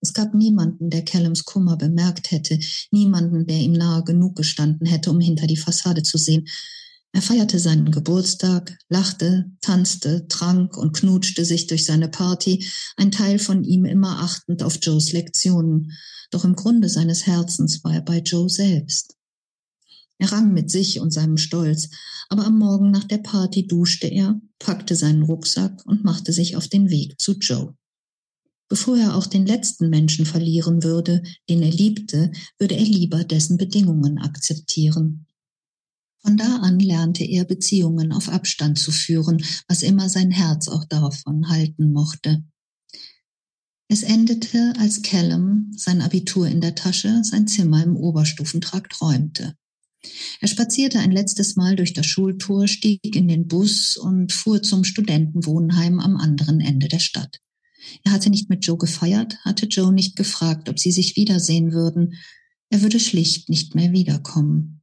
Es 0.04 0.12
gab 0.12 0.34
niemanden, 0.34 0.90
der 0.90 1.06
Callums 1.06 1.46
Kummer 1.46 1.78
bemerkt 1.78 2.32
hätte, 2.32 2.60
niemanden, 2.92 3.48
der 3.48 3.56
ihm 3.56 3.72
nahe 3.72 4.04
genug 4.04 4.36
gestanden 4.36 4.86
hätte, 4.86 5.10
um 5.10 5.22
hinter 5.22 5.48
die 5.48 5.56
Fassade 5.56 6.04
zu 6.04 6.18
sehen. 6.18 6.46
Er 7.14 7.22
feierte 7.22 7.58
seinen 7.58 7.90
Geburtstag, 7.90 8.78
lachte, 8.90 9.50
tanzte, 9.62 10.28
trank 10.28 10.76
und 10.76 10.92
knutschte 10.92 11.46
sich 11.46 11.68
durch 11.68 11.86
seine 11.86 12.10
Party, 12.10 12.68
ein 12.98 13.12
Teil 13.12 13.40
von 13.40 13.64
ihm 13.64 13.86
immer 13.86 14.20
achtend 14.20 14.62
auf 14.62 14.78
Joes 14.82 15.14
Lektionen. 15.14 15.94
Doch 16.32 16.44
im 16.44 16.58
Grunde 16.58 16.90
seines 16.90 17.26
Herzens 17.26 17.82
war 17.86 17.94
er 17.94 18.02
bei 18.02 18.20
Joe 18.20 18.50
selbst. 18.50 19.16
Er 20.18 20.34
rang 20.34 20.52
mit 20.52 20.70
sich 20.70 21.00
und 21.00 21.12
seinem 21.12 21.38
Stolz, 21.38 21.88
aber 22.28 22.46
am 22.46 22.60
Morgen 22.60 22.92
nach 22.92 23.06
der 23.06 23.20
Party 23.20 23.68
duschte 23.68 24.08
er, 24.08 24.42
packte 24.60 24.98
seinen 24.98 25.24
Rucksack 25.24 25.86
und 25.86 26.04
machte 26.04 26.34
sich 26.34 26.58
auf 26.58 26.68
den 26.68 26.90
Weg 26.90 27.22
zu 27.22 27.38
Joe. 27.38 27.74
Bevor 28.70 28.98
er 28.98 29.16
auch 29.16 29.28
den 29.28 29.46
letzten 29.46 29.90
Menschen 29.90 30.26
verlieren 30.26 30.84
würde, 30.84 31.22
den 31.50 31.62
er 31.62 31.72
liebte, 31.72 32.32
würde 32.58 32.76
er 32.76 32.86
lieber 32.86 33.24
dessen 33.24 33.58
Bedingungen 33.58 34.18
akzeptieren. 34.18 35.28
Von 36.26 36.38
da 36.38 36.58
an 36.58 36.80
lernte 36.80 37.26
er 37.26 37.44
Beziehungen 37.44 38.14
auf 38.14 38.30
Abstand 38.30 38.80
zu 38.80 38.92
führen, 38.92 39.44
was 39.68 39.84
immer 39.84 40.08
sein 40.08 40.32
Herz 40.32 40.70
auch 40.70 40.86
davon 40.86 41.50
halten 41.50 41.92
mochte. 41.92 42.44
Es 43.90 44.04
endete, 44.04 44.74
als 44.80 45.02
Callum, 45.02 45.72
sein 45.76 46.02
Abitur 46.02 46.48
in 46.48 46.62
der 46.62 46.76
Tasche, 46.76 47.22
sein 47.24 47.48
Zimmer 47.48 47.84
im 47.84 47.98
Oberstufentrakt 47.98 49.02
räumte. 49.02 49.54
Er 50.40 50.48
spazierte 50.48 51.00
ein 51.00 51.12
letztes 51.12 51.56
Mal 51.56 51.76
durch 51.76 51.94
das 51.94 52.06
Schultor, 52.06 52.68
stieg 52.68 53.16
in 53.16 53.28
den 53.28 53.48
Bus 53.48 53.98
und 53.98 54.32
fuhr 54.32 54.64
zum 54.64 54.84
Studentenwohnheim 54.84 56.00
am 56.00 56.18
anderen 56.18 56.60
Ende 56.60 56.88
der 56.88 57.00
Stadt. 57.00 57.40
Er 58.04 58.12
hatte 58.12 58.30
nicht 58.30 58.50
mit 58.50 58.66
Joe 58.66 58.78
gefeiert, 58.78 59.38
hatte 59.44 59.66
Joe 59.68 59.94
nicht 59.94 60.16
gefragt, 60.16 60.70
ob 60.70 60.80
sie 60.80 60.92
sich 60.92 61.16
wiedersehen 61.16 61.74
würden. 61.74 62.16
Er 62.70 62.82
würde 62.82 63.00
schlicht 63.00 63.50
nicht 63.50 63.76
mehr 63.76 63.92
wiederkommen. 63.92 64.82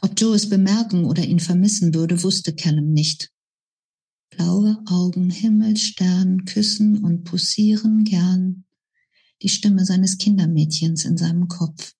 Ob 0.00 0.18
Joe 0.18 0.34
es 0.36 0.48
bemerken 0.48 1.04
oder 1.04 1.24
ihn 1.24 1.40
vermissen 1.40 1.94
würde, 1.94 2.22
wusste 2.22 2.54
Callum 2.54 2.92
nicht. 2.92 3.30
Blaue 4.30 4.82
Augen, 4.86 5.30
Himmelsstern, 5.30 6.44
küssen 6.44 7.04
und 7.04 7.24
pussieren 7.24 8.04
gern. 8.04 8.64
Die 9.42 9.48
Stimme 9.48 9.84
seines 9.84 10.18
Kindermädchens 10.18 11.04
in 11.04 11.16
seinem 11.16 11.48
Kopf. 11.48 11.92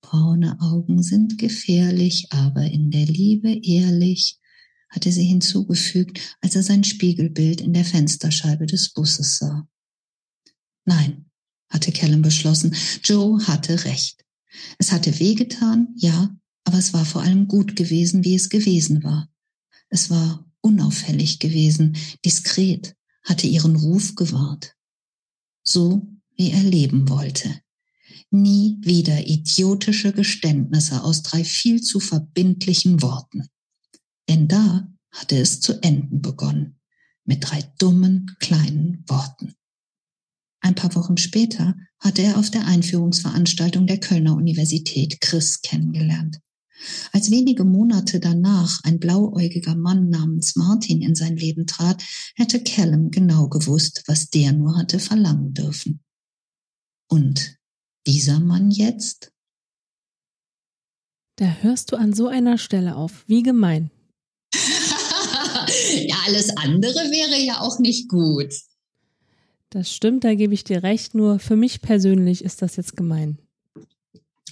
Braune 0.00 0.60
Augen 0.60 1.02
sind 1.02 1.38
gefährlich, 1.38 2.28
aber 2.30 2.64
in 2.64 2.90
der 2.90 3.06
Liebe 3.06 3.50
ehrlich 3.62 4.38
hatte 4.92 5.10
sie 5.10 5.24
hinzugefügt, 5.24 6.20
als 6.40 6.54
er 6.54 6.62
sein 6.62 6.84
Spiegelbild 6.84 7.60
in 7.60 7.72
der 7.72 7.84
Fensterscheibe 7.84 8.66
des 8.66 8.92
Busses 8.92 9.38
sah. 9.38 9.66
Nein, 10.84 11.26
hatte 11.68 11.90
Callum 11.92 12.22
beschlossen, 12.22 12.76
Joe 13.02 13.44
hatte 13.46 13.84
recht. 13.84 14.24
Es 14.78 14.92
hatte 14.92 15.18
wehgetan, 15.18 15.88
ja, 15.96 16.36
aber 16.64 16.78
es 16.78 16.92
war 16.92 17.04
vor 17.04 17.22
allem 17.22 17.48
gut 17.48 17.74
gewesen, 17.74 18.24
wie 18.24 18.34
es 18.34 18.50
gewesen 18.50 19.02
war. 19.02 19.28
Es 19.88 20.10
war 20.10 20.44
unauffällig 20.60 21.38
gewesen, 21.38 21.96
diskret, 22.24 22.94
hatte 23.24 23.46
ihren 23.46 23.76
Ruf 23.76 24.14
gewahrt. 24.14 24.76
So, 25.64 26.06
wie 26.36 26.50
er 26.50 26.62
leben 26.62 27.08
wollte. 27.08 27.60
Nie 28.30 28.78
wieder 28.80 29.26
idiotische 29.26 30.12
Geständnisse 30.12 31.02
aus 31.02 31.22
drei 31.22 31.44
viel 31.44 31.80
zu 31.82 31.98
verbindlichen 32.00 33.00
Worten. 33.00 33.48
Denn 34.28 34.48
da 34.48 34.88
hatte 35.10 35.36
es 35.36 35.60
zu 35.60 35.82
enden 35.82 36.22
begonnen, 36.22 36.80
mit 37.24 37.50
drei 37.50 37.62
dummen 37.78 38.34
kleinen 38.40 39.04
Worten. 39.06 39.54
Ein 40.60 40.74
paar 40.74 40.94
Wochen 40.94 41.16
später 41.16 41.74
hatte 41.98 42.22
er 42.22 42.38
auf 42.38 42.50
der 42.50 42.66
Einführungsveranstaltung 42.66 43.86
der 43.86 43.98
Kölner 43.98 44.36
Universität 44.36 45.20
Chris 45.20 45.60
kennengelernt. 45.60 46.40
Als 47.12 47.30
wenige 47.30 47.64
Monate 47.64 48.20
danach 48.20 48.80
ein 48.84 48.98
blauäugiger 48.98 49.74
Mann 49.74 50.08
namens 50.08 50.56
Martin 50.56 51.02
in 51.02 51.14
sein 51.14 51.36
Leben 51.36 51.66
trat, 51.66 52.02
hätte 52.34 52.62
Callum 52.62 53.10
genau 53.10 53.48
gewusst, 53.48 54.04
was 54.06 54.30
der 54.30 54.52
nur 54.52 54.76
hatte 54.76 54.98
verlangen 54.98 55.52
dürfen. 55.54 56.00
Und 57.08 57.56
dieser 58.06 58.40
Mann 58.40 58.70
jetzt? 58.70 59.32
Da 61.36 61.56
hörst 61.60 61.92
du 61.92 61.96
an 61.96 62.12
so 62.12 62.28
einer 62.28 62.58
Stelle 62.58 62.96
auf. 62.96 63.24
Wie 63.26 63.42
gemein. 63.42 63.90
ja, 66.06 66.16
alles 66.26 66.50
andere 66.56 67.10
wäre 67.10 67.40
ja 67.40 67.60
auch 67.60 67.78
nicht 67.78 68.08
gut. 68.08 68.52
Das 69.70 69.90
stimmt, 69.90 70.24
da 70.24 70.34
gebe 70.34 70.52
ich 70.52 70.64
dir 70.64 70.82
recht, 70.82 71.14
nur 71.14 71.38
für 71.38 71.56
mich 71.56 71.80
persönlich 71.80 72.44
ist 72.44 72.60
das 72.60 72.76
jetzt 72.76 72.96
gemein. 72.96 73.38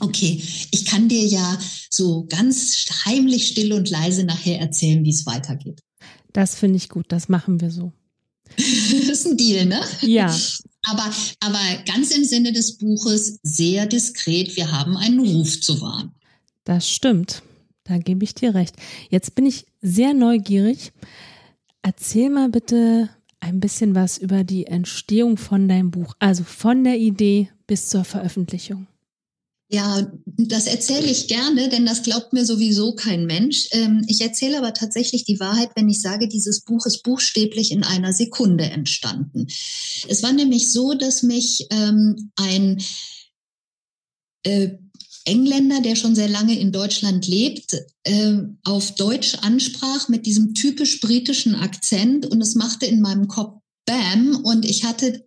Okay, 0.00 0.42
ich 0.70 0.86
kann 0.86 1.08
dir 1.08 1.26
ja 1.26 1.58
so 1.90 2.24
ganz 2.26 2.86
heimlich, 3.04 3.48
still 3.48 3.74
und 3.74 3.90
leise 3.90 4.24
nachher 4.24 4.58
erzählen, 4.58 5.04
wie 5.04 5.10
es 5.10 5.26
weitergeht. 5.26 5.82
Das 6.32 6.54
finde 6.54 6.78
ich 6.78 6.88
gut, 6.88 7.06
das 7.08 7.28
machen 7.28 7.60
wir 7.60 7.70
so. 7.70 7.92
das 8.56 8.66
ist 9.08 9.26
ein 9.26 9.36
Deal, 9.36 9.66
ne? 9.66 9.82
Ja. 10.00 10.34
Aber, 10.84 11.10
aber 11.40 11.82
ganz 11.84 12.10
im 12.12 12.24
Sinne 12.24 12.54
des 12.54 12.78
Buches 12.78 13.38
sehr 13.42 13.84
diskret, 13.84 14.56
wir 14.56 14.72
haben 14.72 14.96
einen 14.96 15.20
Ruf 15.20 15.60
zu 15.60 15.78
wahren. 15.82 16.14
Das 16.64 16.88
stimmt. 16.88 17.42
Da 17.90 17.98
gebe 17.98 18.22
ich 18.22 18.36
dir 18.36 18.54
recht. 18.54 18.76
Jetzt 19.10 19.34
bin 19.34 19.46
ich 19.46 19.66
sehr 19.82 20.14
neugierig. 20.14 20.92
Erzähl 21.82 22.30
mal 22.30 22.48
bitte 22.48 23.10
ein 23.40 23.58
bisschen 23.58 23.96
was 23.96 24.16
über 24.16 24.44
die 24.44 24.66
Entstehung 24.66 25.36
von 25.36 25.66
deinem 25.66 25.90
Buch, 25.90 26.14
also 26.20 26.44
von 26.44 26.84
der 26.84 26.98
Idee 26.98 27.50
bis 27.66 27.88
zur 27.88 28.04
Veröffentlichung. 28.04 28.86
Ja, 29.72 30.08
das 30.24 30.68
erzähle 30.68 31.10
ich 31.10 31.26
gerne, 31.26 31.68
denn 31.68 31.84
das 31.84 32.04
glaubt 32.04 32.32
mir 32.32 32.44
sowieso 32.44 32.94
kein 32.94 33.26
Mensch. 33.26 33.66
Ähm, 33.72 34.04
ich 34.06 34.20
erzähle 34.20 34.58
aber 34.58 34.72
tatsächlich 34.72 35.24
die 35.24 35.40
Wahrheit, 35.40 35.70
wenn 35.74 35.88
ich 35.88 36.00
sage, 36.00 36.28
dieses 36.28 36.60
Buch 36.60 36.86
ist 36.86 37.02
buchstäblich 37.02 37.72
in 37.72 37.82
einer 37.82 38.12
Sekunde 38.12 38.64
entstanden. 38.64 39.48
Es 40.08 40.22
war 40.22 40.32
nämlich 40.32 40.72
so, 40.72 40.94
dass 40.94 41.24
mich 41.24 41.66
ähm, 41.70 42.30
ein 42.36 42.80
äh, 44.44 44.70
Engländer, 45.24 45.80
der 45.80 45.96
schon 45.96 46.14
sehr 46.14 46.28
lange 46.28 46.58
in 46.58 46.72
Deutschland 46.72 47.26
lebt, 47.26 47.76
äh, 48.04 48.38
auf 48.64 48.94
Deutsch 48.94 49.36
ansprach 49.42 50.08
mit 50.08 50.26
diesem 50.26 50.54
typisch 50.54 51.00
britischen 51.00 51.54
Akzent 51.54 52.26
und 52.26 52.40
es 52.40 52.54
machte 52.54 52.86
in 52.86 53.00
meinem 53.00 53.28
Kopf 53.28 53.60
Bam 53.86 54.36
und 54.44 54.64
ich 54.64 54.84
hatte 54.84 55.26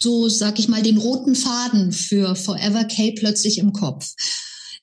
so, 0.00 0.28
sag 0.28 0.58
ich 0.58 0.68
mal, 0.68 0.82
den 0.82 0.98
roten 0.98 1.34
Faden 1.34 1.92
für 1.92 2.34
Forever 2.34 2.84
K 2.84 3.12
plötzlich 3.12 3.58
im 3.58 3.72
Kopf. 3.72 4.14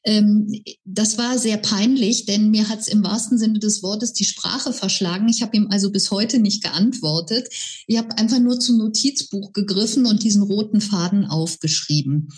Ähm, 0.03 0.63
das 0.85 1.17
war 1.17 1.37
sehr 1.37 1.57
peinlich, 1.57 2.25
denn 2.25 2.49
mir 2.49 2.69
hat 2.69 2.79
es 2.79 2.87
im 2.87 3.03
wahrsten 3.03 3.37
Sinne 3.37 3.59
des 3.59 3.83
Wortes 3.83 4.13
die 4.13 4.23
Sprache 4.23 4.71
verschlagen. 4.71 5.27
Ich 5.27 5.41
habe 5.41 5.57
ihm 5.57 5.67
also 5.69 5.91
bis 5.91 6.11
heute 6.11 6.39
nicht 6.39 6.63
geantwortet. 6.63 7.49
Ich 7.87 7.97
habe 7.97 8.17
einfach 8.17 8.39
nur 8.39 8.59
zum 8.59 8.77
Notizbuch 8.77 9.51
gegriffen 9.51 10.05
und 10.05 10.23
diesen 10.23 10.43
roten 10.43 10.79
Faden 10.79 11.25
aufgeschrieben. 11.25 12.29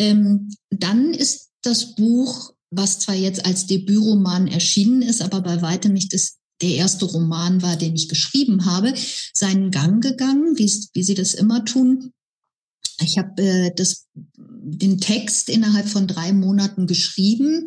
Ähm, 0.00 0.50
dann 0.70 1.12
ist 1.12 1.50
das 1.62 1.94
Buch, 1.94 2.54
was 2.70 3.00
zwar 3.00 3.14
jetzt 3.14 3.44
als 3.44 3.66
Debütroman 3.66 4.48
erschienen 4.48 5.02
ist, 5.02 5.20
aber 5.20 5.42
bei 5.42 5.60
weitem 5.60 5.92
nicht 5.92 6.14
das 6.14 6.38
der 6.62 6.74
erste 6.74 7.06
Roman 7.06 7.62
war, 7.62 7.76
den 7.76 7.94
ich 7.94 8.08
geschrieben 8.08 8.66
habe, 8.66 8.92
seinen 9.32 9.70
Gang 9.70 10.02
gegangen, 10.02 10.58
wie, 10.58 10.68
sie 10.68 11.14
das 11.14 11.34
immer 11.34 11.64
tun. 11.64 12.12
Ich 13.02 13.16
habe 13.16 13.42
äh, 13.42 13.74
den 14.36 15.00
Text 15.00 15.48
innerhalb 15.48 15.88
von 15.88 16.06
drei 16.06 16.32
Monaten 16.32 16.86
geschrieben 16.86 17.66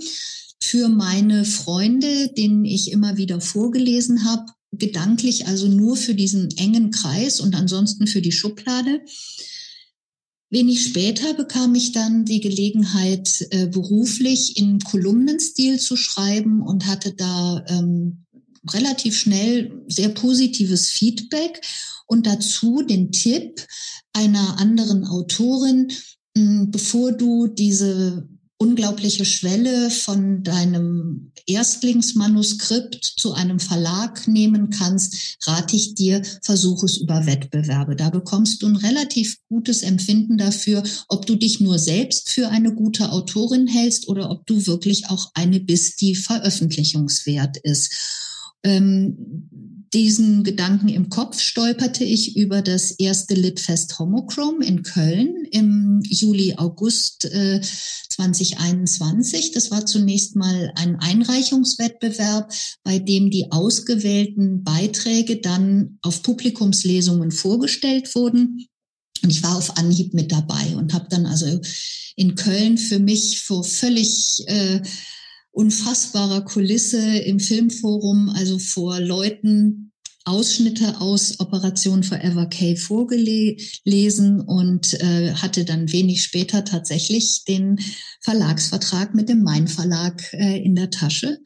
für 0.61 0.89
meine 0.89 1.43
Freunde, 1.43 2.31
denen 2.37 2.65
ich 2.65 2.91
immer 2.91 3.17
wieder 3.17 3.41
vorgelesen 3.41 4.25
habe, 4.25 4.45
gedanklich 4.71 5.47
also 5.47 5.67
nur 5.67 5.97
für 5.97 6.13
diesen 6.13 6.51
engen 6.57 6.91
Kreis 6.91 7.39
und 7.39 7.55
ansonsten 7.55 8.07
für 8.07 8.21
die 8.21 8.31
Schublade. 8.31 9.01
Wenig 10.53 10.85
später 10.85 11.33
bekam 11.33 11.73
ich 11.73 11.93
dann 11.93 12.25
die 12.25 12.39
Gelegenheit, 12.39 13.43
äh, 13.49 13.65
beruflich 13.65 14.55
in 14.55 14.77
Kolumnenstil 14.77 15.79
zu 15.79 15.95
schreiben 15.95 16.61
und 16.61 16.85
hatte 16.85 17.13
da 17.13 17.65
ähm, 17.67 18.25
relativ 18.69 19.17
schnell 19.17 19.83
sehr 19.87 20.09
positives 20.09 20.89
Feedback 20.89 21.59
und 22.05 22.27
dazu 22.27 22.83
den 22.83 23.11
Tipp 23.11 23.65
einer 24.13 24.59
anderen 24.59 25.05
Autorin, 25.05 25.91
bevor 26.35 27.13
du 27.13 27.47
diese 27.47 28.29
unglaubliche 28.57 29.25
Schwelle 29.25 29.89
von 29.89 30.43
deinem 30.43 31.31
Erstlingsmanuskript 31.45 33.03
zu 33.03 33.33
einem 33.33 33.59
Verlag 33.59 34.27
nehmen 34.27 34.69
kannst, 34.69 35.37
rate 35.43 35.75
ich 35.75 35.95
dir, 35.95 36.21
versuch 36.41 36.83
es 36.83 36.97
über 36.97 37.25
Wettbewerbe. 37.25 37.95
Da 37.95 38.09
bekommst 38.09 38.61
du 38.61 38.67
ein 38.67 38.75
relativ 38.75 39.37
gutes 39.49 39.81
Empfinden 39.81 40.37
dafür, 40.37 40.83
ob 41.09 41.25
du 41.25 41.35
dich 41.35 41.59
nur 41.59 41.79
selbst 41.79 42.29
für 42.29 42.49
eine 42.49 42.73
gute 42.73 43.11
Autorin 43.11 43.67
hältst 43.67 44.07
oder 44.07 44.29
ob 44.29 44.45
du 44.45 44.65
wirklich 44.65 45.09
auch 45.09 45.31
eine 45.33 45.59
bist, 45.59 45.99
die 46.01 46.15
veröffentlichungswert 46.15 47.57
ist. 47.57 48.22
Ähm, 48.63 49.49
diesen 49.93 50.43
Gedanken 50.43 50.89
im 50.89 51.09
Kopf 51.09 51.39
stolperte 51.39 52.03
ich 52.03 52.35
über 52.35 52.63
das 52.63 52.91
erste 52.91 53.35
Litfest 53.35 53.99
Homochrome 53.99 54.65
in 54.65 54.81
Köln 54.81 55.45
im 55.51 56.01
Juli, 56.03 56.55
August 56.57 57.25
äh, 57.25 57.61
2021. 58.09 59.51
Das 59.51 59.69
war 59.69 59.85
zunächst 59.85 60.35
mal 60.35 60.73
ein 60.75 60.95
Einreichungswettbewerb, 60.95 62.51
bei 62.83 62.97
dem 62.97 63.29
die 63.29 63.51
ausgewählten 63.51 64.63
Beiträge 64.63 65.37
dann 65.41 65.99
auf 66.01 66.23
Publikumslesungen 66.23 67.31
vorgestellt 67.31 68.15
wurden. 68.15 68.65
Und 69.21 69.29
ich 69.29 69.43
war 69.43 69.55
auf 69.55 69.77
Anhieb 69.77 70.15
mit 70.15 70.31
dabei 70.31 70.75
und 70.75 70.93
habe 70.93 71.05
dann 71.09 71.27
also 71.27 71.61
in 72.15 72.33
Köln 72.33 72.79
für 72.79 72.99
mich 72.99 73.41
vor 73.41 73.63
völlig 73.63 74.43
äh, 74.47 74.81
unfassbarer 75.53 76.41
Kulisse 76.41 77.17
im 77.19 77.39
Filmforum, 77.39 78.29
also 78.29 78.59
vor 78.59 78.99
Leuten 78.99 79.91
Ausschnitte 80.25 81.01
aus 81.01 81.39
Operation 81.39 82.01
Forever 82.01 82.45
K 82.47 82.75
vorgelesen 82.75 84.39
und 84.41 84.93
äh, 85.01 85.33
hatte 85.33 85.65
dann 85.65 85.91
wenig 85.91 86.23
später 86.23 86.63
tatsächlich 86.63 87.43
den 87.45 87.79
Verlagsvertrag 88.21 89.13
mit 89.13 89.27
dem 89.27 89.43
Main 89.43 89.67
Verlag 89.67 90.23
äh, 90.33 90.63
in 90.63 90.75
der 90.75 90.89
Tasche. 90.89 91.39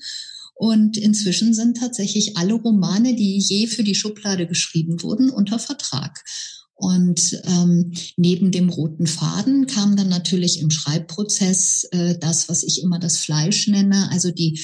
Und 0.53 0.97
inzwischen 0.97 1.53
sind 1.53 1.77
tatsächlich 1.77 2.37
alle 2.37 2.53
Romane, 2.53 3.15
die 3.15 3.39
je 3.39 3.67
für 3.67 3.83
die 3.83 3.95
Schublade 3.95 4.47
geschrieben 4.47 5.01
wurden, 5.03 5.29
unter 5.29 5.59
Vertrag. 5.59 6.23
Und 6.77 7.41
ähm, 7.45 7.91
neben 8.17 8.51
dem 8.51 8.69
roten 8.69 9.07
Faden 9.07 9.65
kam 9.65 9.95
dann 9.95 10.09
natürlich 10.09 10.61
im 10.61 10.69
Schreibprozess 10.69 11.85
äh, 11.91 12.17
das, 12.19 12.49
was 12.49 12.61
ich 12.61 12.83
immer 12.83 12.99
das 12.99 13.17
Fleisch 13.17 13.67
nenne, 13.67 14.09
also 14.11 14.29
die 14.29 14.59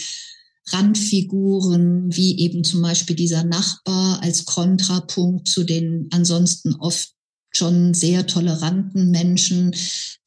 Randfiguren, 0.68 2.16
wie 2.16 2.40
eben 2.40 2.64
zum 2.64 2.84
Beispiel 2.84 3.16
dieser 3.16 3.44
Nachbar 3.44 4.22
als 4.22 4.46
Kontrapunkt 4.46 5.48
zu 5.48 5.64
den 5.64 6.08
ansonsten 6.12 6.76
oft 6.76 7.10
schon 7.50 7.94
sehr 7.94 8.28
toleranten 8.28 9.10
Menschen. 9.12 9.76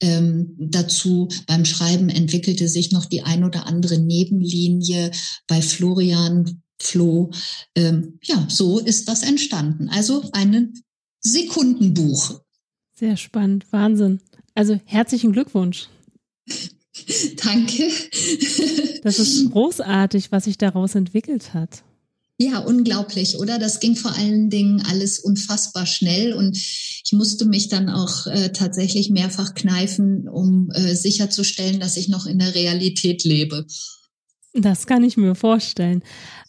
Ähm, 0.01 0.57
dazu 0.59 1.29
beim 1.47 1.65
Schreiben 1.65 2.09
entwickelte 2.09 2.69
sich 2.69 2.91
noch 2.91 3.07
die 3.07 3.23
ein 3.23 3.45
oder 3.45 3.67
andere 3.67 3.99
Nebenlinie 3.99 5.13
bei 5.47 5.63
Florian 5.63 6.63
Flo. 6.81 7.31
Ähm, 7.75 8.19
ja, 8.23 8.47
so 8.51 8.79
ist 8.79 9.09
das 9.09 9.23
entstanden. 9.23 9.89
Also 9.89 10.29
eine 10.33 10.73
Sekundenbuch. 11.27 12.41
Sehr 12.95 13.17
spannend, 13.17 13.67
Wahnsinn. 13.73 14.21
Also 14.55 14.81
herzlichen 14.85 15.33
Glückwunsch. 15.33 15.89
Danke. 17.45 17.91
Das 19.03 19.19
ist 19.19 19.51
großartig, 19.51 20.33
was 20.33 20.45
sich 20.45 20.57
daraus 20.57 20.95
entwickelt 20.95 21.53
hat. 21.53 21.83
Ja, 22.39 22.59
unglaublich, 22.59 23.39
oder? 23.39 23.59
Das 23.59 23.81
ging 23.81 23.97
vor 23.97 24.15
allen 24.15 24.51
Dingen 24.51 24.83
alles 24.83 25.19
unfassbar 25.19 25.87
schnell 25.87 26.35
und 26.35 26.57
ich 26.57 27.13
musste 27.13 27.47
mich 27.47 27.69
dann 27.69 27.89
auch 27.89 28.27
äh, 28.27 28.53
tatsächlich 28.53 29.09
mehrfach 29.11 29.55
kneifen, 29.55 30.29
um 30.29 30.71
äh, 30.73 30.95
sicherzustellen, 30.95 31.81
dass 31.81 31.97
ich 31.97 32.09
noch 32.09 32.27
in 32.27 32.39
der 32.39 32.55
Realität 32.55 33.25
lebe. 33.25 33.67
Das 34.59 34.87
kann 34.87 35.05
ich 35.05 35.17
mir 35.17 35.35
vorstellen. 35.35 36.03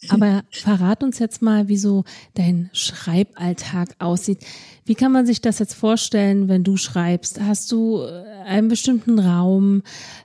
Aber 0.08 0.42
verrat 0.50 1.02
uns 1.02 1.18
jetzt 1.18 1.42
mal, 1.42 1.68
wie 1.68 1.76
so 1.76 2.04
dein 2.34 2.70
Schreiballtag 2.72 3.94
aussieht. 3.98 4.38
Wie 4.84 4.94
kann 4.94 5.12
man 5.12 5.26
sich 5.26 5.40
das 5.40 5.58
jetzt 5.58 5.74
vorstellen, 5.74 6.48
wenn 6.48 6.64
du 6.64 6.76
schreibst? 6.76 7.40
Hast 7.40 7.70
du 7.72 8.00
äh, 8.00 8.24
einen 8.46 8.68
bestimmten 8.68 9.18
Raum, 9.18 9.82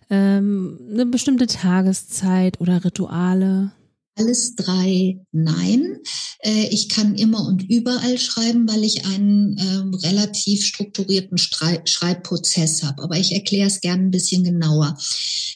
ähm, 0.10 0.80
eine 0.92 1.06
bestimmte 1.06 1.48
Tageszeit 1.48 2.62
oder 2.62 2.86
Rituale? 2.86 3.72
Alles 4.16 4.56
drei 4.56 5.20
nein. 5.32 6.00
Äh, 6.40 6.68
ich 6.70 6.90
kann 6.90 7.16
immer 7.16 7.48
und 7.48 7.64
überall 7.70 8.20
schreiben, 8.20 8.68
weil 8.70 8.84
ich 8.84 9.06
einen 9.06 9.58
ähm, 9.58 9.94
relativ 9.94 10.66
strukturierten 10.66 11.38
Schreibprozess 11.38 12.84
habe. 12.84 13.02
Aber 13.02 13.18
ich 13.18 13.32
erkläre 13.32 13.68
es 13.68 13.82
gerne 13.82 14.04
ein 14.04 14.12
bisschen 14.12 14.44
genauer. 14.44 14.98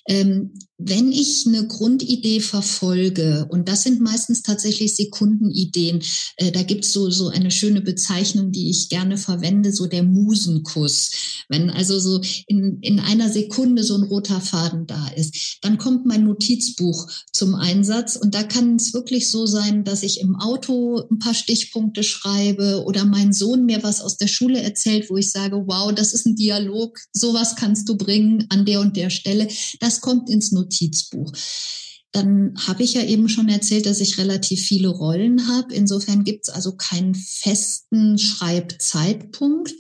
Ähm, 0.07 0.53
wenn 0.79 1.11
ich 1.11 1.45
eine 1.47 1.65
Grundidee 1.65 2.39
verfolge, 2.39 3.47
und 3.49 3.67
das 3.67 3.83
sind 3.83 3.99
meistens 3.99 4.43
tatsächlich 4.43 4.95
Sekundenideen, 4.95 6.03
äh, 6.37 6.51
da 6.51 6.61
gibt's 6.61 6.93
so, 6.93 7.09
so 7.09 7.29
eine 7.29 7.49
schöne 7.49 7.81
Bezeichnung, 7.81 8.51
die 8.51 8.69
ich 8.69 8.89
gerne 8.89 9.17
verwende, 9.17 9.73
so 9.73 9.87
der 9.87 10.03
Musenkuss. 10.03 11.11
Wenn 11.49 11.71
also 11.71 11.99
so 11.99 12.21
in, 12.45 12.79
in 12.81 12.99
einer 12.99 13.29
Sekunde 13.29 13.83
so 13.83 13.95
ein 13.95 14.03
roter 14.03 14.39
Faden 14.39 14.85
da 14.85 15.07
ist, 15.09 15.57
dann 15.61 15.79
kommt 15.79 16.05
mein 16.05 16.25
Notizbuch 16.25 17.09
zum 17.33 17.55
Einsatz 17.55 18.15
und 18.15 18.35
da 18.35 18.43
kann 18.47 18.75
es 18.75 18.93
wirklich 18.93 19.29
so 19.29 19.45
sein, 19.45 19.83
dass 19.83 20.03
ich 20.03 20.21
im 20.21 20.35
Auto 20.35 21.07
ein 21.11 21.19
paar 21.19 21.33
Stichpunkte 21.33 22.03
schreibe 22.03 22.83
oder 22.85 23.05
mein 23.05 23.33
Sohn 23.33 23.65
mir 23.65 23.83
was 23.83 24.01
aus 24.01 24.17
der 24.17 24.27
Schule 24.27 24.61
erzählt, 24.61 25.09
wo 25.09 25.17
ich 25.17 25.31
sage, 25.31 25.63
wow, 25.67 25.93
das 25.93 26.13
ist 26.13 26.25
ein 26.25 26.35
Dialog, 26.35 26.99
sowas 27.13 27.55
kannst 27.55 27.87
du 27.89 27.97
bringen 27.97 28.45
an 28.49 28.65
der 28.65 28.81
und 28.81 28.97
der 28.97 29.09
Stelle. 29.09 29.47
Das 29.79 30.01
kommt 30.01 30.29
ins 30.29 30.51
Notizbuch. 30.51 31.31
Dann 32.11 32.53
habe 32.65 32.83
ich 32.83 32.93
ja 32.93 33.03
eben 33.03 33.29
schon 33.29 33.49
erzählt, 33.49 33.85
dass 33.85 33.99
ich 33.99 34.17
relativ 34.17 34.61
viele 34.61 34.87
Rollen 34.87 35.47
habe. 35.47 35.73
Insofern 35.73 36.23
gibt 36.23 36.47
es 36.47 36.53
also 36.53 36.75
keinen 36.75 37.15
festen 37.15 38.17
Schreibzeitpunkt. 38.17 39.73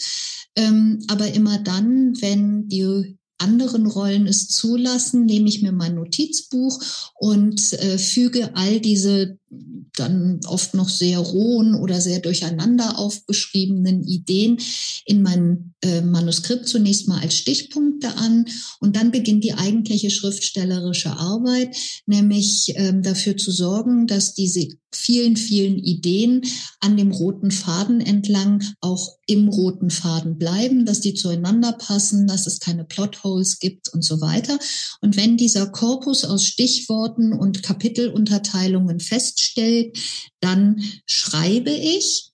Ähm, 0.55 0.99
aber 1.07 1.31
immer 1.33 1.57
dann, 1.59 2.13
wenn 2.21 2.67
die 2.67 3.17
anderen 3.37 3.85
Rollen 3.85 4.27
es 4.27 4.47
zulassen, 4.47 5.25
nehme 5.25 5.47
ich 5.47 5.61
mir 5.61 5.71
mein 5.71 5.95
Notizbuch 5.95 6.79
und 7.15 7.73
äh, 7.73 7.97
füge 7.97 8.55
all 8.55 8.79
diese 8.79 9.37
dann 9.49 10.39
oft 10.45 10.73
noch 10.73 10.89
sehr 10.89 11.19
rohen 11.19 11.73
oder 11.73 12.01
sehr 12.01 12.19
durcheinander 12.19 12.99
aufgeschriebenen 12.99 14.03
Ideen 14.03 14.57
in 15.05 15.21
mein 15.21 15.73
äh, 15.81 16.01
Manuskript 16.01 16.67
zunächst 16.67 17.07
mal 17.07 17.21
als 17.21 17.35
Stichpunkte 17.35 18.15
an 18.15 18.45
und 18.79 18.95
dann 18.95 19.11
beginnt 19.11 19.43
die 19.43 19.53
eigentliche 19.53 20.11
schriftstellerische 20.11 21.11
Arbeit, 21.11 21.75
nämlich 22.05 22.73
ähm, 22.75 23.01
dafür 23.03 23.37
zu 23.37 23.51
sorgen, 23.51 24.07
dass 24.07 24.33
diese 24.33 24.67
vielen, 24.91 25.37
vielen 25.37 25.77
Ideen 25.77 26.41
an 26.79 26.97
dem 26.97 27.11
roten 27.11 27.51
Faden 27.51 28.01
entlang 28.01 28.63
auch 28.81 29.17
im 29.27 29.49
roten 29.49 29.89
Faden 29.89 30.37
bleiben, 30.37 30.85
dass 30.85 31.01
die 31.01 31.13
zueinander 31.13 31.73
passen, 31.73 32.27
dass 32.27 32.47
es 32.47 32.59
keine 32.59 32.85
Plotholes 32.85 33.59
gibt 33.59 33.89
und 33.93 34.03
so 34.03 34.21
weiter. 34.21 34.57
Und 35.01 35.17
wenn 35.17 35.37
dieser 35.37 35.67
Korpus 35.67 36.23
aus 36.23 36.45
Stichworten 36.45 37.33
und 37.33 37.63
Kapitelunterteilungen 37.63 38.99
feststellt, 39.37 39.97
dann 40.39 40.83
schreibe 41.05 41.71
ich 41.71 42.31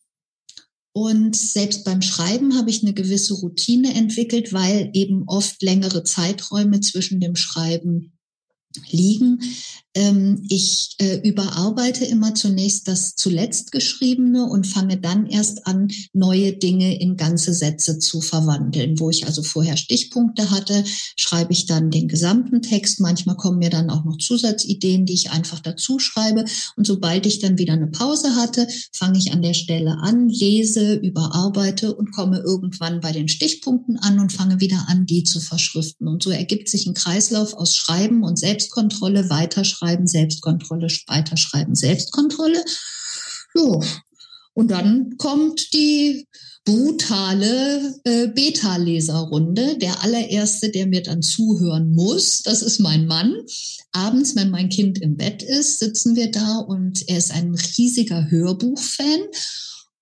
und 0.95 1.35
selbst 1.35 1.85
beim 1.85 2.01
Schreiben 2.01 2.55
habe 2.55 2.69
ich 2.69 2.83
eine 2.83 2.93
gewisse 2.93 3.33
Routine 3.35 3.93
entwickelt, 3.95 4.53
weil 4.53 4.91
eben 4.93 5.23
oft 5.27 5.61
längere 5.61 6.03
Zeiträume 6.03 6.81
zwischen 6.81 7.19
dem 7.19 7.35
Schreiben 7.35 8.13
liegen. 8.89 9.39
Ähm, 9.95 10.43
ich 10.49 10.95
äh, 10.97 11.19
überarbeite 11.27 12.03
immer 12.05 12.33
zunächst 12.33 12.87
das 12.87 13.15
zuletzt 13.15 13.71
geschriebene 13.71 14.45
und 14.45 14.65
fange 14.65 14.97
dann 14.97 15.27
erst 15.27 15.67
an, 15.67 15.89
neue 16.13 16.53
Dinge 16.53 16.99
in 16.99 17.15
ganze 17.15 17.53
Sätze 17.53 17.99
zu 17.99 18.19
verwandeln. 18.19 18.99
Wo 18.99 19.11
ich 19.11 19.27
also 19.27 19.43
vorher 19.43 19.77
Stichpunkte 19.77 20.49
hatte, 20.49 20.83
schreibe 21.15 21.53
ich 21.53 21.67
dann 21.67 21.91
den 21.91 22.07
gesamten 22.07 22.63
Text. 22.63 23.01
Manchmal 23.01 23.37
kommen 23.37 23.59
mir 23.59 23.69
dann 23.69 23.91
auch 23.91 24.03
noch 24.03 24.17
Zusatzideen, 24.17 25.05
die 25.05 25.13
ich 25.13 25.29
einfach 25.29 25.59
dazu 25.59 25.99
schreibe. 25.99 26.45
Und 26.75 26.87
sobald 26.87 27.27
ich 27.27 27.39
dann 27.39 27.59
wieder 27.59 27.73
eine 27.73 27.87
Pause 27.87 28.35
hatte, 28.35 28.67
fange 28.91 29.19
ich 29.19 29.31
an 29.31 29.43
der 29.43 29.53
Stelle 29.53 29.99
an, 29.99 30.27
lese, 30.27 30.95
überarbeite 30.95 31.93
und 31.93 32.11
komme 32.11 32.39
irgendwann 32.39 32.99
bei 32.99 33.11
den 33.11 33.27
Stichpunkten 33.27 33.97
an 33.99 34.19
und 34.19 34.33
fange 34.33 34.59
wieder 34.59 34.85
an, 34.87 35.05
die 35.05 35.23
zu 35.23 35.39
verschriften. 35.39 36.07
Und 36.07 36.23
so 36.23 36.31
ergibt 36.31 36.67
sich 36.67 36.87
ein 36.87 36.95
Kreislauf 36.95 37.53
aus 37.53 37.75
Schreiben 37.75 38.23
und 38.23 38.39
Selbstkontrolle, 38.39 39.29
Weiterschreiben 39.29 39.82
Schreiben, 39.83 40.07
Selbstkontrolle, 40.07 40.87
weiterschreiben, 41.07 41.75
Selbstkontrolle. 41.75 42.63
So. 43.53 43.83
Und 44.53 44.71
dann 44.71 45.17
kommt 45.17 45.73
die 45.73 46.27
brutale 46.63 47.99
äh, 48.05 48.27
Beta-Leserrunde. 48.27 49.77
Der 49.79 50.01
allererste, 50.03 50.69
der 50.69 50.87
mir 50.87 51.03
dann 51.03 51.21
zuhören 51.21 51.93
muss, 51.93 52.43
das 52.43 52.61
ist 52.61 52.79
mein 52.79 53.07
Mann. 53.07 53.35
Abends, 53.91 54.35
wenn 54.35 54.51
mein 54.51 54.69
Kind 54.69 54.99
im 55.01 55.17
Bett 55.17 55.43
ist, 55.43 55.79
sitzen 55.79 56.15
wir 56.15 56.31
da 56.31 56.59
und 56.59 57.09
er 57.09 57.17
ist 57.17 57.31
ein 57.31 57.53
riesiger 57.77 58.29
Hörbuchfan. 58.31 59.19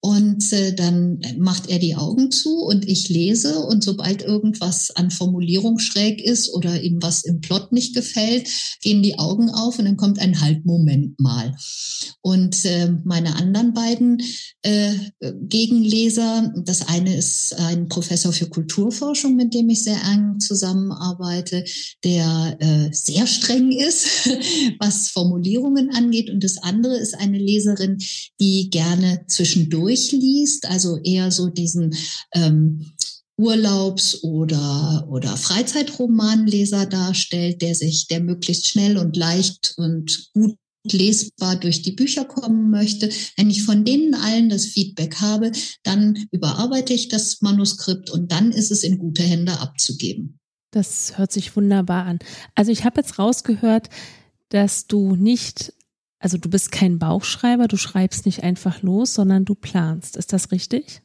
Und 0.04 0.52
äh, 0.52 0.74
dann 0.74 1.22
macht 1.38 1.70
er 1.70 1.78
die 1.78 1.96
Augen 1.96 2.32
zu 2.32 2.64
und 2.64 2.88
ich 2.90 3.10
lese. 3.10 3.60
Und 3.60 3.84
sobald 3.84 4.24
irgendwas 4.24 4.90
an 4.96 5.12
Formulierung 5.12 5.78
schräg 5.78 6.20
ist 6.22 6.52
oder 6.56 6.82
ihm 6.82 6.98
was 7.04 7.24
im 7.24 7.40
Plot 7.40 7.72
nicht 7.72 7.94
gefällt, 7.94 8.48
gehen 8.82 9.04
die 9.04 9.20
Augen 9.20 9.52
auf 9.52 9.78
und 9.78 9.86
dann 9.86 9.98
kommt 9.98 10.18
ein 10.18 10.42
Halbmoment 10.42 11.20
mal. 11.20 11.56
Und 12.22 12.66
äh, 12.66 12.92
meine 13.04 13.36
anderen 13.36 13.76
beiden 13.76 14.24
äh, 14.64 14.94
Gegenleser, 15.44 16.52
das 16.66 16.88
eine 16.88 17.16
ist 17.16 17.54
ein 17.60 17.88
Professor 17.88 18.34
für 18.34 18.48
Kulturforschung, 18.48 19.36
mit 19.36 19.54
dem 19.54 19.70
ich 19.70 19.84
sehr 19.84 20.02
eng 20.04 20.40
zusammenarbeite, 20.40 21.64
der 22.04 22.58
äh, 22.60 22.90
sehr 22.92 23.28
streng 23.28 23.72
ist, 23.72 24.08
was 24.80 25.10
Formulierungen 25.10 25.92
angeht. 25.92 26.32
Und 26.32 26.44
das 26.44 26.58
andere 26.58 26.98
ist 26.98 27.14
eine 27.14 27.38
Leserin, 27.38 28.00
die 28.40 28.72
gerne 28.72 29.26
zwischendurch 29.28 29.91
durchliest, 29.92 30.70
also 30.70 30.98
eher 31.04 31.32
so 31.32 31.48
diesen 31.50 31.96
ähm, 32.34 32.92
Urlaubs- 33.38 34.24
oder, 34.24 35.08
oder 35.10 35.36
Freizeitromanleser 35.36 36.86
darstellt, 36.86 37.62
der 37.62 37.76
sich, 37.76 38.08
der 38.08 38.22
möglichst 38.22 38.68
schnell 38.68 38.98
und 38.98 39.18
leicht 39.18 39.74
und 39.78 40.30
gut 40.34 40.56
lesbar 40.84 41.58
durch 41.58 41.82
die 41.82 41.92
Bücher 41.92 42.26
kommen 42.26 42.72
möchte. 42.72 43.10
Wenn 43.38 43.50
ich 43.50 43.64
von 43.64 43.86
denen 43.86 44.16
allen 44.16 44.50
das 44.50 44.66
Feedback 44.66 45.16
habe, 45.16 45.52
dann 45.84 46.26
überarbeite 46.32 46.94
ich 46.94 47.08
das 47.08 47.42
Manuskript 47.42 48.10
und 48.10 48.32
dann 48.32 48.52
ist 48.52 48.72
es 48.72 48.84
in 48.84 48.98
gute 48.98 49.24
Hände 49.24 49.60
abzugeben. 49.60 50.40
Das 50.72 51.18
hört 51.18 51.32
sich 51.32 51.56
wunderbar 51.56 52.06
an. 52.06 52.20
Also 52.56 52.72
ich 52.72 52.86
habe 52.86 53.02
jetzt 53.02 53.20
rausgehört, 53.20 53.90
dass 54.50 54.88
du 54.88 55.16
nicht 55.16 55.74
also 56.22 56.38
du 56.38 56.50
bist 56.50 56.72
kein 56.72 57.00
Bauchschreiber, 57.00 57.68
du 57.68 57.78
schreibst 57.78 58.28
nicht 58.28 58.44
einfach 58.44 58.84
los, 58.84 59.16
sondern 59.16 59.44
du 59.44 59.56
planst. 59.56 60.16
Ist 60.16 60.34
das 60.34 60.52
richtig? 60.52 61.02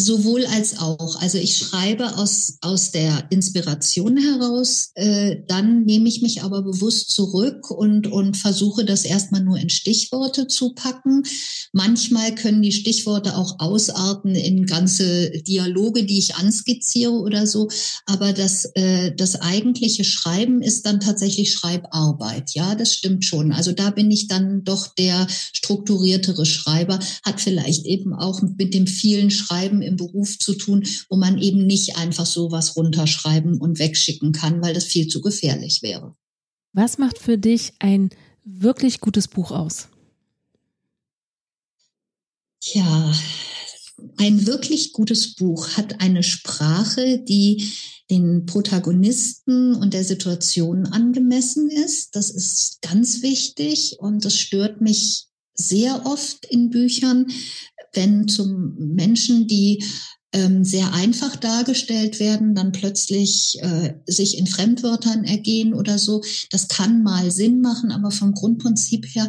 Sowohl 0.00 0.46
als 0.46 0.78
auch. 0.78 1.20
Also 1.20 1.38
ich 1.38 1.56
schreibe 1.56 2.18
aus, 2.18 2.58
aus 2.60 2.92
der 2.92 3.26
Inspiration 3.30 4.16
heraus, 4.16 4.92
äh, 4.94 5.38
dann 5.48 5.82
nehme 5.86 6.08
ich 6.08 6.22
mich 6.22 6.42
aber 6.44 6.62
bewusst 6.62 7.10
zurück 7.10 7.68
und, 7.72 8.06
und 8.06 8.36
versuche 8.36 8.84
das 8.84 9.04
erstmal 9.04 9.42
nur 9.42 9.58
in 9.58 9.70
Stichworte 9.70 10.46
zu 10.46 10.72
packen. 10.74 11.24
Manchmal 11.72 12.32
können 12.36 12.62
die 12.62 12.70
Stichworte 12.70 13.36
auch 13.36 13.58
ausarten 13.58 14.36
in 14.36 14.66
ganze 14.66 15.30
Dialoge, 15.30 16.04
die 16.04 16.18
ich 16.18 16.36
anskizziere 16.36 17.14
oder 17.14 17.48
so. 17.48 17.68
Aber 18.06 18.32
das, 18.32 18.66
äh, 18.76 19.12
das 19.16 19.40
eigentliche 19.40 20.04
Schreiben 20.04 20.62
ist 20.62 20.86
dann 20.86 21.00
tatsächlich 21.00 21.52
Schreibarbeit. 21.52 22.52
Ja, 22.54 22.76
das 22.76 22.94
stimmt 22.94 23.24
schon. 23.24 23.50
Also 23.50 23.72
da 23.72 23.90
bin 23.90 24.12
ich 24.12 24.28
dann 24.28 24.62
doch 24.62 24.94
der 24.94 25.26
strukturiertere 25.52 26.46
Schreiber, 26.46 27.00
hat 27.24 27.40
vielleicht 27.40 27.84
eben 27.84 28.14
auch 28.14 28.40
mit 28.42 28.74
dem 28.74 28.86
vielen 28.86 29.32
Schreiben 29.32 29.87
im 29.88 29.96
Beruf 29.96 30.38
zu 30.38 30.54
tun, 30.54 30.86
wo 31.08 31.16
man 31.16 31.38
eben 31.38 31.66
nicht 31.66 31.96
einfach 31.96 32.26
so 32.26 32.52
was 32.52 32.76
runterschreiben 32.76 33.60
und 33.60 33.78
wegschicken 33.78 34.32
kann, 34.32 34.62
weil 34.62 34.74
das 34.74 34.84
viel 34.84 35.08
zu 35.08 35.20
gefährlich 35.20 35.82
wäre. 35.82 36.14
Was 36.72 36.98
macht 36.98 37.18
für 37.18 37.38
dich 37.38 37.72
ein 37.78 38.10
wirklich 38.44 39.00
gutes 39.00 39.26
Buch 39.28 39.50
aus? 39.50 39.88
Ja, 42.60 43.12
ein 44.16 44.46
wirklich 44.46 44.92
gutes 44.92 45.34
Buch 45.34 45.76
hat 45.76 46.00
eine 46.00 46.22
Sprache, 46.22 47.18
die 47.18 47.68
den 48.10 48.46
Protagonisten 48.46 49.74
und 49.74 49.92
der 49.92 50.04
Situation 50.04 50.86
angemessen 50.86 51.70
ist. 51.70 52.16
Das 52.16 52.30
ist 52.30 52.80
ganz 52.80 53.22
wichtig 53.22 53.96
und 53.98 54.24
das 54.24 54.36
stört 54.36 54.80
mich 54.80 55.26
sehr 55.54 56.06
oft 56.06 56.46
in 56.46 56.70
Büchern, 56.70 57.26
wenn 57.94 58.28
zum 58.28 58.74
Menschen, 58.78 59.46
die 59.46 59.82
ähm, 60.32 60.64
sehr 60.64 60.92
einfach 60.92 61.36
dargestellt 61.36 62.20
werden, 62.20 62.54
dann 62.54 62.72
plötzlich 62.72 63.58
äh, 63.62 63.94
sich 64.06 64.36
in 64.36 64.46
Fremdwörtern 64.46 65.24
ergehen 65.24 65.72
oder 65.72 65.98
so. 65.98 66.22
Das 66.50 66.68
kann 66.68 67.02
mal 67.02 67.30
Sinn 67.30 67.60
machen, 67.60 67.90
aber 67.90 68.10
vom 68.10 68.34
Grundprinzip 68.34 69.06
her, 69.14 69.28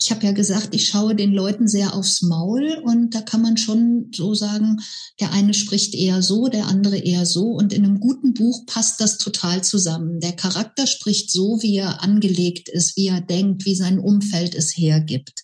ich 0.00 0.10
habe 0.10 0.26
ja 0.26 0.32
gesagt, 0.32 0.74
ich 0.74 0.88
schaue 0.88 1.14
den 1.14 1.32
Leuten 1.32 1.66
sehr 1.66 1.94
aufs 1.94 2.20
Maul 2.20 2.78
und 2.84 3.14
da 3.14 3.22
kann 3.22 3.40
man 3.40 3.56
schon 3.56 4.10
so 4.14 4.34
sagen, 4.34 4.80
der 5.18 5.32
eine 5.32 5.54
spricht 5.54 5.94
eher 5.94 6.20
so, 6.20 6.48
der 6.48 6.66
andere 6.66 6.98
eher 6.98 7.24
so 7.24 7.46
und 7.52 7.72
in 7.72 7.84
einem 7.84 8.00
guten 8.00 8.34
Buch 8.34 8.66
passt 8.66 9.00
das 9.00 9.16
total 9.16 9.64
zusammen. 9.64 10.20
Der 10.20 10.32
Charakter 10.32 10.86
spricht 10.86 11.30
so, 11.30 11.62
wie 11.62 11.76
er 11.76 12.02
angelegt 12.02 12.68
ist, 12.68 12.96
wie 12.96 13.06
er 13.06 13.22
denkt, 13.22 13.64
wie 13.64 13.76
sein 13.76 13.98
Umfeld 13.98 14.54
es 14.54 14.76
hergibt. 14.76 15.42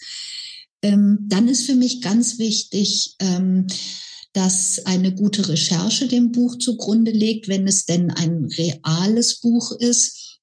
Ähm, 0.83 1.27
dann 1.29 1.49
ist 1.49 1.67
für 1.67 1.75
mich 1.75 2.01
ganz 2.01 2.39
wichtig, 2.39 3.17
ähm, 3.19 3.67
dass 4.33 4.87
eine 4.87 5.15
gute 5.15 5.49
Recherche 5.49 6.07
dem 6.07 6.33
Buch 6.33 6.57
zugrunde 6.59 7.11
legt, 7.11 7.49
wenn 7.49 7.67
es 7.67 7.85
denn 7.85 8.11
ein 8.11 8.45
reales 8.45 9.41
Buch 9.41 9.73
ist. 9.73 10.39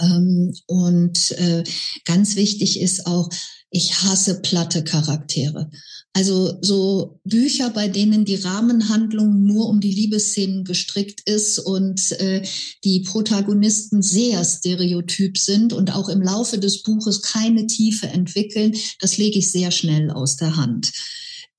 Ähm, 0.00 0.54
und 0.66 1.32
äh, 1.32 1.64
ganz 2.04 2.36
wichtig 2.36 2.80
ist 2.80 3.06
auch, 3.06 3.28
ich 3.70 4.02
hasse 4.02 4.40
platte 4.40 4.84
Charaktere. 4.84 5.70
Also 6.16 6.56
so 6.62 7.20
Bücher, 7.24 7.68
bei 7.68 7.88
denen 7.88 8.24
die 8.24 8.36
Rahmenhandlung 8.36 9.44
nur 9.44 9.68
um 9.68 9.80
die 9.80 9.92
Liebesszenen 9.92 10.64
gestrickt 10.64 11.20
ist 11.28 11.58
und 11.58 12.10
äh, 12.12 12.42
die 12.84 13.00
Protagonisten 13.00 14.00
sehr 14.00 14.42
stereotyp 14.42 15.36
sind 15.36 15.74
und 15.74 15.94
auch 15.94 16.08
im 16.08 16.22
Laufe 16.22 16.56
des 16.56 16.82
Buches 16.82 17.20
keine 17.20 17.66
Tiefe 17.66 18.06
entwickeln, 18.06 18.74
das 18.98 19.18
lege 19.18 19.40
ich 19.40 19.50
sehr 19.50 19.70
schnell 19.70 20.10
aus 20.10 20.36
der 20.36 20.56
Hand. 20.56 20.90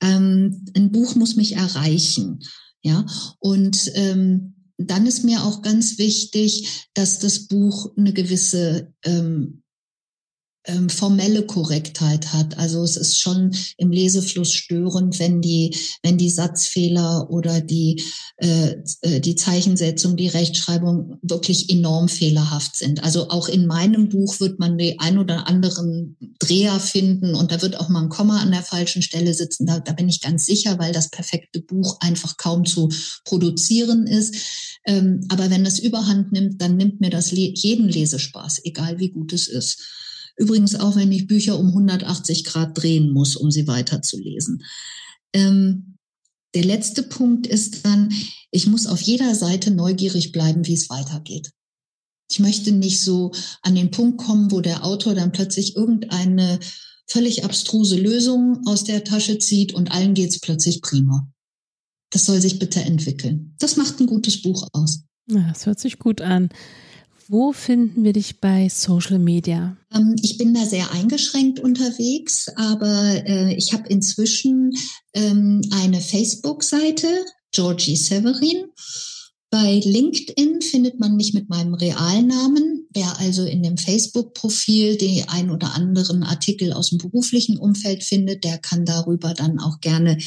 Ähm, 0.01 0.65
ein 0.75 0.91
Buch 0.91 1.13
muss 1.13 1.35
mich 1.35 1.55
erreichen, 1.55 2.39
ja 2.81 3.05
und 3.37 3.91
ähm, 3.93 4.55
dann 4.77 5.05
ist 5.05 5.23
mir 5.23 5.43
auch 5.43 5.61
ganz 5.61 5.99
wichtig, 5.99 6.87
dass 6.95 7.19
das 7.19 7.47
Buch 7.47 7.91
eine 7.95 8.11
gewisse 8.11 8.91
ähm, 9.03 9.61
ähm, 10.67 10.89
formelle 10.89 11.43
Korrektheit 11.43 12.33
hat. 12.33 12.57
Also 12.57 12.83
es 12.83 12.97
ist 12.97 13.19
schon 13.19 13.55
im 13.77 13.91
Lesefluss 13.91 14.51
störend, 14.51 15.17
wenn 15.19 15.41
die, 15.41 15.75
wenn 16.03 16.17
die 16.17 16.29
Satzfehler 16.29 17.29
oder 17.29 17.61
die, 17.61 18.03
äh, 18.37 18.75
äh, 19.01 19.19
die 19.19 19.35
Zeichensetzung, 19.35 20.15
die 20.17 20.27
Rechtschreibung 20.27 21.17
wirklich 21.21 21.69
enorm 21.69 22.09
fehlerhaft 22.09 22.75
sind. 22.75 23.03
Also 23.03 23.29
auch 23.29 23.47
in 23.47 23.65
meinem 23.65 24.09
Buch 24.09 24.39
wird 24.39 24.59
man 24.59 24.77
den 24.77 24.99
ein 24.99 25.17
oder 25.17 25.47
anderen 25.47 26.17
Dreher 26.39 26.79
finden 26.79 27.33
und 27.33 27.51
da 27.51 27.61
wird 27.61 27.79
auch 27.79 27.89
mal 27.89 28.03
ein 28.03 28.09
Komma 28.09 28.41
an 28.41 28.51
der 28.51 28.63
falschen 28.63 29.01
Stelle 29.01 29.33
sitzen. 29.33 29.65
Da, 29.65 29.79
da 29.79 29.93
bin 29.93 30.09
ich 30.09 30.21
ganz 30.21 30.45
sicher, 30.45 30.77
weil 30.79 30.93
das 30.93 31.09
perfekte 31.09 31.61
Buch 31.61 31.97
einfach 32.01 32.37
kaum 32.37 32.65
zu 32.65 32.89
produzieren 33.23 34.05
ist. 34.05 34.35
Ähm, 34.85 35.25
aber 35.29 35.49
wenn 35.49 35.63
das 35.63 35.79
überhand 35.79 36.31
nimmt, 36.31 36.61
dann 36.61 36.77
nimmt 36.77 37.01
mir 37.01 37.09
das 37.09 37.31
jeden 37.31 37.87
Lesespaß, 37.87 38.61
egal 38.65 38.99
wie 38.99 39.09
gut 39.09 39.33
es 39.33 39.47
ist. 39.47 39.81
Übrigens 40.37 40.75
auch, 40.75 40.95
wenn 40.95 41.11
ich 41.11 41.27
Bücher 41.27 41.59
um 41.59 41.67
180 41.69 42.43
Grad 42.43 42.77
drehen 42.77 43.11
muss, 43.11 43.35
um 43.35 43.51
sie 43.51 43.67
weiterzulesen. 43.67 44.63
Ähm, 45.33 45.97
der 46.53 46.63
letzte 46.63 47.03
Punkt 47.03 47.47
ist 47.47 47.85
dann, 47.85 48.13
ich 48.51 48.67
muss 48.67 48.87
auf 48.87 49.01
jeder 49.01 49.35
Seite 49.35 49.71
neugierig 49.71 50.31
bleiben, 50.31 50.65
wie 50.65 50.73
es 50.73 50.89
weitergeht. 50.89 51.51
Ich 52.29 52.39
möchte 52.39 52.71
nicht 52.71 53.01
so 53.01 53.31
an 53.61 53.75
den 53.75 53.91
Punkt 53.91 54.19
kommen, 54.19 54.51
wo 54.51 54.61
der 54.61 54.85
Autor 54.85 55.15
dann 55.15 55.31
plötzlich 55.31 55.75
irgendeine 55.75 56.59
völlig 57.07 57.43
abstruse 57.43 57.97
Lösung 57.97 58.61
aus 58.67 58.83
der 58.83 59.03
Tasche 59.03 59.39
zieht 59.39 59.73
und 59.73 59.91
allen 59.91 60.13
geht's 60.13 60.39
plötzlich 60.39 60.81
prima. 60.81 61.31
Das 62.11 62.25
soll 62.25 62.41
sich 62.41 62.59
bitte 62.59 62.81
entwickeln. 62.81 63.55
Das 63.59 63.77
macht 63.77 63.99
ein 63.99 64.07
gutes 64.07 64.41
Buch 64.41 64.67
aus. 64.73 65.01
Ja, 65.29 65.49
das 65.49 65.65
hört 65.65 65.79
sich 65.79 65.99
gut 65.99 66.21
an. 66.21 66.49
Wo 67.29 67.51
finden 67.51 68.05
wir 68.05 68.13
dich 68.13 68.39
bei 68.39 68.69
Social 68.69 69.19
Media? 69.19 69.75
Ähm, 69.93 70.15
ich 70.21 70.37
bin 70.37 70.53
da 70.53 70.65
sehr 70.65 70.91
eingeschränkt 70.91 71.59
unterwegs, 71.59 72.47
aber 72.55 73.21
äh, 73.25 73.53
ich 73.53 73.73
habe 73.73 73.89
inzwischen 73.89 74.71
ähm, 75.13 75.61
eine 75.71 75.99
Facebook-Seite, 75.99 77.07
Georgie 77.51 77.97
Severin. 77.97 78.71
Bei 79.59 79.81
LinkedIn 79.83 80.61
findet 80.61 80.99
man 80.99 81.15
mich 81.15 81.33
mit 81.33 81.49
meinem 81.49 81.73
Realnamen. 81.73 82.85
Wer 82.93 83.19
also 83.19 83.43
in 83.43 83.63
dem 83.63 83.79
Facebook-Profil 83.79 84.97
die 84.97 85.23
ein 85.27 85.49
oder 85.49 85.73
anderen 85.73 86.21
Artikel 86.21 86.73
aus 86.73 86.91
dem 86.91 86.99
beruflichen 86.99 87.57
Umfeld 87.57 88.03
findet, 88.03 88.43
der 88.43 88.59
kann 88.59 88.85
darüber 88.85 89.33
dann 89.33 89.59
auch 89.59 89.81
gerne 89.81 90.19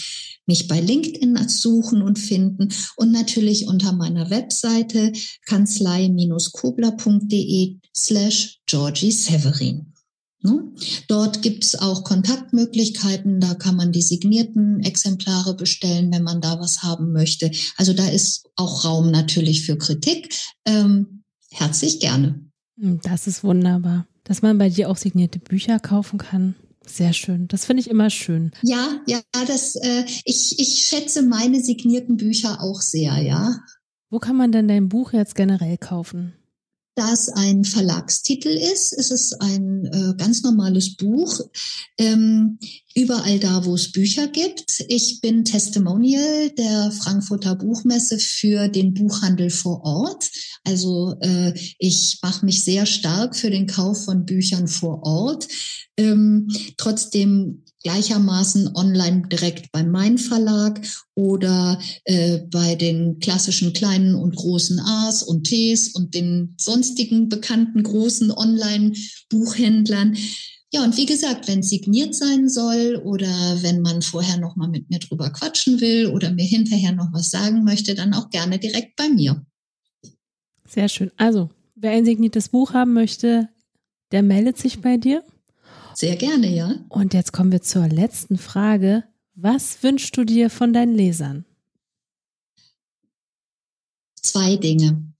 mich 0.46 0.66
bei 0.66 0.80
LinkedIn 0.80 1.38
suchen 1.46 2.02
und 2.02 2.18
finden. 2.18 2.70
Und 2.96 3.12
natürlich 3.12 3.68
unter 3.68 3.92
meiner 3.92 4.30
Webseite 4.30 5.12
kanzlei-kobler.de 5.46 7.76
slash 7.94 8.58
Georgie 8.66 9.12
Severin. 9.12 9.89
Ne? 10.42 10.72
Dort 11.06 11.42
gibt 11.42 11.64
es 11.64 11.74
auch 11.74 12.02
Kontaktmöglichkeiten, 12.04 13.40
da 13.40 13.54
kann 13.54 13.76
man 13.76 13.92
die 13.92 14.02
signierten 14.02 14.80
Exemplare 14.80 15.54
bestellen, 15.54 16.10
wenn 16.12 16.22
man 16.22 16.40
da 16.40 16.58
was 16.60 16.82
haben 16.82 17.12
möchte. 17.12 17.50
Also 17.76 17.92
da 17.92 18.08
ist 18.08 18.48
auch 18.56 18.84
Raum 18.84 19.10
natürlich 19.10 19.66
für 19.66 19.76
Kritik. 19.76 20.34
Ähm, 20.64 21.24
herzlich 21.50 22.00
gerne. 22.00 22.40
Hm, 22.78 23.00
das 23.02 23.26
ist 23.26 23.44
wunderbar, 23.44 24.06
dass 24.24 24.40
man 24.40 24.56
bei 24.56 24.70
dir 24.70 24.88
auch 24.88 24.96
signierte 24.96 25.38
Bücher 25.38 25.78
kaufen 25.78 26.18
kann. 26.18 26.54
Sehr 26.86 27.12
schön. 27.12 27.46
Das 27.48 27.66
finde 27.66 27.82
ich 27.82 27.90
immer 27.90 28.08
schön. 28.08 28.52
Ja, 28.62 29.00
ja, 29.06 29.20
das, 29.46 29.76
äh, 29.76 30.04
ich, 30.24 30.58
ich 30.58 30.86
schätze 30.86 31.22
meine 31.22 31.60
signierten 31.62 32.16
Bücher 32.16 32.62
auch 32.62 32.80
sehr, 32.80 33.18
ja. 33.18 33.58
Wo 34.08 34.18
kann 34.18 34.36
man 34.36 34.50
denn 34.50 34.66
dein 34.66 34.88
Buch 34.88 35.12
jetzt 35.12 35.34
generell 35.34 35.76
kaufen? 35.76 36.32
Da 37.00 37.14
es 37.14 37.30
ein 37.30 37.64
Verlagstitel 37.64 38.50
ist, 38.50 38.92
ist 38.92 39.10
es 39.10 39.32
ein 39.32 39.86
äh, 39.86 40.14
ganz 40.18 40.42
normales 40.42 40.98
Buch. 40.98 41.40
Ähm, 41.96 42.58
überall 42.94 43.38
da, 43.38 43.64
wo 43.64 43.74
es 43.74 43.90
Bücher 43.90 44.28
gibt. 44.28 44.84
Ich 44.86 45.22
bin 45.22 45.46
Testimonial 45.46 46.50
der 46.50 46.92
Frankfurter 46.92 47.54
Buchmesse 47.54 48.18
für 48.18 48.68
den 48.68 48.92
Buchhandel 48.92 49.48
vor 49.48 49.82
Ort. 49.82 50.30
Also 50.62 51.16
äh, 51.22 51.54
ich 51.78 52.18
mache 52.20 52.44
mich 52.44 52.64
sehr 52.64 52.84
stark 52.84 53.34
für 53.34 53.48
den 53.48 53.66
Kauf 53.66 54.04
von 54.04 54.26
Büchern 54.26 54.68
vor 54.68 55.02
Ort. 55.02 55.48
Ähm, 55.96 56.48
trotzdem 56.76 57.64
gleichermaßen 57.82 58.74
online 58.74 59.28
direkt 59.28 59.72
beim 59.72 59.90
Main 59.90 60.18
Verlag 60.18 60.80
oder 61.14 61.80
äh, 62.04 62.38
bei 62.50 62.74
den 62.74 63.18
klassischen 63.20 63.72
kleinen 63.72 64.14
und 64.14 64.36
großen 64.36 64.80
A's 64.80 65.22
und 65.22 65.44
T's 65.44 65.88
und 65.94 66.14
den 66.14 66.54
sonstigen 66.58 67.28
bekannten 67.28 67.82
großen 67.82 68.30
Online-Buchhändlern. 68.30 70.16
Ja, 70.72 70.84
und 70.84 70.96
wie 70.96 71.06
gesagt, 71.06 71.48
wenn 71.48 71.62
signiert 71.62 72.14
sein 72.14 72.48
soll 72.48 73.00
oder 73.04 73.28
wenn 73.62 73.82
man 73.82 74.02
vorher 74.02 74.36
noch 74.38 74.54
mal 74.54 74.68
mit 74.68 74.88
mir 74.88 75.00
drüber 75.00 75.30
quatschen 75.30 75.80
will 75.80 76.06
oder 76.06 76.30
mir 76.30 76.44
hinterher 76.44 76.92
noch 76.92 77.12
was 77.12 77.30
sagen 77.30 77.64
möchte, 77.64 77.94
dann 77.94 78.14
auch 78.14 78.30
gerne 78.30 78.58
direkt 78.58 78.94
bei 78.94 79.08
mir. 79.08 79.44
Sehr 80.68 80.88
schön. 80.88 81.10
Also, 81.16 81.50
wer 81.74 81.90
ein 81.90 82.04
signiertes 82.04 82.50
Buch 82.50 82.72
haben 82.72 82.92
möchte, 82.92 83.48
der 84.12 84.22
meldet 84.22 84.58
sich 84.58 84.80
bei 84.80 84.96
dir. 84.96 85.24
Sehr 86.00 86.16
gerne, 86.16 86.48
ja. 86.48 86.76
Und 86.88 87.12
jetzt 87.12 87.30
kommen 87.34 87.52
wir 87.52 87.60
zur 87.60 87.86
letzten 87.86 88.38
Frage. 88.38 89.04
Was 89.34 89.82
wünschst 89.82 90.16
du 90.16 90.24
dir 90.24 90.48
von 90.48 90.72
deinen 90.72 90.94
Lesern? 90.94 91.44
Zwei 94.14 94.56
Dinge. 94.56 95.12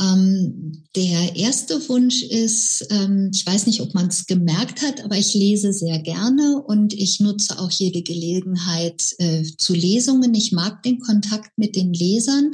Ähm, 0.00 0.84
der 0.96 1.36
erste 1.36 1.86
Wunsch 1.90 2.22
ist, 2.22 2.86
ähm, 2.88 3.30
ich 3.34 3.44
weiß 3.44 3.66
nicht, 3.66 3.82
ob 3.82 3.92
man 3.92 4.06
es 4.06 4.24
gemerkt 4.24 4.80
hat, 4.80 5.04
aber 5.04 5.18
ich 5.18 5.34
lese 5.34 5.74
sehr 5.74 5.98
gerne 5.98 6.62
und 6.62 6.94
ich 6.94 7.20
nutze 7.20 7.58
auch 7.58 7.70
jede 7.70 8.00
Gelegenheit 8.00 9.14
äh, 9.18 9.42
zu 9.58 9.74
Lesungen. 9.74 10.32
Ich 10.32 10.52
mag 10.52 10.82
den 10.84 11.00
Kontakt 11.00 11.50
mit 11.58 11.76
den 11.76 11.92
Lesern 11.92 12.52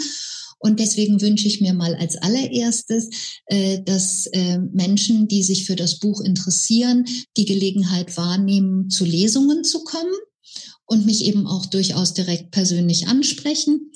und 0.65 0.81
deswegen 0.81 1.21
wünsche 1.21 1.47
ich 1.47 1.61
mir 1.61 1.75
mal 1.75 1.95
als 1.95 2.17
allererstes, 2.17 3.11
äh, 3.47 3.83
dass 3.83 4.25
äh, 4.29 4.59
Menschen, 4.73 5.29
die 5.29 5.43
sich 5.43 5.67
für 5.67 5.77
das 5.77 5.99
Buch 5.99 6.23
interessieren, 6.23 7.05
die 7.37 7.45
Gelegenheit 7.45 8.17
wahrnehmen, 8.17 8.89
zu 8.89 9.05
Lesungen 9.05 9.63
zu 9.63 9.85
kommen 9.85 10.15
und 10.87 11.05
mich 11.05 11.27
eben 11.27 11.47
auch 11.47 11.67
durchaus 11.67 12.15
direkt 12.15 12.51
persönlich 12.51 13.09
ansprechen. 13.09 13.93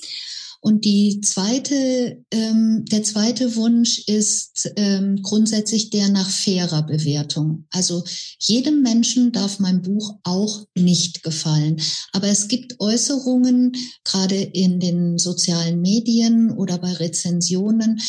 Und 0.61 0.83
die 0.83 1.21
zweite, 1.21 2.23
ähm, 2.31 2.83
der 2.91 3.03
zweite 3.03 3.55
Wunsch 3.55 3.99
ist 4.07 4.69
ähm, 4.75 5.21
grundsätzlich 5.21 5.89
der 5.89 6.09
nach 6.09 6.29
fairer 6.29 6.83
Bewertung. 6.83 7.65
Also 7.71 8.03
jedem 8.39 8.81
Menschen 8.81 9.31
darf 9.31 9.59
mein 9.59 9.81
Buch 9.81 10.19
auch 10.23 10.65
nicht 10.75 11.23
gefallen. 11.23 11.81
Aber 12.11 12.27
es 12.27 12.49
gibt 12.49 12.79
Äußerungen, 12.79 13.71
gerade 14.03 14.35
in 14.35 14.81
den 14.81 15.17
sozialen 15.17 15.79
Medien 15.79 16.51
oder 16.51 16.77
bei 16.77 16.91
Rezensionen, 16.91 18.01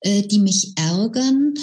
äh, 0.00 0.22
die 0.22 0.38
mich 0.38 0.72
ärgern, 0.76 1.54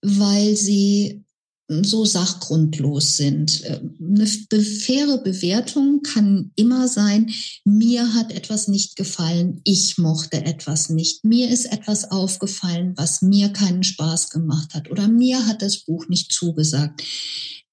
weil 0.00 0.56
sie 0.56 1.22
so 1.68 2.04
sachgrundlos 2.04 3.16
sind. 3.16 3.62
Äh, 3.64 3.80
eine 4.00 4.26
faire 4.26 5.18
Bewertung 5.18 6.02
kann 6.02 6.50
immer 6.56 6.88
sein, 6.88 7.32
mir 7.64 8.14
hat 8.14 8.32
etwas 8.32 8.68
nicht 8.68 8.96
gefallen, 8.96 9.60
ich 9.64 9.98
mochte 9.98 10.44
etwas 10.44 10.90
nicht, 10.90 11.24
mir 11.24 11.50
ist 11.50 11.66
etwas 11.66 12.10
aufgefallen, 12.10 12.92
was 12.96 13.22
mir 13.22 13.48
keinen 13.50 13.84
Spaß 13.84 14.30
gemacht 14.30 14.74
hat 14.74 14.90
oder 14.90 15.08
mir 15.08 15.46
hat 15.46 15.62
das 15.62 15.84
Buch 15.84 16.08
nicht 16.08 16.32
zugesagt. 16.32 17.02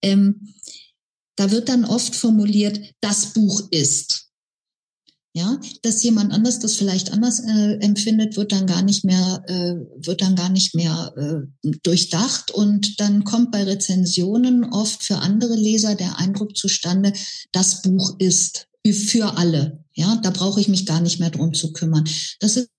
Ähm, 0.02 0.54
da 1.36 1.52
wird 1.52 1.70
dann 1.70 1.86
oft 1.86 2.16
formuliert, 2.16 2.80
das 3.02 3.34
Buch 3.34 3.64
ist. 3.72 4.29
Ja, 5.40 5.58
dass 5.84 6.04
jemand 6.04 6.34
anders 6.34 6.60
das 6.60 6.76
vielleicht 6.76 7.14
anders 7.14 7.40
äh, 7.40 7.78
empfindet, 7.80 8.36
wird 8.36 8.52
dann 8.52 8.68
gar 8.68 8.82
nicht 8.82 9.06
mehr, 9.06 9.42
äh, 9.48 9.76
wird 10.06 10.22
dann 10.22 10.36
gar 10.36 10.50
nicht 10.50 10.76
mehr 10.76 11.14
äh, 11.16 11.70
durchdacht 11.82 12.52
und 12.52 13.00
dann 13.00 13.24
kommt 13.24 13.52
bei 13.52 13.64
Rezensionen 13.64 14.66
oft 14.66 15.02
für 15.02 15.20
andere 15.20 15.56
Leser 15.56 15.96
der 15.96 16.20
Eindruck 16.20 16.58
zustande, 16.58 17.14
das 17.54 17.82
Buch 17.82 18.18
ist 18.20 18.68
für 18.86 19.38
alle. 19.38 19.86
Ja, 19.94 20.20
da 20.22 20.32
brauche 20.32 20.60
ich 20.60 20.68
mich 20.68 20.86
gar 20.86 21.00
nicht 21.00 21.22
mehr 21.22 21.30
drum 21.30 21.54
zu 21.54 21.72
kümmern. 21.72 22.04
Das 22.42 22.58
ist 22.58 22.70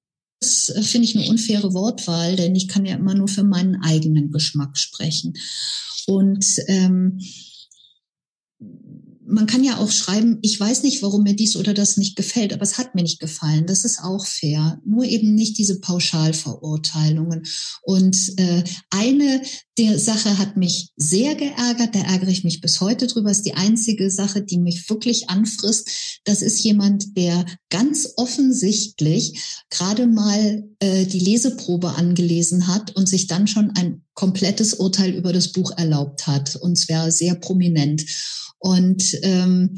das 0.42 0.72
finde 0.82 1.06
ich 1.06 1.16
eine 1.16 1.28
unfaire 1.28 1.74
Wortwahl, 1.74 2.34
denn 2.36 2.54
ich 2.54 2.66
kann 2.66 2.86
ja 2.86 2.96
immer 2.96 3.14
nur 3.14 3.28
für 3.28 3.44
meinen 3.44 3.82
eigenen 3.82 4.30
Geschmack 4.30 4.78
sprechen. 4.78 5.34
Und 6.06 6.46
ähm, 6.66 7.20
man 9.30 9.46
kann 9.46 9.64
ja 9.64 9.78
auch 9.78 9.90
schreiben, 9.90 10.38
ich 10.42 10.58
weiß 10.58 10.82
nicht, 10.82 11.02
warum 11.02 11.22
mir 11.22 11.34
dies 11.34 11.56
oder 11.56 11.74
das 11.74 11.96
nicht 11.96 12.16
gefällt, 12.16 12.52
aber 12.52 12.62
es 12.62 12.78
hat 12.78 12.94
mir 12.94 13.02
nicht 13.02 13.20
gefallen. 13.20 13.66
Das 13.66 13.84
ist 13.84 14.00
auch 14.02 14.26
fair. 14.26 14.80
Nur 14.84 15.04
eben 15.04 15.34
nicht 15.34 15.58
diese 15.58 15.80
Pauschalverurteilungen. 15.80 17.44
Und 17.82 18.38
äh, 18.38 18.64
eine 18.90 19.42
die 19.80 19.98
Sache 19.98 20.36
hat 20.36 20.58
mich 20.58 20.90
sehr 20.96 21.34
geärgert, 21.34 21.94
da 21.94 22.00
ärgere 22.00 22.28
ich 22.28 22.44
mich 22.44 22.60
bis 22.60 22.82
heute 22.82 23.06
drüber, 23.06 23.30
ist 23.30 23.46
die 23.46 23.54
einzige 23.54 24.10
Sache, 24.10 24.42
die 24.42 24.58
mich 24.58 24.90
wirklich 24.90 25.30
anfrisst. 25.30 25.88
Das 26.24 26.42
ist 26.42 26.62
jemand, 26.62 27.16
der 27.16 27.46
ganz 27.70 28.12
offensichtlich 28.16 29.40
gerade 29.70 30.06
mal 30.06 30.68
äh, 30.80 31.06
die 31.06 31.20
Leseprobe 31.20 31.94
angelesen 31.94 32.66
hat 32.66 32.94
und 32.94 33.08
sich 33.08 33.26
dann 33.26 33.46
schon 33.46 33.70
ein 33.70 34.02
komplettes 34.12 34.74
Urteil 34.74 35.12
über 35.12 35.32
das 35.32 35.52
Buch 35.52 35.72
erlaubt 35.78 36.26
hat. 36.26 36.56
Und 36.56 36.76
zwar 36.76 37.10
sehr 37.10 37.36
prominent. 37.36 38.04
Und 38.60 39.18
ähm, 39.22 39.76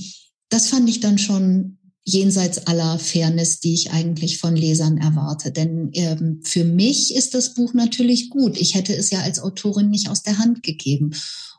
das 0.50 0.68
fand 0.68 0.88
ich 0.90 1.00
dann 1.00 1.16
schon 1.16 1.78
jenseits 2.04 2.66
aller 2.66 2.98
Fairness, 2.98 3.60
die 3.60 3.74
ich 3.74 3.92
eigentlich 3.92 4.38
von 4.38 4.56
Lesern 4.56 4.98
erwarte. 4.98 5.52
Denn 5.52 5.90
ähm, 5.92 6.40
für 6.42 6.64
mich 6.64 7.14
ist 7.14 7.34
das 7.34 7.54
Buch 7.54 7.74
natürlich 7.74 8.28
gut. 8.28 8.60
Ich 8.60 8.74
hätte 8.74 8.94
es 8.94 9.10
ja 9.10 9.20
als 9.20 9.40
Autorin 9.40 9.88
nicht 9.88 10.10
aus 10.10 10.22
der 10.22 10.38
Hand 10.38 10.62
gegeben. 10.62 11.12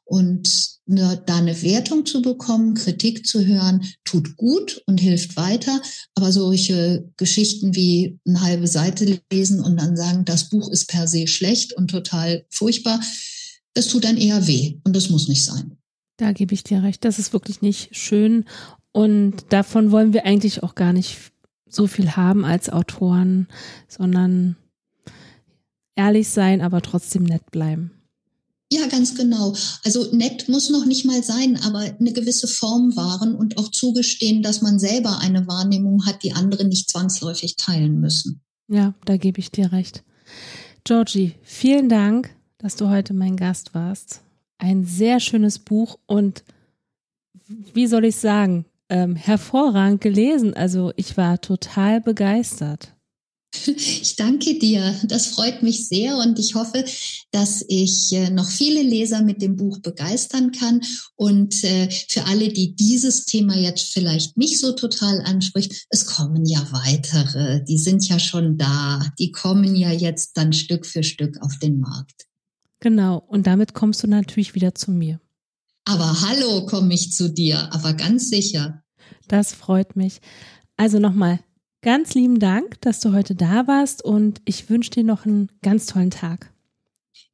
Und 0.06 0.70
ne, 0.86 1.24
da 1.26 1.38
eine 1.38 1.62
Wertung 1.62 2.06
zu 2.06 2.22
bekommen, 2.22 2.74
Kritik 2.74 3.26
zu 3.26 3.46
hören, 3.46 3.86
tut 4.04 4.36
gut 4.36 4.84
und 4.86 5.00
hilft 5.00 5.38
weiter. 5.38 5.82
Aber 6.14 6.34
solche 6.34 7.10
Geschichten 7.16 7.74
wie 7.74 8.20
eine 8.28 8.42
halbe 8.42 8.68
Seite 8.68 9.22
lesen 9.32 9.62
und 9.62 9.78
dann 9.78 9.96
sagen, 9.96 10.26
das 10.26 10.50
Buch 10.50 10.70
ist 10.70 10.90
per 10.90 11.08
se 11.08 11.28
schlecht 11.28 11.72
und 11.74 11.90
total 11.90 12.46
furchtbar, 12.50 13.00
das 13.74 13.88
tut 13.88 14.04
dann 14.04 14.18
eher 14.18 14.46
weh. 14.46 14.80
Und 14.84 14.94
das 14.94 15.10
muss 15.10 15.30
nicht 15.30 15.46
sein. 15.46 15.78
Da 16.18 16.32
gebe 16.32 16.54
ich 16.54 16.64
dir 16.64 16.84
recht. 16.84 17.06
Das 17.06 17.20
ist 17.20 17.34
wirklich 17.34 17.62
nicht 17.62 17.96
schön. 17.96 18.46
Und 18.92 19.46
davon 19.50 19.92
wollen 19.92 20.14
wir 20.14 20.26
eigentlich 20.26 20.64
auch 20.64 20.76
gar 20.76 20.94
nicht 20.94 21.18
so 21.68 21.88
viel 21.88 22.12
haben 22.12 22.46
als 22.46 22.70
Autoren, 22.70 23.48
sondern 23.88 24.56
ehrlich 25.96 26.30
sein, 26.30 26.62
aber 26.62 26.82
trotzdem 26.82 27.24
nett 27.24 27.50
bleiben. 27.50 27.92
Ja, 28.72 28.88
ganz 28.88 29.16
genau. 29.16 29.56
Also 29.84 30.12
nett 30.16 30.50
muss 30.50 30.70
noch 30.70 30.86
nicht 30.86 31.06
mal 31.06 31.24
sein, 31.24 31.60
aber 31.64 31.80
eine 31.80 32.14
gewisse 32.14 32.48
Form 32.48 32.96
wahren 32.96 33.36
und 33.36 33.58
auch 33.58 33.70
zugestehen, 33.70 34.42
dass 34.42 34.62
man 34.62 34.80
selber 34.80 35.20
eine 35.20 35.48
Wahrnehmung 35.48 36.06
hat, 36.06 36.24
die 36.24 36.34
andere 36.34 36.66
nicht 36.66 36.90
zwangsläufig 36.90 37.56
teilen 37.56 38.00
müssen. 38.00 38.42
Ja, 38.68 38.94
da 39.06 39.18
gebe 39.18 39.40
ich 39.40 39.52
dir 39.52 39.72
recht. 39.72 40.04
Georgie, 40.84 41.36
vielen 41.44 41.90
Dank, 41.90 42.36
dass 42.58 42.76
du 42.76 42.90
heute 42.90 43.14
mein 43.14 43.36
Gast 43.36 43.76
warst 43.76 44.24
ein 44.64 44.86
sehr 44.86 45.20
schönes 45.20 45.60
Buch 45.60 46.00
und 46.06 46.44
wie 47.74 47.88
soll 47.88 48.06
ich 48.06 48.16
sagen, 48.16 48.66
ähm, 48.90 49.16
hervorragend 49.16 50.02
gelesen. 50.02 50.54
Also 50.54 50.94
ich 50.96 51.18
war 51.18 51.42
total 51.42 52.00
begeistert. 52.00 52.94
Ich 53.66 54.16
danke 54.16 54.58
dir. 54.58 54.96
Das 55.04 55.28
freut 55.28 55.62
mich 55.62 55.88
sehr 55.88 56.18
und 56.18 56.40
ich 56.40 56.56
hoffe, 56.56 56.86
dass 57.32 57.64
ich 57.68 58.12
äh, 58.14 58.30
noch 58.32 58.50
viele 58.50 58.82
Leser 58.82 59.22
mit 59.22 59.42
dem 59.44 59.58
Buch 59.58 59.80
begeistern 59.80 60.52
kann. 60.52 60.82
Und 61.16 61.64
äh, 61.64 61.90
für 62.10 62.26
alle, 62.26 62.50
die 62.50 62.76
dieses 62.76 63.26
Thema 63.26 63.56
jetzt 63.56 63.94
vielleicht 63.94 64.38
nicht 64.38 64.60
so 64.60 64.72
total 64.72 65.22
anspricht, 65.22 65.86
es 65.90 66.06
kommen 66.06 66.46
ja 66.46 66.66
weitere. 66.72 67.64
Die 67.66 67.78
sind 67.78 68.08
ja 68.08 68.18
schon 68.18 68.58
da. 68.58 69.06
Die 69.20 69.32
kommen 69.32 69.76
ja 69.76 69.92
jetzt 69.92 70.36
dann 70.36 70.52
Stück 70.52 70.86
für 70.86 71.04
Stück 71.04 71.38
auf 71.42 71.60
den 71.60 71.80
Markt. 71.80 72.26
Genau, 72.84 73.24
und 73.30 73.48
damit 73.48 73.74
kommst 73.74 74.04
du 74.04 74.08
natürlich 74.08 74.56
wieder 74.56 74.76
zu 74.76 74.92
mir. 74.92 75.22
Aber 75.86 76.20
hallo, 76.20 76.66
komme 76.66 76.94
ich 76.94 77.14
zu 77.14 77.30
dir, 77.30 77.74
aber 77.74 77.94
ganz 77.94 78.30
sicher. 78.30 78.84
Das 79.30 79.54
freut 79.54 79.96
mich. 79.96 80.20
Also 80.76 81.00
nochmal 81.00 81.40
ganz 81.82 82.14
lieben 82.14 82.40
Dank, 82.40 82.82
dass 82.82 83.00
du 83.00 83.14
heute 83.14 83.36
da 83.36 83.68
warst 83.68 84.04
und 84.04 84.42
ich 84.44 84.70
wünsche 84.70 84.90
dir 84.90 85.06
noch 85.06 85.26
einen 85.26 85.50
ganz 85.62 85.86
tollen 85.86 86.12
Tag. 86.12 86.52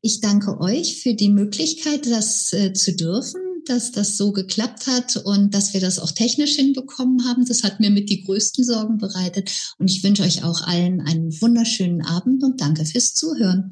Ich 0.01 0.21
danke 0.21 0.61
euch 0.61 1.01
für 1.01 1.15
die 1.15 1.29
Möglichkeit, 1.29 2.05
das 2.05 2.53
äh, 2.53 2.73
zu 2.73 2.95
dürfen, 2.95 3.41
dass 3.65 3.91
das 3.91 4.17
so 4.17 4.31
geklappt 4.31 4.85
hat 4.85 5.17
und 5.17 5.55
dass 5.55 5.73
wir 5.73 5.81
das 5.81 5.97
auch 5.97 6.11
technisch 6.11 6.57
hinbekommen 6.57 7.25
haben. 7.25 7.43
Das 7.47 7.63
hat 7.63 7.79
mir 7.79 7.89
mit 7.89 8.11
die 8.11 8.23
größten 8.23 8.63
Sorgen 8.63 8.99
bereitet. 8.99 9.49
Und 9.79 9.89
ich 9.89 10.03
wünsche 10.03 10.21
euch 10.21 10.43
auch 10.43 10.61
allen 10.67 11.01
einen 11.01 11.41
wunderschönen 11.41 12.03
Abend 12.03 12.43
und 12.43 12.61
danke 12.61 12.85
fürs 12.85 13.15
Zuhören. 13.15 13.71